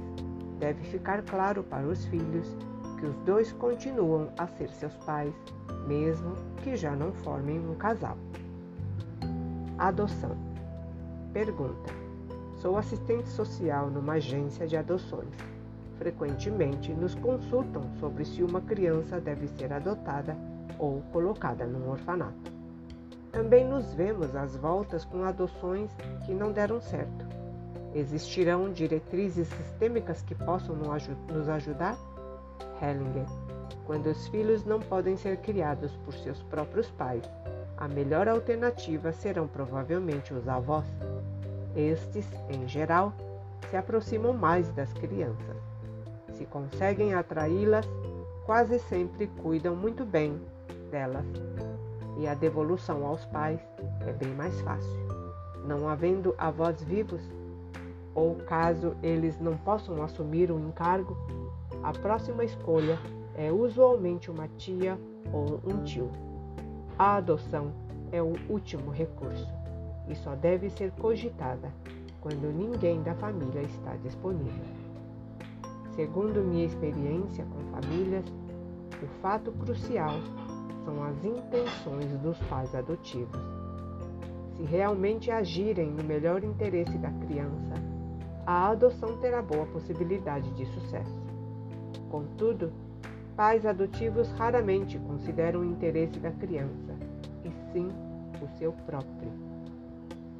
deve 0.59 0.83
ficar 0.83 1.23
claro 1.23 1.63
para 1.63 1.87
os 1.87 2.05
filhos 2.07 2.55
que 2.97 3.05
os 3.05 3.15
dois 3.17 3.51
continuam 3.53 4.29
a 4.37 4.47
ser 4.47 4.69
seus 4.69 4.93
pais, 4.97 5.33
mesmo 5.87 6.35
que 6.63 6.75
já 6.75 6.95
não 6.95 7.11
formem 7.11 7.59
um 7.59 7.75
casal. 7.75 8.17
Adoção. 9.77 10.35
Pergunta: 11.33 11.93
Sou 12.61 12.77
assistente 12.77 13.29
social 13.29 13.89
numa 13.89 14.13
agência 14.13 14.67
de 14.67 14.75
adoções. 14.75 15.33
Frequentemente 15.97 16.91
nos 16.93 17.15
consultam 17.15 17.83
sobre 17.99 18.25
se 18.25 18.43
uma 18.43 18.61
criança 18.61 19.19
deve 19.19 19.47
ser 19.47 19.71
adotada 19.71 20.35
ou 20.79 21.01
colocada 21.11 21.65
num 21.65 21.89
orfanato. 21.89 22.51
Também 23.31 23.65
nos 23.65 23.93
vemos 23.93 24.35
às 24.35 24.55
voltas 24.55 25.05
com 25.05 25.23
adoções 25.23 25.91
que 26.25 26.33
não 26.33 26.51
deram 26.51 26.81
certo. 26.81 27.25
Existirão 27.93 28.71
diretrizes 28.71 29.47
sistêmicas 29.47 30.21
que 30.21 30.35
possam 30.35 30.75
nos 30.75 31.49
ajudar? 31.49 31.97
Hellinger. 32.81 33.25
Quando 33.85 34.07
os 34.07 34.27
filhos 34.27 34.65
não 34.65 34.79
podem 34.79 35.15
ser 35.15 35.37
criados 35.37 35.91
por 36.03 36.13
seus 36.13 36.41
próprios 36.43 36.89
pais, 36.91 37.23
a 37.77 37.87
melhor 37.87 38.27
alternativa 38.27 39.11
serão 39.11 39.47
provavelmente 39.47 40.33
os 40.33 40.47
avós. 40.47 40.85
Estes, 41.75 42.27
em 42.49 42.67
geral, 42.67 43.13
se 43.69 43.77
aproximam 43.77 44.33
mais 44.33 44.69
das 44.71 44.91
crianças. 44.93 45.57
Se 46.33 46.45
conseguem 46.45 47.13
atraí-las, 47.13 47.87
quase 48.45 48.79
sempre 48.79 49.27
cuidam 49.27 49.75
muito 49.75 50.05
bem 50.05 50.41
delas. 50.89 51.25
E 52.17 52.27
a 52.27 52.33
devolução 52.33 53.05
aos 53.05 53.23
pais 53.25 53.59
é 54.07 54.11
bem 54.11 54.33
mais 54.33 54.59
fácil. 54.61 55.07
Não 55.65 55.87
havendo 55.87 56.33
avós 56.37 56.81
vivos, 56.81 57.21
ou 58.15 58.35
caso 58.35 58.95
eles 59.03 59.39
não 59.39 59.55
possam 59.57 60.01
assumir 60.01 60.51
o 60.51 60.59
encargo, 60.59 61.15
a 61.87 61.93
próxima 61.93 62.43
escolha 62.43 62.99
é 63.33 63.49
usualmente 63.49 64.29
uma 64.29 64.49
tia 64.57 64.99
ou 65.31 65.61
um 65.65 65.85
tio. 65.85 66.11
A 66.99 67.15
adoção 67.15 67.71
é 68.11 68.21
o 68.21 68.33
último 68.49 68.91
recurso 68.91 69.47
e 70.09 70.13
só 70.13 70.35
deve 70.35 70.69
ser 70.69 70.91
cogitada 70.91 71.71
quando 72.19 72.53
ninguém 72.53 73.01
da 73.01 73.15
família 73.15 73.61
está 73.61 73.95
disponível. 74.03 74.65
Segundo 75.95 76.43
minha 76.43 76.65
experiência 76.65 77.45
com 77.45 77.79
famílias, 77.79 78.25
o 79.01 79.07
fato 79.21 79.49
crucial 79.53 80.19
são 80.83 81.01
as 81.05 81.23
intenções 81.23 82.11
dos 82.17 82.37
pais 82.49 82.75
adotivos. 82.75 83.39
Se 84.57 84.63
realmente 84.63 85.31
agirem 85.31 85.89
no 85.89 86.03
melhor 86.03 86.43
interesse 86.43 86.97
da 86.97 87.11
criança, 87.11 87.75
a 88.45 88.71
adoção 88.71 89.17
terá 89.19 89.41
boa 89.41 89.65
possibilidade 89.67 90.51
de 90.51 90.65
sucesso. 90.65 91.26
Contudo, 92.09 92.71
pais 93.35 93.65
adotivos 93.65 94.29
raramente 94.31 94.97
consideram 94.99 95.61
o 95.61 95.65
interesse 95.65 96.19
da 96.19 96.31
criança, 96.31 96.95
e 97.43 97.51
sim 97.71 97.89
o 98.41 98.57
seu 98.57 98.71
próprio. 98.85 99.31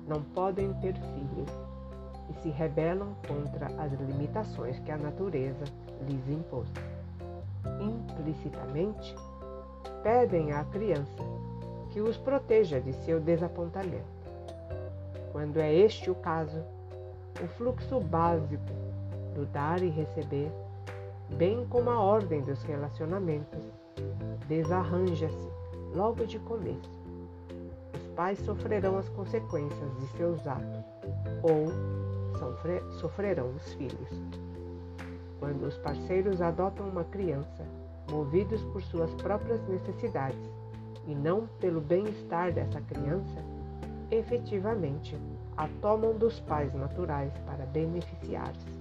Não 0.07 0.23
podem 0.23 0.73
ter 0.75 0.93
filhos 0.93 1.49
e 2.29 2.33
se 2.41 2.49
rebelam 2.49 3.15
contra 3.27 3.67
as 3.81 3.91
limitações 3.93 4.79
que 4.79 4.91
a 4.91 4.97
natureza 4.97 5.65
lhes 6.07 6.27
impôs. 6.29 6.67
Implicitamente, 7.81 9.15
pedem 10.01 10.53
à 10.53 10.63
criança 10.65 11.23
que 11.91 12.01
os 12.01 12.17
proteja 12.17 12.79
de 12.79 12.93
seu 12.93 13.19
desapontamento. 13.19 14.17
Quando 15.31 15.57
é 15.57 15.73
este 15.73 16.09
o 16.09 16.15
caso, 16.15 16.63
o 17.43 17.47
fluxo 17.47 17.99
básico 17.99 18.63
do 19.35 19.45
dar 19.45 19.83
e 19.83 19.89
receber, 19.89 20.51
bem 21.35 21.65
como 21.67 21.89
a 21.89 21.99
ordem 21.99 22.41
dos 22.41 22.63
relacionamentos, 22.63 23.63
desarranja-se 24.47 25.49
logo 25.93 26.25
de 26.25 26.39
começo. 26.39 26.97
Os 27.93 28.07
pais 28.15 28.39
sofrerão 28.39 28.97
as 28.97 29.09
consequências 29.09 29.97
de 29.99 30.07
seus 30.17 30.45
atos 30.47 30.85
ou 31.43 31.67
sofrerão 32.99 33.51
os 33.55 33.73
filhos. 33.73 34.09
Quando 35.39 35.67
os 35.67 35.77
parceiros 35.77 36.41
adotam 36.41 36.87
uma 36.87 37.03
criança, 37.03 37.65
movidos 38.09 38.63
por 38.65 38.81
suas 38.81 39.13
próprias 39.15 39.61
necessidades 39.67 40.49
e 41.05 41.13
não 41.13 41.47
pelo 41.59 41.81
bem-estar 41.81 42.51
dessa 42.51 42.81
criança, 42.81 43.43
efetivamente 44.09 45.15
a 45.55 45.67
tomam 45.81 46.17
dos 46.17 46.39
pais 46.39 46.73
naturais 46.73 47.33
para 47.45 47.65
beneficiar-se. 47.65 48.76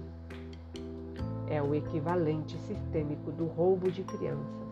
É 1.49 1.61
o 1.61 1.73
equivalente 1.73 2.57
sistêmico 2.59 3.31
do 3.31 3.45
roubo 3.45 3.89
de 3.91 4.03
crianças. 4.03 4.67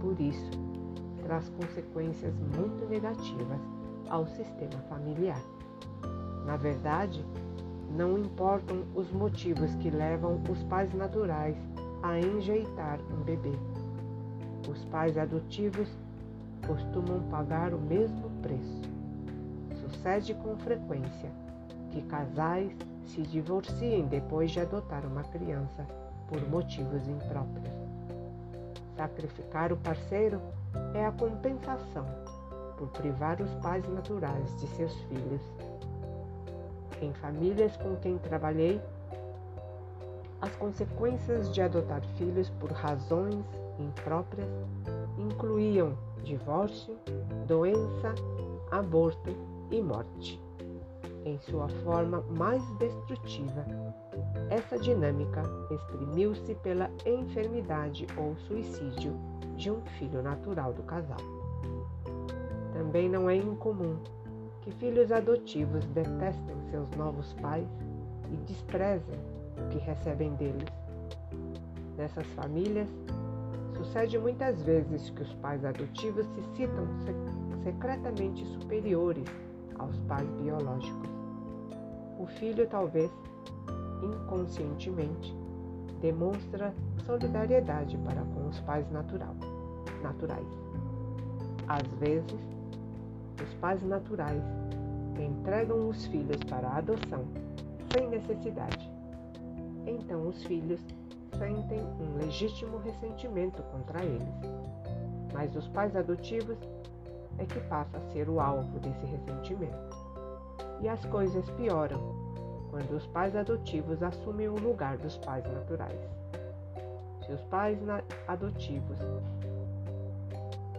Por 0.00 0.20
isso, 0.20 0.50
traz 1.22 1.48
consequências 1.50 2.34
muito 2.56 2.86
negativas 2.88 3.60
ao 4.08 4.26
sistema 4.26 4.78
familiar. 4.88 5.40
Na 6.44 6.56
verdade, 6.56 7.24
não 7.96 8.18
importam 8.18 8.84
os 8.94 9.10
motivos 9.12 9.74
que 9.76 9.90
levam 9.90 10.40
os 10.50 10.62
pais 10.64 10.92
naturais 10.94 11.56
a 12.02 12.18
enjeitar 12.18 12.98
um 13.10 13.22
bebê. 13.22 13.52
Os 14.68 14.84
pais 14.86 15.16
adotivos 15.16 15.88
costumam 16.66 17.22
pagar 17.30 17.72
o 17.74 17.78
mesmo 17.78 18.30
preço. 18.42 18.82
Sucede 19.80 20.34
com 20.34 20.56
frequência 20.58 21.30
que 21.90 22.02
casais 22.02 22.72
se 23.12 23.20
divorciem 23.22 24.06
depois 24.06 24.50
de 24.50 24.60
adotar 24.60 25.04
uma 25.04 25.22
criança 25.22 25.86
por 26.28 26.40
motivos 26.48 27.06
impróprios. 27.06 27.74
Sacrificar 28.96 29.70
o 29.70 29.76
parceiro 29.76 30.40
é 30.94 31.04
a 31.04 31.12
compensação 31.12 32.06
por 32.78 32.88
privar 32.88 33.40
os 33.40 33.50
pais 33.56 33.86
naturais 33.88 34.58
de 34.58 34.66
seus 34.68 34.94
filhos. 35.02 35.42
Em 37.02 37.12
famílias 37.14 37.76
com 37.76 37.96
quem 37.96 38.16
trabalhei, 38.16 38.80
as 40.40 40.54
consequências 40.56 41.52
de 41.52 41.60
adotar 41.60 42.02
filhos 42.16 42.48
por 42.58 42.72
razões 42.72 43.44
impróprias 43.78 44.48
incluíam 45.18 45.96
divórcio, 46.24 46.96
doença, 47.46 48.14
aborto 48.70 49.36
e 49.70 49.82
morte. 49.82 50.40
Em 51.24 51.38
sua 51.38 51.68
forma 51.84 52.20
mais 52.36 52.62
destrutiva, 52.78 53.64
essa 54.50 54.76
dinâmica 54.76 55.42
exprimiu-se 55.70 56.54
pela 56.56 56.90
enfermidade 57.06 58.06
ou 58.16 58.34
suicídio 58.36 59.14
de 59.56 59.70
um 59.70 59.80
filho 59.98 60.20
natural 60.20 60.72
do 60.72 60.82
casal. 60.82 61.20
Também 62.72 63.08
não 63.08 63.30
é 63.30 63.36
incomum 63.36 63.96
que 64.62 64.72
filhos 64.72 65.12
adotivos 65.12 65.84
detestem 65.86 66.56
seus 66.70 66.90
novos 66.96 67.32
pais 67.34 67.68
e 68.32 68.36
desprezem 68.38 69.18
o 69.58 69.68
que 69.68 69.78
recebem 69.78 70.34
deles. 70.34 70.68
Nessas 71.96 72.26
famílias, 72.28 72.88
sucede 73.76 74.18
muitas 74.18 74.60
vezes 74.62 75.10
que 75.10 75.22
os 75.22 75.32
pais 75.34 75.64
adotivos 75.64 76.26
se 76.26 76.42
citam 76.56 76.86
secretamente 77.62 78.44
superiores 78.58 79.26
aos 79.78 79.98
pais 80.00 80.28
biológicos. 80.40 81.11
O 82.22 82.26
filho, 82.38 82.68
talvez 82.68 83.10
inconscientemente, 84.00 85.36
demonstra 86.00 86.72
solidariedade 87.04 87.98
para 87.98 88.22
com 88.22 88.46
os 88.46 88.60
pais 88.60 88.88
natural, 88.92 89.34
naturais. 90.00 90.46
Às 91.66 91.82
vezes, 91.98 92.38
os 93.42 93.54
pais 93.54 93.82
naturais 93.82 94.40
entregam 95.18 95.88
os 95.88 96.06
filhos 96.06 96.36
para 96.44 96.68
a 96.68 96.76
adoção 96.76 97.24
sem 97.92 98.08
necessidade. 98.08 98.88
Então 99.84 100.28
os 100.28 100.44
filhos 100.44 100.80
sentem 101.36 101.80
um 101.80 102.18
legítimo 102.18 102.78
ressentimento 102.78 103.60
contra 103.64 104.04
eles. 104.04 104.28
Mas 105.32 105.56
os 105.56 105.66
pais 105.66 105.96
adotivos 105.96 106.58
é 107.38 107.44
que 107.44 107.58
passa 107.62 107.98
a 107.98 108.12
ser 108.12 108.28
o 108.28 108.38
alvo 108.38 108.78
desse 108.78 109.06
ressentimento. 109.06 110.01
E 110.82 110.88
as 110.88 111.04
coisas 111.06 111.48
pioram 111.50 112.00
quando 112.70 112.96
os 112.96 113.06
pais 113.06 113.36
adotivos 113.36 114.02
assumem 114.02 114.48
o 114.48 114.58
lugar 114.58 114.96
dos 114.98 115.16
pais 115.18 115.44
naturais. 115.44 116.00
Se 117.24 117.32
os 117.32 117.40
pais 117.42 117.78
adotivos 118.26 118.98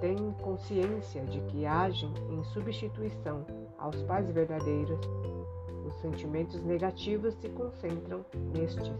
têm 0.01 0.32
consciência 0.41 1.24
de 1.24 1.39
que 1.41 1.66
agem 1.66 2.12
em 2.30 2.43
substituição 2.43 3.45
aos 3.78 3.95
pais 4.04 4.30
verdadeiros, 4.30 4.99
os 5.86 5.93
sentimentos 6.01 6.62
negativos 6.64 7.34
se 7.36 7.47
concentram 7.49 8.26
nestes 8.54 8.91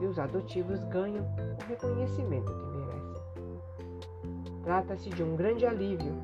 e 0.00 0.06
os 0.06 0.18
adotivos 0.18 0.82
ganham 0.84 1.24
o 1.24 1.64
reconhecimento 1.66 2.52
que 2.52 2.66
merecem. 2.76 3.22
Trata-se 4.62 5.08
de 5.08 5.22
um 5.22 5.36
grande 5.36 5.64
alívio, 5.64 6.14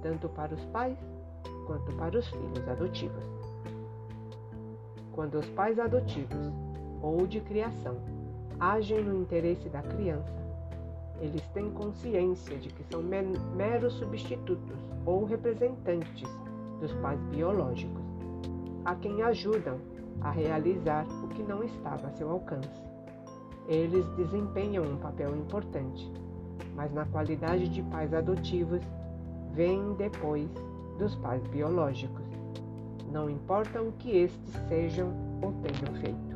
tanto 0.00 0.28
para 0.30 0.54
os 0.54 0.64
pais 0.66 0.96
quanto 1.66 1.92
para 1.96 2.18
os 2.18 2.26
filhos 2.28 2.68
adotivos. 2.68 3.33
Quando 5.14 5.38
os 5.38 5.48
pais 5.50 5.78
adotivos 5.78 6.52
ou 7.00 7.24
de 7.24 7.40
criação 7.40 7.96
agem 8.58 9.02
no 9.04 9.22
interesse 9.22 9.68
da 9.68 9.80
criança, 9.80 10.44
eles 11.20 11.46
têm 11.54 11.70
consciência 11.70 12.56
de 12.56 12.68
que 12.68 12.82
são 12.90 13.00
meros 13.00 13.92
substitutos 13.94 14.76
ou 15.06 15.24
representantes 15.24 16.28
dos 16.80 16.92
pais 16.94 17.20
biológicos, 17.30 18.02
a 18.84 18.96
quem 18.96 19.22
ajudam 19.22 19.78
a 20.20 20.30
realizar 20.30 21.06
o 21.22 21.28
que 21.28 21.42
não 21.44 21.62
estava 21.62 22.08
a 22.08 22.10
seu 22.10 22.30
alcance. 22.30 22.82
Eles 23.68 24.04
desempenham 24.16 24.84
um 24.84 24.96
papel 24.96 25.36
importante, 25.36 26.12
mas 26.74 26.92
na 26.92 27.04
qualidade 27.06 27.68
de 27.68 27.82
pais 27.84 28.12
adotivos, 28.12 28.82
vêm 29.52 29.94
depois 29.94 30.50
dos 30.98 31.14
pais 31.16 31.42
biológicos. 31.46 32.33
Não 33.14 33.30
importa 33.30 33.80
o 33.80 33.92
que 33.92 34.10
estes 34.10 34.52
sejam 34.66 35.12
ou 35.40 35.52
tenham 35.62 35.94
feito. 36.00 36.34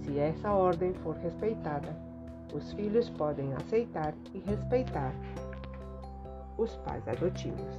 Se 0.00 0.18
essa 0.18 0.50
ordem 0.50 0.92
for 0.94 1.14
respeitada, 1.14 1.96
os 2.52 2.72
filhos 2.72 3.08
podem 3.08 3.54
aceitar 3.54 4.12
e 4.34 4.40
respeitar 4.40 5.12
os 6.58 6.74
pais 6.78 7.06
adotivos. 7.06 7.78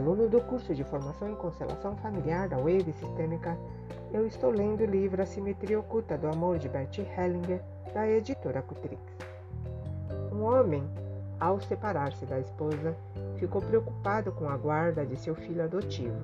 Aluno 0.00 0.30
do 0.30 0.40
curso 0.40 0.74
de 0.74 0.82
Formação 0.82 1.28
em 1.28 1.34
Constelação 1.34 1.94
Familiar 1.98 2.48
da 2.48 2.56
Wave 2.56 2.90
Sistêmica, 2.90 3.56
eu 4.10 4.26
estou 4.26 4.50
lendo 4.50 4.80
o 4.80 4.86
livro 4.86 5.20
A 5.20 5.26
Simetria 5.26 5.78
Oculta 5.78 6.16
do 6.16 6.26
Amor 6.26 6.58
de 6.58 6.70
Bert 6.70 6.98
Hellinger, 6.98 7.60
da 7.92 8.08
editora 8.08 8.62
Cutrix. 8.62 8.98
Um 10.32 10.42
homem, 10.42 10.82
ao 11.38 11.60
separar-se 11.60 12.24
da 12.24 12.40
esposa, 12.40 12.96
ficou 13.36 13.60
preocupado 13.60 14.32
com 14.32 14.48
a 14.48 14.56
guarda 14.56 15.04
de 15.04 15.16
seu 15.16 15.34
filho 15.34 15.64
adotivo. 15.64 16.18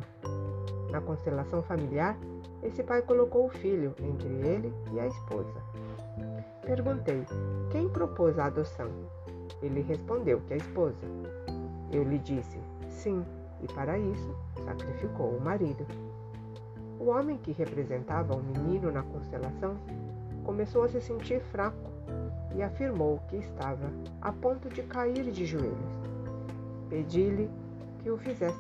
Na 0.91 1.03
constelação 1.03 1.63
familiar, 1.63 2.17
esse 2.63 2.83
pai 2.83 3.03
colocou 3.03 3.45
o 3.45 3.51
filho 3.51 3.95
entre 4.01 4.29
ele 4.29 4.73
e 4.91 4.99
a 4.99 5.07
esposa. 5.07 5.61
Perguntei: 6.63 7.27
quem 7.71 7.91
propôs 7.91 8.39
a 8.39 8.47
adoção? 8.47 8.89
Ele 9.61 9.83
respondeu 9.83 10.41
que 10.47 10.55
a 10.55 10.57
esposa. 10.57 11.05
Eu 11.93 12.05
lhe 12.05 12.19
disse: 12.19 12.59
sim, 12.89 13.25
e 13.63 13.67
para 13.73 13.99
isso 13.99 14.35
sacrificou 14.65 15.31
o 15.31 15.41
marido. 15.41 15.87
O 16.99 17.07
homem 17.07 17.37
que 17.39 17.53
representava 17.53 18.35
o 18.35 18.43
menino 18.43 18.91
na 18.91 19.03
constelação 19.03 19.77
começou 20.45 20.85
a 20.85 20.89
se 20.89 21.01
sentir 21.01 21.41
fraco 21.41 21.91
e 22.55 22.63
afirmou 22.63 23.21
que 23.29 23.37
estava 23.37 23.91
a 24.21 24.33
ponto 24.33 24.69
de 24.69 24.83
cair 24.83 25.31
de 25.31 25.45
joelhos. 25.45 26.01
Pedi-lhe 26.89 27.51
que 28.03 28.11
o 28.11 28.17
fizesse 28.17 28.59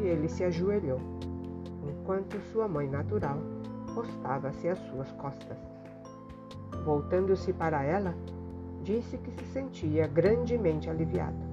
e 0.00 0.06
ele 0.06 0.28
se 0.28 0.44
ajoelhou, 0.44 1.00
enquanto 1.88 2.40
sua 2.52 2.68
mãe 2.68 2.88
natural 2.88 3.38
postava-se 3.94 4.68
às 4.68 4.78
suas 4.78 5.10
costas. 5.12 5.58
Voltando-se 6.84 7.52
para 7.52 7.82
ela, 7.82 8.14
disse 8.82 9.18
que 9.18 9.30
se 9.32 9.44
sentia 9.46 10.06
grandemente 10.06 10.88
aliviado 10.88 11.49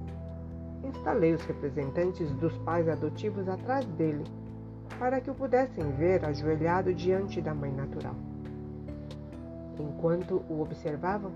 instalei 0.84 1.34
os 1.34 1.44
representantes 1.44 2.30
dos 2.32 2.56
pais 2.58 2.88
adotivos 2.88 3.48
atrás 3.48 3.84
dele, 3.86 4.24
para 4.98 5.20
que 5.20 5.30
o 5.30 5.34
pudessem 5.34 5.90
ver 5.92 6.24
ajoelhado 6.24 6.94
diante 6.94 7.40
da 7.40 7.54
mãe 7.54 7.72
natural. 7.72 8.14
Enquanto 9.78 10.42
o 10.48 10.60
observavam, 10.60 11.30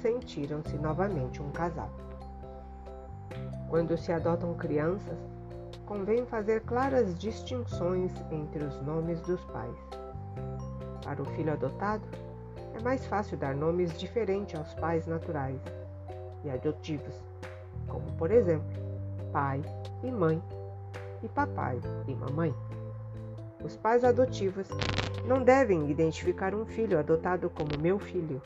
sentiram-se 0.00 0.76
novamente 0.76 1.42
um 1.42 1.50
casal. 1.50 1.90
Quando 3.68 3.96
se 3.96 4.12
adotam 4.12 4.54
crianças, 4.54 5.18
convém 5.84 6.24
fazer 6.26 6.60
claras 6.62 7.18
distinções 7.18 8.12
entre 8.30 8.62
os 8.62 8.80
nomes 8.82 9.20
dos 9.22 9.42
pais. 9.46 9.76
Para 11.02 11.20
o 11.20 11.24
filho 11.24 11.52
adotado, 11.52 12.04
é 12.74 12.80
mais 12.80 13.04
fácil 13.06 13.36
dar 13.36 13.54
nomes 13.54 13.98
diferentes 13.98 14.54
aos 14.54 14.72
pais 14.74 15.06
naturais 15.06 15.60
e 16.44 16.50
adotivos 16.50 17.27
como 17.88 18.12
por 18.12 18.30
exemplo, 18.30 18.66
pai 19.32 19.62
e 20.02 20.10
mãe 20.10 20.42
e 21.22 21.28
papai 21.28 21.80
e 22.06 22.14
mamãe. 22.14 22.54
Os 23.64 23.76
pais 23.76 24.04
adotivos 24.04 24.68
não 25.26 25.42
devem 25.42 25.90
identificar 25.90 26.54
um 26.54 26.64
filho 26.64 26.98
adotado 26.98 27.50
como 27.50 27.80
meu 27.80 27.98
filho 27.98 28.40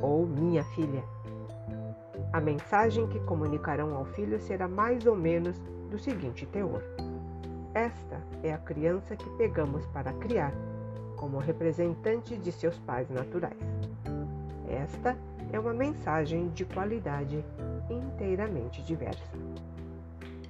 ou 0.00 0.26
minha 0.26 0.64
filha. 0.64 1.02
A 2.32 2.40
mensagem 2.40 3.06
que 3.08 3.20
comunicarão 3.20 3.94
ao 3.94 4.04
filho 4.04 4.40
será 4.40 4.66
mais 4.66 5.04
ou 5.04 5.14
menos 5.14 5.58
do 5.90 5.98
seguinte 5.98 6.46
teor: 6.46 6.82
Esta 7.74 8.20
é 8.42 8.52
a 8.52 8.58
criança 8.58 9.16
que 9.16 9.28
pegamos 9.30 9.84
para 9.86 10.12
criar, 10.14 10.54
como 11.16 11.38
representante 11.38 12.36
de 12.36 12.50
seus 12.50 12.78
pais 12.78 13.10
naturais. 13.10 13.58
Esta 14.68 15.16
é 15.52 15.60
uma 15.60 15.74
mensagem 15.74 16.48
de 16.48 16.64
qualidade 16.64 17.44
inteiramente 17.92 18.82
diversa. 18.82 19.36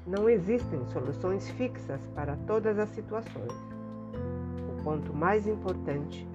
Não 0.06 0.28
existem 0.28 0.84
soluções 0.86 1.48
fixas 1.50 2.00
para 2.14 2.36
todas 2.46 2.78
as 2.78 2.88
situações. 2.90 3.52
O 4.68 4.82
ponto 4.82 5.12
mais 5.12 5.46
importante 5.46 6.26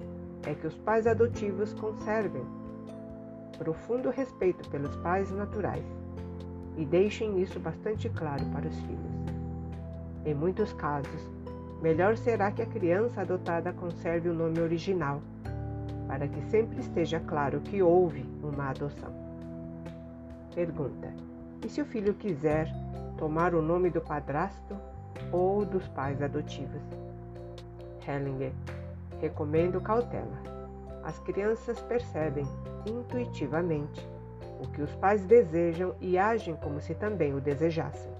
é 0.46 0.54
que 0.54 0.66
os 0.66 0.76
pais 0.78 1.06
adotivos 1.06 1.74
conservem 1.74 2.42
profundo 3.58 4.08
respeito 4.08 4.68
pelos 4.70 4.94
pais 4.96 5.30
naturais 5.32 5.84
e 6.76 6.84
deixem 6.84 7.42
isso 7.42 7.58
bastante 7.58 8.08
claro 8.08 8.44
para 8.46 8.68
os 8.68 8.78
filhos. 8.80 9.18
Em 10.24 10.32
muitos 10.32 10.72
casos, 10.72 11.28
melhor 11.82 12.16
será 12.16 12.52
que 12.52 12.62
a 12.62 12.66
criança 12.66 13.20
adotada 13.20 13.72
conserve 13.72 14.28
o 14.28 14.34
nome 14.34 14.60
original, 14.60 15.20
para 16.06 16.28
que 16.28 16.40
sempre 16.42 16.78
esteja 16.80 17.18
claro 17.20 17.60
que 17.60 17.82
houve 17.82 18.24
uma 18.42 18.70
adoção. 18.70 19.17
Pergunta: 20.58 21.14
E 21.64 21.68
se 21.68 21.80
o 21.80 21.84
filho 21.84 22.12
quiser 22.14 22.66
tomar 23.16 23.54
o 23.54 23.62
nome 23.62 23.90
do 23.90 24.00
padrasto 24.00 24.76
ou 25.30 25.64
dos 25.64 25.86
pais 25.86 26.20
adotivos? 26.20 26.82
Hellinger: 28.04 28.50
Recomendo 29.20 29.80
cautela. 29.80 30.36
As 31.04 31.16
crianças 31.20 31.80
percebem 31.82 32.44
intuitivamente 32.84 34.04
o 34.60 34.66
que 34.66 34.82
os 34.82 34.92
pais 34.96 35.24
desejam 35.24 35.94
e 36.00 36.18
agem 36.18 36.56
como 36.56 36.80
se 36.80 36.92
também 36.92 37.32
o 37.32 37.40
desejassem. 37.40 38.10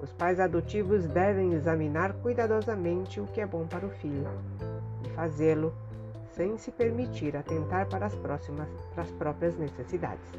Os 0.00 0.12
pais 0.12 0.38
adotivos 0.38 1.08
devem 1.08 1.54
examinar 1.54 2.12
cuidadosamente 2.12 3.20
o 3.20 3.26
que 3.26 3.40
é 3.40 3.46
bom 3.46 3.66
para 3.66 3.84
o 3.84 3.90
filho 3.90 4.28
e 5.04 5.08
fazê-lo 5.14 5.74
sem 6.30 6.56
se 6.56 6.70
permitir 6.70 7.36
atentar 7.36 7.88
para 7.88 8.06
as, 8.06 8.14
próximas, 8.14 8.68
para 8.94 9.02
as 9.02 9.10
próprias 9.10 9.58
necessidades. 9.58 10.30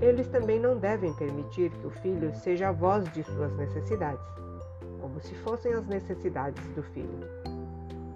Eles 0.00 0.26
também 0.28 0.58
não 0.58 0.76
devem 0.76 1.14
permitir 1.14 1.70
que 1.70 1.86
o 1.86 1.90
filho 1.90 2.34
seja 2.34 2.68
a 2.68 2.72
voz 2.72 3.04
de 3.12 3.22
suas 3.22 3.54
necessidades, 3.56 4.24
como 5.00 5.20
se 5.20 5.34
fossem 5.36 5.72
as 5.72 5.86
necessidades 5.86 6.62
do 6.74 6.82
filho. 6.82 7.28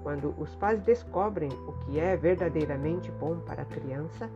Quando 0.03 0.35
os 0.39 0.55
pais 0.57 0.81
descobrem 0.83 1.51
o 1.53 1.73
que 1.85 2.01
é 2.01 2.17
verdadeiramente 2.17 3.11
bom 3.13 3.39
para 3.41 3.63
a 3.63 3.67
criança, 3.67 4.29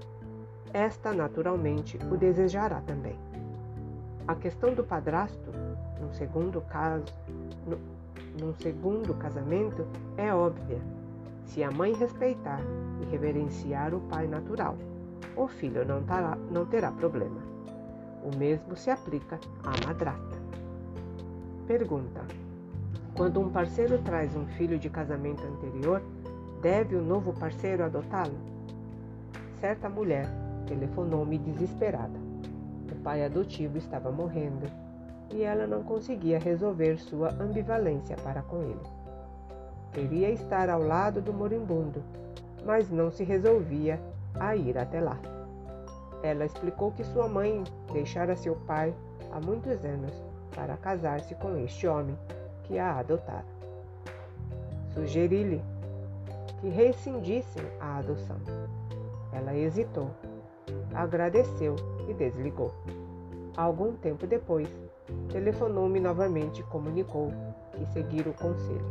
esta 0.72 1.12
naturalmente 1.12 1.99
o 2.11 2.16
desejará 2.16 2.80
também. 2.82 3.18
A 4.26 4.36
questão 4.36 4.72
do 4.72 4.84
padrasto, 4.84 5.51
no 6.01 6.12
segundo 6.14 6.61
caso, 6.61 7.12
no, 7.66 7.78
num 8.40 8.55
segundo 8.55 9.14
casamento 9.14 9.84
é 10.16 10.32
óbvia. 10.32 10.78
Se 11.45 11.62
a 11.64 11.70
mãe 11.70 11.93
respeitar 11.93 12.61
e 13.01 13.11
reverenciar 13.11 13.93
o 13.93 14.01
pai 14.03 14.28
natural, 14.28 14.76
o 15.37 15.47
filho 15.49 15.85
não, 15.85 16.03
tará, 16.03 16.37
não 16.51 16.66
terá 16.66 16.91
problema. 16.91 17.41
O 18.22 18.37
mesmo 18.37 18.76
se 18.76 18.91
aplica 18.91 19.39
à 19.64 19.87
madrasta. 19.87 20.39
Pergunta: 21.66 22.20
Quando 23.16 23.41
um 23.41 23.51
parceiro 23.51 23.99
traz 23.99 24.37
um 24.37 24.47
filho 24.47 24.78
de 24.78 24.89
casamento 24.89 25.43
anterior, 25.45 26.03
deve 26.61 26.97
o 26.97 27.03
novo 27.03 27.33
parceiro 27.33 27.85
adotá-lo? 27.85 28.37
Certa 29.61 29.89
mulher 29.89 30.28
telefonou-me 30.66 31.39
desesperada. 31.39 32.18
O 32.91 32.95
pai 33.03 33.24
adotivo 33.24 33.78
estava 33.78 34.11
morrendo 34.12 34.66
e 35.33 35.43
ela 35.43 35.66
não 35.66 35.83
conseguia 35.83 36.39
resolver 36.39 36.99
sua 36.99 37.30
ambivalência 37.41 38.16
para 38.16 38.43
com 38.43 38.62
ele. 38.62 39.03
Queria 39.93 40.30
estar 40.30 40.68
ao 40.68 40.83
lado 40.83 41.20
do 41.20 41.33
moribundo, 41.33 42.03
mas 42.64 42.91
não 42.91 43.11
se 43.11 43.24
resolvia 43.24 44.01
a 44.35 44.57
ir 44.57 44.78
até 44.78 45.01
lá. 45.01 45.18
Ela 46.22 46.45
explicou 46.45 46.93
que 46.93 47.05
sua 47.05 47.28
mãe 47.28 47.64
deixara 47.93 48.37
seu 48.37 48.55
pai 48.66 48.95
há 49.30 49.41
muitos 49.41 49.85
anos 49.85 50.12
para 50.55 50.76
casar-se 50.76 51.35
com 51.37 51.57
este 51.57 51.87
homem 51.87 52.16
que 52.64 52.78
a 52.78 52.99
adotara. 52.99 53.45
Sugeri-lhe 54.95 55.62
que 56.61 56.68
rescindissem 56.68 57.64
a 57.80 57.99
adoção. 57.99 58.37
Ela 59.33 59.57
hesitou, 59.57 60.11
agradeceu 60.95 61.74
e 62.09 62.14
desligou. 62.14 62.72
Algum 63.57 63.95
tempo 63.95 64.26
depois, 64.26 64.68
telefonou-me 65.30 65.99
novamente 65.99 66.61
e 66.61 66.64
comunicou 66.64 67.33
que 67.72 67.85
seguira 67.87 68.30
o 68.30 68.35
conselho. 68.35 68.85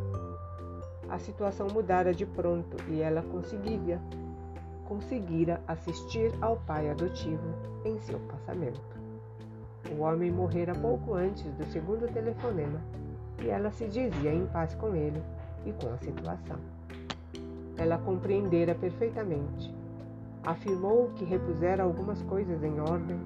A 1.09 1.17
situação 1.19 1.67
mudara 1.67 2.13
de 2.13 2.25
pronto 2.25 2.77
e 2.87 3.01
ela 3.01 3.21
conseguia, 3.21 3.99
conseguira 4.91 5.61
assistir 5.69 6.33
ao 6.41 6.57
pai 6.57 6.89
adotivo 6.89 7.47
em 7.85 7.97
seu 8.01 8.19
passamento. 8.27 8.81
O 9.89 10.01
homem 10.01 10.29
morrera 10.29 10.75
pouco 10.75 11.13
antes 11.13 11.45
do 11.53 11.65
segundo 11.67 12.11
telefonema 12.11 12.81
e 13.41 13.47
ela 13.47 13.71
se 13.71 13.87
dizia 13.87 14.33
em 14.33 14.45
paz 14.47 14.75
com 14.75 14.93
ele 14.93 15.23
e 15.65 15.71
com 15.71 15.93
a 15.93 15.97
situação. 15.97 16.57
Ela 17.77 17.99
compreendera 17.99 18.75
perfeitamente. 18.75 19.73
Afirmou 20.43 21.09
que 21.15 21.23
repusera 21.23 21.83
algumas 21.83 22.21
coisas 22.23 22.61
em 22.61 22.77
ordem 22.81 23.17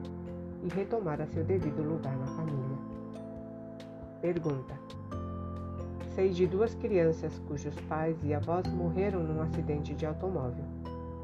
e 0.63 0.69
retomara 0.71 1.25
seu 1.25 1.43
devido 1.43 1.81
lugar 1.81 2.15
na 2.15 2.27
família. 2.27 2.77
Pergunta: 4.21 4.75
Sei 6.13 6.29
de 6.29 6.45
duas 6.45 6.75
crianças 6.75 7.39
cujos 7.47 7.73
pais 7.89 8.15
e 8.23 8.35
avós 8.35 8.67
morreram 8.67 9.23
num 9.23 9.41
acidente 9.41 9.95
de 9.95 10.05
automóvel. 10.05 10.63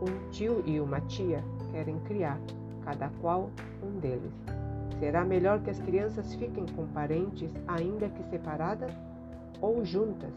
Um 0.02 0.32
tio 0.32 0.64
e 0.66 0.80
uma 0.80 0.99
tia 1.02 1.43
querem 1.72 1.99
criar, 1.99 2.39
cada 2.84 3.10
qual 3.22 3.52
um 3.84 3.99
deles. 3.99 4.34
Será 4.99 5.24
melhor 5.24 5.62
que 5.62 5.70
as 5.70 5.80
crianças 5.80 6.34
fiquem 6.34 6.66
com 6.76 6.88
parentes, 6.88 7.52
ainda 7.68 8.10
que 8.10 8.24
separadas, 8.24 8.91
ou 9.62 9.86
juntas, 9.86 10.34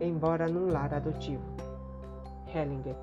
embora 0.00 0.46
num 0.46 0.70
lar 0.70 0.94
adotivo? 0.94 1.42
Hellinger. 2.54 2.94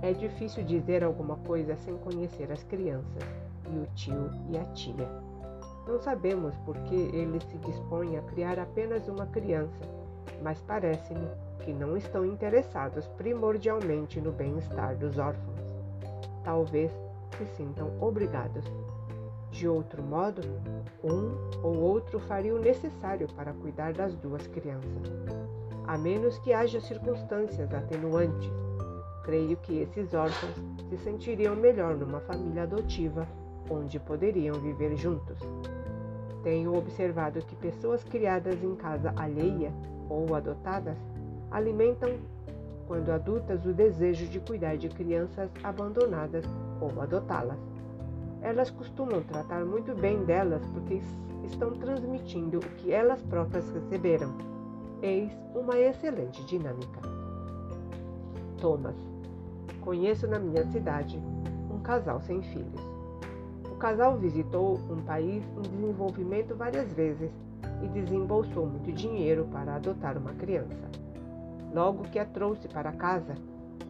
É 0.00 0.14
difícil 0.14 0.64
dizer 0.64 1.04
alguma 1.04 1.36
coisa 1.36 1.76
sem 1.76 1.98
conhecer 1.98 2.50
as 2.50 2.62
crianças, 2.64 3.22
e 3.70 3.76
o 3.76 3.86
tio 3.94 4.30
e 4.48 4.56
a 4.56 4.64
tia. 4.72 5.06
Não 5.86 5.98
sabemos 5.98 6.56
por 6.64 6.78
que 6.84 6.94
ele 6.94 7.38
se 7.40 7.58
dispõe 7.58 8.16
a 8.16 8.22
criar 8.22 8.58
apenas 8.58 9.06
uma 9.06 9.26
criança, 9.26 9.84
mas 10.42 10.62
parece-me 10.62 11.28
que 11.64 11.72
não 11.72 11.96
estão 11.96 12.24
interessados 12.24 13.06
primordialmente 13.16 14.20
no 14.20 14.32
bem-estar 14.32 14.96
dos 14.96 15.18
órfãos. 15.18 15.60
Talvez 16.44 16.90
se 17.36 17.46
sintam 17.56 17.90
obrigados 18.00 18.64
de 19.52 19.68
outro 19.68 20.02
modo, 20.02 20.40
um 21.04 21.36
ou 21.62 21.76
outro 21.78 22.18
faria 22.20 22.54
o 22.54 22.58
necessário 22.58 23.28
para 23.34 23.52
cuidar 23.52 23.92
das 23.92 24.16
duas 24.16 24.46
crianças, 24.46 24.90
a 25.86 25.98
menos 25.98 26.38
que 26.38 26.54
haja 26.54 26.80
circunstâncias 26.80 27.72
atenuantes. 27.72 28.50
Creio 29.24 29.56
que 29.58 29.78
esses 29.78 30.14
órfãos 30.14 30.54
se 30.88 30.96
sentiriam 30.98 31.54
melhor 31.54 31.94
numa 31.94 32.20
família 32.20 32.62
adotiva 32.62 33.28
onde 33.70 34.00
poderiam 34.00 34.54
viver 34.54 34.96
juntos. 34.96 35.38
Tenho 36.42 36.74
observado 36.74 37.40
que 37.40 37.54
pessoas 37.54 38.02
criadas 38.02 38.60
em 38.64 38.74
casa 38.74 39.12
alheia 39.16 39.72
ou 40.08 40.34
adotadas 40.34 40.96
alimentam, 41.52 42.10
quando 42.86 43.10
adultas, 43.10 43.64
o 43.64 43.72
desejo 43.72 44.26
de 44.26 44.40
cuidar 44.40 44.76
de 44.76 44.88
crianças 44.88 45.50
abandonadas 45.62 46.44
ou 46.80 47.00
adotá-las. 47.00 47.58
Elas 48.40 48.70
costumam 48.70 49.22
tratar 49.22 49.64
muito 49.64 49.94
bem 49.94 50.24
delas 50.24 50.64
porque 50.72 51.00
estão 51.44 51.70
transmitindo 51.70 52.58
o 52.58 52.60
que 52.76 52.92
elas 52.92 53.22
próprias 53.22 53.70
receberam. 53.70 54.32
Eis 55.00 55.30
uma 55.54 55.78
excelente 55.78 56.44
dinâmica. 56.44 57.00
Thomas. 58.60 58.96
Conheço 59.80 60.26
na 60.28 60.38
minha 60.38 60.64
cidade 60.70 61.20
um 61.70 61.80
casal 61.80 62.20
sem 62.20 62.42
filhos. 62.42 62.80
O 63.70 63.76
casal 63.76 64.16
visitou 64.16 64.78
um 64.88 65.02
país 65.02 65.42
em 65.56 65.62
desenvolvimento 65.62 66.54
várias 66.54 66.92
vezes 66.92 67.30
e 67.82 67.88
desembolsou 67.88 68.66
muito 68.66 68.92
dinheiro 68.92 69.48
para 69.50 69.74
adotar 69.74 70.16
uma 70.16 70.32
criança. 70.34 70.88
Logo 71.72 72.04
que 72.04 72.18
a 72.18 72.24
trouxe 72.26 72.68
para 72.68 72.92
casa, 72.92 73.34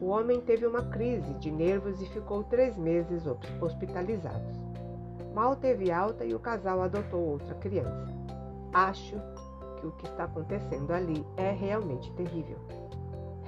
o 0.00 0.06
homem 0.06 0.40
teve 0.40 0.66
uma 0.66 0.82
crise 0.82 1.34
de 1.34 1.50
nervos 1.50 2.00
e 2.00 2.06
ficou 2.06 2.44
três 2.44 2.76
meses 2.76 3.24
hospitalizado. 3.60 4.44
Mal 5.34 5.56
teve 5.56 5.90
alta 5.90 6.24
e 6.24 6.34
o 6.34 6.38
casal 6.38 6.82
adotou 6.82 7.20
outra 7.20 7.54
criança. 7.56 8.06
Acho 8.72 9.16
que 9.80 9.86
o 9.86 9.92
que 9.92 10.06
está 10.06 10.24
acontecendo 10.24 10.92
ali 10.92 11.26
é 11.36 11.50
realmente 11.50 12.12
terrível. 12.12 12.58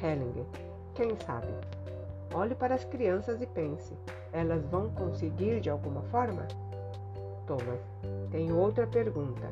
Hellinger, 0.03 0.47
quem 0.95 1.17
sabe? 1.25 1.49
Olhe 2.35 2.55
para 2.55 2.75
as 2.75 2.85
crianças 2.85 3.41
e 3.41 3.47
pense: 3.47 3.95
elas 4.33 4.65
vão 4.67 4.91
conseguir 4.91 5.61
de 5.61 5.71
alguma 5.71 6.03
forma? 6.03 6.47
Thomas, 7.47 7.81
tenho 8.31 8.59
outra 8.59 8.87
pergunta. 8.87 9.49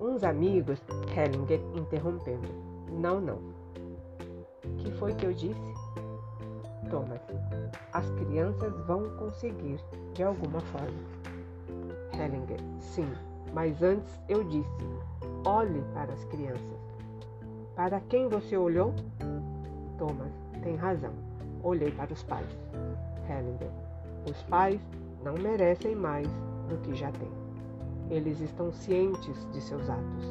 Uns 0.00 0.22
amigos, 0.22 0.78
Hellinger 1.16 1.60
interrompendo. 1.74 2.48
Não, 2.90 3.20
não. 3.20 3.57
Que 4.78 4.90
foi 4.92 5.14
que 5.14 5.26
eu 5.26 5.32
disse? 5.32 5.74
Thomas. 6.90 7.20
As 7.92 8.08
crianças 8.10 8.72
vão 8.86 9.08
conseguir, 9.16 9.80
de 10.14 10.22
alguma 10.22 10.60
forma. 10.60 10.98
Hellinger. 12.12 12.60
Sim, 12.80 13.08
mas 13.52 13.82
antes 13.82 14.18
eu 14.28 14.42
disse: 14.44 14.68
olhe 15.44 15.82
para 15.94 16.12
as 16.12 16.24
crianças. 16.24 16.78
Para 17.74 18.00
quem 18.00 18.28
você 18.28 18.56
olhou? 18.56 18.94
Thomas. 19.98 20.32
Tem 20.62 20.74
razão. 20.74 21.12
Olhei 21.62 21.90
para 21.90 22.12
os 22.12 22.22
pais. 22.22 22.48
Hellinger. 23.28 23.70
Os 24.28 24.42
pais 24.44 24.80
não 25.24 25.34
merecem 25.34 25.94
mais 25.94 26.28
do 26.68 26.76
que 26.82 26.94
já 26.94 27.10
têm. 27.12 27.30
Eles 28.10 28.40
estão 28.40 28.72
cientes 28.72 29.46
de 29.52 29.60
seus 29.60 29.88
atos. 29.88 30.24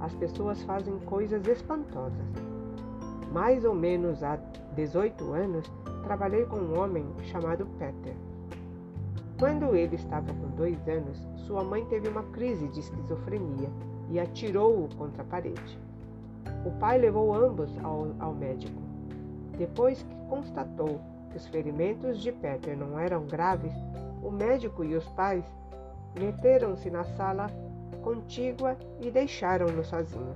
As 0.00 0.14
pessoas 0.14 0.62
fazem 0.62 0.98
coisas 1.00 1.46
espantosas. 1.46 2.49
Mais 3.30 3.64
ou 3.64 3.74
menos 3.74 4.22
há 4.22 4.38
18 4.74 5.32
anos, 5.32 5.70
trabalhei 6.02 6.44
com 6.46 6.56
um 6.56 6.78
homem 6.78 7.06
chamado 7.22 7.66
Peter. 7.78 8.14
Quando 9.38 9.74
ele 9.74 9.94
estava 9.94 10.32
com 10.34 10.48
dois 10.56 10.76
anos, 10.88 11.16
sua 11.46 11.62
mãe 11.62 11.84
teve 11.86 12.08
uma 12.08 12.24
crise 12.24 12.68
de 12.68 12.80
esquizofrenia 12.80 13.70
e 14.10 14.18
atirou-o 14.18 14.88
contra 14.96 15.22
a 15.22 15.26
parede. 15.26 15.78
O 16.66 16.70
pai 16.72 16.98
levou 16.98 17.32
ambos 17.34 17.70
ao, 17.82 18.08
ao 18.18 18.34
médico. 18.34 18.82
Depois 19.56 20.02
que 20.02 20.14
constatou 20.28 21.00
que 21.30 21.36
os 21.36 21.46
ferimentos 21.46 22.20
de 22.20 22.32
Peter 22.32 22.76
não 22.76 22.98
eram 22.98 23.24
graves, 23.26 23.72
o 24.22 24.30
médico 24.30 24.84
e 24.84 24.94
os 24.94 25.08
pais 25.10 25.44
meteram-se 26.18 26.90
na 26.90 27.04
sala 27.04 27.46
contígua 28.02 28.76
e 29.00 29.10
deixaram-no 29.10 29.84
sozinho. 29.84 30.34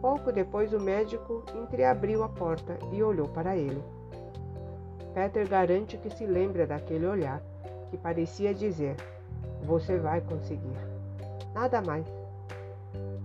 Pouco 0.00 0.32
depois, 0.32 0.72
o 0.72 0.80
médico 0.80 1.42
entreabriu 1.54 2.24
a 2.24 2.28
porta 2.28 2.78
e 2.90 3.02
olhou 3.02 3.28
para 3.28 3.56
ele. 3.56 3.82
Peter 5.12 5.46
garante 5.46 5.98
que 5.98 6.08
se 6.10 6.24
lembra 6.24 6.66
daquele 6.66 7.06
olhar 7.06 7.42
que 7.90 7.98
parecia 7.98 8.54
dizer: 8.54 8.96
Você 9.64 9.98
vai 9.98 10.20
conseguir. 10.20 10.76
Nada 11.52 11.82
mais. 11.82 12.06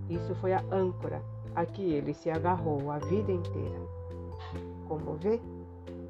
Isso 0.10 0.36
foi 0.36 0.54
a 0.54 0.64
âncora 0.72 1.22
a 1.56 1.66
que 1.66 1.94
ele 1.94 2.14
se 2.14 2.30
agarrou 2.30 2.92
a 2.92 3.00
vida 3.00 3.32
inteira. 3.32 3.80
Como 4.88 5.14
vê, 5.14 5.40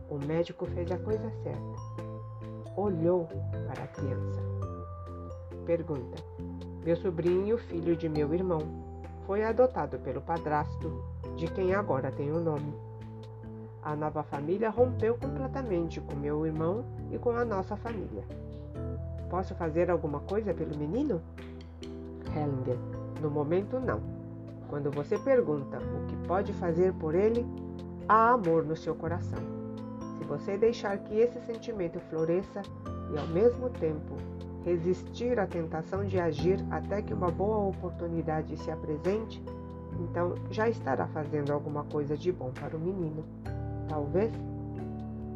o 0.10 0.18
médico 0.18 0.66
fez 0.66 0.92
a 0.92 0.98
coisa 0.98 1.30
certa. 1.44 2.76
Olhou 2.76 3.28
para 3.68 3.84
a 3.84 3.88
criança. 3.88 4.42
Pergunta: 5.66 6.24
Meu 6.84 6.96
sobrinho, 6.96 7.58
filho 7.58 7.96
de 7.96 8.10
meu 8.10 8.34
irmão, 8.34 8.85
foi 9.26 9.44
adotado 9.44 9.98
pelo 10.00 10.22
padrasto, 10.22 11.04
de 11.36 11.48
quem 11.48 11.74
agora 11.74 12.12
tem 12.12 12.32
o 12.32 12.40
nome. 12.40 12.74
A 13.82 13.96
nova 13.96 14.24
família 14.24 14.70
rompeu 14.70 15.16
completamente 15.16 16.00
com 16.02 16.16
meu 16.16 16.46
irmão 16.46 16.84
e 17.12 17.18
com 17.18 17.32
a 17.32 17.46
nossa 17.46 17.76
família. 17.76 18.24
Posso 19.30 19.54
fazer 19.56 19.90
alguma 19.92 20.20
coisa 20.22 20.54
pelo 20.54 20.76
menino? 20.78 21.22
Hellinger, 22.36 22.78
no 23.22 23.30
momento 23.30 23.80
não. 23.80 24.02
Quando 24.70 24.92
você 24.92 25.18
pergunta 25.18 25.78
o 25.78 26.08
que 26.08 26.28
pode 26.28 26.54
fazer 26.54 26.94
por 26.94 27.14
ele, 27.14 27.46
há 28.08 28.32
amor 28.32 28.64
no 28.64 28.76
seu 28.76 28.96
coração. 28.96 29.40
Se 30.18 30.24
você 30.26 30.58
deixar 30.58 30.98
que 31.00 31.20
esse 31.20 31.40
sentimento 31.42 32.00
floresça 32.10 32.62
e 33.14 33.18
ao 33.18 33.28
mesmo 33.28 33.70
tempo 33.70 34.16
resistir 34.66 35.40
à 35.40 35.46
tentação 35.46 36.04
de 36.04 36.20
agir 36.20 36.66
até 36.72 37.00
que 37.00 37.14
uma 37.14 37.30
boa 37.30 37.70
oportunidade 37.70 38.58
se 38.58 38.72
apresente, 38.72 39.42
então 40.00 40.34
já 40.50 40.68
estará 40.68 41.08
fazendo 41.08 41.54
alguma 41.54 41.84
coisa 41.84 42.18
de 42.18 42.32
bom 42.32 42.50
para 42.52 42.76
o 42.76 42.80
menino. 42.80 43.24
Talvez 43.88 44.34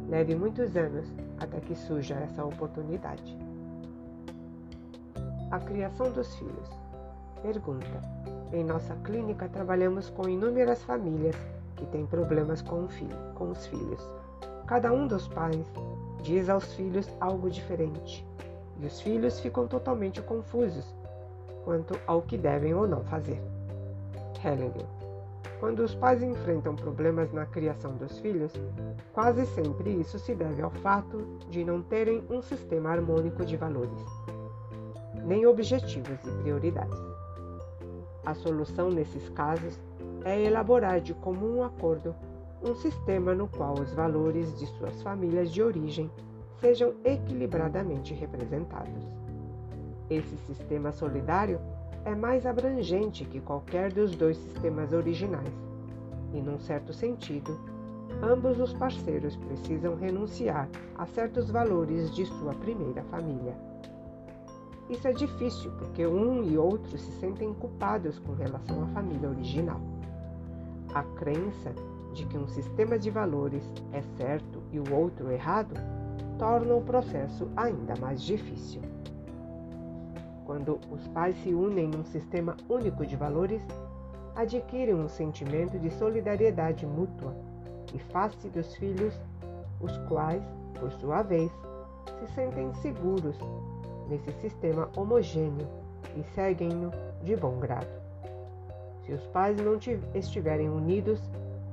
leve 0.08 0.34
muitos 0.34 0.76
anos 0.76 1.06
até 1.38 1.60
que 1.60 1.76
surja 1.76 2.16
essa 2.16 2.44
oportunidade. 2.44 3.38
A 5.52 5.60
criação 5.60 6.10
dos 6.10 6.34
filhos. 6.34 6.68
Pergunta: 7.40 8.02
Em 8.52 8.64
nossa 8.64 8.96
clínica 8.96 9.48
trabalhamos 9.48 10.10
com 10.10 10.28
inúmeras 10.28 10.82
famílias 10.82 11.36
que 11.76 11.86
têm 11.86 12.04
problemas 12.04 12.62
com, 12.62 12.88
filho, 12.88 13.16
com 13.36 13.50
os 13.50 13.64
filhos. 13.66 14.06
Cada 14.66 14.92
um 14.92 15.06
dos 15.06 15.28
pais 15.28 15.66
diz 16.20 16.48
aos 16.48 16.74
filhos 16.74 17.08
algo 17.20 17.48
diferente 17.48 18.28
e 18.80 18.86
os 18.86 19.00
filhos 19.00 19.40
ficam 19.40 19.66
totalmente 19.66 20.20
confusos 20.22 20.84
quanto 21.64 21.98
ao 22.06 22.22
que 22.22 22.36
devem 22.36 22.74
ou 22.74 22.88
não 22.88 23.04
fazer. 23.04 23.40
Hellinger. 24.42 24.86
Quando 25.58 25.80
os 25.80 25.94
pais 25.94 26.22
enfrentam 26.22 26.74
problemas 26.74 27.30
na 27.32 27.44
criação 27.44 27.94
dos 27.96 28.18
filhos, 28.18 28.52
quase 29.12 29.44
sempre 29.46 29.90
isso 29.90 30.18
se 30.18 30.34
deve 30.34 30.62
ao 30.62 30.70
fato 30.70 31.38
de 31.50 31.62
não 31.62 31.82
terem 31.82 32.24
um 32.30 32.40
sistema 32.40 32.90
harmônico 32.90 33.44
de 33.44 33.58
valores, 33.58 34.02
nem 35.22 35.46
objetivos 35.46 36.18
e 36.24 36.30
prioridades. 36.42 36.98
A 38.24 38.34
solução 38.34 38.90
nesses 38.90 39.28
casos 39.30 39.78
é 40.24 40.42
elaborar 40.42 41.00
de 41.00 41.12
comum 41.12 41.62
acordo 41.62 42.14
um 42.62 42.74
sistema 42.74 43.34
no 43.34 43.46
qual 43.46 43.74
os 43.74 43.92
valores 43.92 44.58
de 44.58 44.66
suas 44.66 45.02
famílias 45.02 45.50
de 45.52 45.62
origem 45.62 46.10
sejam 46.60 46.94
equilibradamente 47.04 48.14
representados. 48.14 49.08
Esse 50.08 50.36
sistema 50.38 50.92
solidário 50.92 51.60
é 52.04 52.14
mais 52.14 52.46
abrangente 52.46 53.24
que 53.24 53.40
qualquer 53.40 53.92
dos 53.92 54.14
dois 54.14 54.36
sistemas 54.36 54.92
originais, 54.92 55.54
e, 56.32 56.40
num 56.40 56.58
certo 56.58 56.92
sentido, 56.92 57.58
ambos 58.22 58.58
os 58.60 58.72
parceiros 58.74 59.36
precisam 59.36 59.96
renunciar 59.96 60.68
a 60.96 61.06
certos 61.06 61.50
valores 61.50 62.10
de 62.14 62.26
sua 62.26 62.54
primeira 62.54 63.02
família. 63.04 63.54
Isso 64.88 65.06
é 65.06 65.12
difícil 65.12 65.70
porque 65.78 66.04
um 66.06 66.42
e 66.42 66.58
outro 66.58 66.98
se 66.98 67.12
sentem 67.20 67.54
culpados 67.54 68.18
com 68.18 68.32
relação 68.32 68.82
à 68.82 68.86
família 68.88 69.28
original. 69.28 69.80
A 70.92 71.04
crença 71.16 71.72
de 72.12 72.26
que 72.26 72.36
um 72.36 72.48
sistema 72.48 72.98
de 72.98 73.08
valores 73.08 73.62
é 73.92 74.02
certo 74.16 74.60
e 74.72 74.80
o 74.80 74.92
outro 74.92 75.30
errado 75.30 75.74
torna 76.38 76.74
o 76.74 76.82
processo 76.82 77.48
ainda 77.56 77.94
mais 78.00 78.22
difícil. 78.22 78.80
Quando 80.44 80.80
os 80.90 81.06
pais 81.08 81.36
se 81.42 81.54
unem 81.54 81.88
num 81.88 82.04
sistema 82.04 82.56
único 82.68 83.06
de 83.06 83.16
valores, 83.16 83.62
adquirem 84.34 84.94
um 84.94 85.08
sentimento 85.08 85.78
de 85.78 85.90
solidariedade 85.90 86.86
mútua 86.86 87.34
e 87.94 87.98
face 87.98 88.48
dos 88.48 88.74
filhos, 88.74 89.14
os 89.80 89.96
quais, 90.08 90.42
por 90.78 90.90
sua 90.92 91.22
vez, 91.22 91.52
se 92.18 92.26
sentem 92.34 92.72
seguros 92.74 93.36
nesse 94.08 94.32
sistema 94.40 94.90
homogêneo 94.96 95.68
e 96.16 96.24
seguem-no 96.34 96.90
de 97.22 97.36
bom 97.36 97.58
grado. 97.58 98.00
Se 99.04 99.12
os 99.12 99.26
pais 99.28 99.56
não 99.60 99.78
estiverem 100.14 100.68
unidos, 100.68 101.20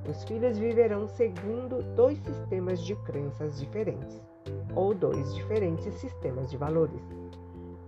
os 0.08 0.24
filhos 0.24 0.58
viverão 0.58 1.08
segundo 1.08 1.84
dois 1.96 2.18
sistemas 2.20 2.80
de 2.82 2.96
crenças 2.98 3.60
diferentes 3.60 4.22
ou 4.76 4.94
dois 4.94 5.34
diferentes 5.36 5.94
sistemas 5.96 6.50
de 6.50 6.58
valores, 6.58 7.02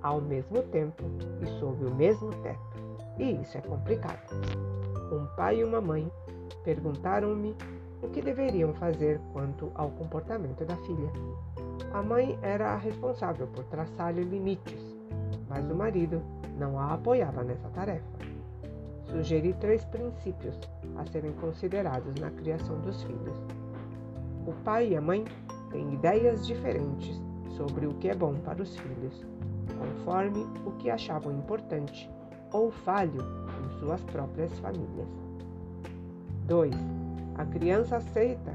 ao 0.01 0.21
mesmo 0.21 0.61
tempo 0.63 1.03
e 1.41 1.45
sob 1.59 1.85
o 1.85 1.93
mesmo 1.93 2.31
teto. 2.41 2.59
E 3.17 3.41
isso 3.41 3.57
é 3.57 3.61
complicado. 3.61 4.33
Um 5.11 5.25
pai 5.35 5.59
e 5.59 5.63
uma 5.63 5.81
mãe 5.81 6.11
perguntaram-me 6.63 7.55
o 8.01 8.07
que 8.09 8.21
deveriam 8.21 8.73
fazer 8.73 9.19
quanto 9.33 9.71
ao 9.75 9.89
comportamento 9.91 10.63
da 10.65 10.75
filha. 10.77 11.11
A 11.93 12.01
mãe 12.01 12.37
era 12.41 12.69
a 12.71 12.77
responsável 12.77 13.47
por 13.47 13.63
traçar-lhe 13.65 14.23
limites, 14.23 14.95
mas 15.49 15.69
o 15.69 15.75
marido 15.75 16.21
não 16.57 16.79
a 16.79 16.93
apoiava 16.93 17.43
nessa 17.43 17.67
tarefa. 17.69 18.19
Sugeri 19.05 19.53
três 19.53 19.83
princípios 19.85 20.57
a 20.95 21.05
serem 21.07 21.33
considerados 21.33 22.13
na 22.21 22.29
criação 22.29 22.79
dos 22.81 23.01
filhos. 23.03 23.37
O 24.45 24.53
pai 24.63 24.89
e 24.89 24.95
a 24.95 25.01
mãe 25.01 25.25
têm 25.71 25.93
ideias 25.93 26.45
diferentes 26.45 27.21
sobre 27.55 27.85
o 27.85 27.93
que 27.95 28.09
é 28.09 28.15
bom 28.15 28.35
para 28.35 28.61
os 28.61 28.77
filhos, 28.77 29.25
conforme 29.77 30.45
o 30.65 30.71
que 30.73 30.89
achavam 30.89 31.33
importante 31.33 32.09
ou 32.51 32.71
falho 32.71 33.21
em 33.63 33.79
suas 33.79 34.01
próprias 34.03 34.57
famílias. 34.59 35.07
2. 36.45 36.73
A 37.35 37.45
criança 37.45 37.97
aceita 37.97 38.53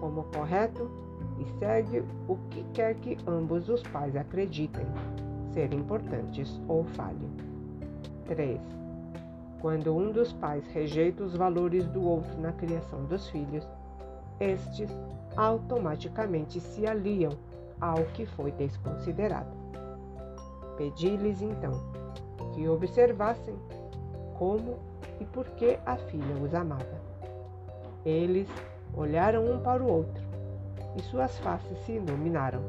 como 0.00 0.24
correto 0.24 0.90
e 1.38 1.58
segue 1.58 2.02
o 2.28 2.36
que 2.50 2.64
quer 2.72 2.94
que 2.96 3.18
ambos 3.26 3.68
os 3.68 3.82
pais 3.82 4.16
acreditem 4.16 4.86
ser 5.52 5.72
importantes 5.72 6.60
ou 6.68 6.84
falho. 6.84 7.28
3. 8.26 8.60
Quando 9.60 9.96
um 9.96 10.10
dos 10.10 10.32
pais 10.32 10.66
rejeita 10.68 11.22
os 11.22 11.36
valores 11.36 11.86
do 11.88 12.02
outro 12.02 12.38
na 12.40 12.52
criação 12.52 13.04
dos 13.04 13.28
filhos, 13.28 13.66
estes 14.40 14.90
automaticamente 15.36 16.60
se 16.60 16.86
aliam 16.86 17.32
ao 17.80 18.04
que 18.14 18.26
foi 18.26 18.50
desconsiderado. 18.52 19.50
Pedi-lhes 20.76 21.42
então 21.42 21.72
que 22.52 22.68
observassem 22.68 23.54
como 24.38 24.78
e 25.20 25.24
por 25.24 25.46
que 25.50 25.78
a 25.86 25.96
filha 25.96 26.34
os 26.42 26.54
amava. 26.54 27.00
Eles 28.04 28.48
olharam 28.96 29.44
um 29.44 29.60
para 29.60 29.82
o 29.82 29.88
outro 29.88 30.22
e 30.96 31.02
suas 31.02 31.38
faces 31.38 31.78
se 31.84 31.92
iluminaram. 31.92 32.60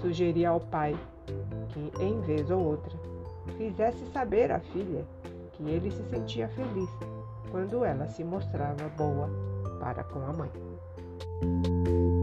Sugeri 0.00 0.44
ao 0.44 0.60
pai 0.60 0.96
que, 1.70 1.92
em 2.02 2.20
vez 2.20 2.50
ou 2.50 2.60
outra, 2.62 2.92
fizesse 3.56 4.04
saber 4.12 4.50
à 4.52 4.60
filha 4.60 5.04
que 5.52 5.62
ele 5.68 5.90
se 5.90 6.02
sentia 6.10 6.48
feliz 6.48 6.90
quando 7.50 7.84
ela 7.84 8.06
se 8.08 8.24
mostrava 8.24 8.88
boa 8.96 9.28
para 9.80 10.02
com 10.04 10.20
a 10.20 10.32
mãe. 10.32 10.50
Thank 11.20 11.88
you. 11.88 12.13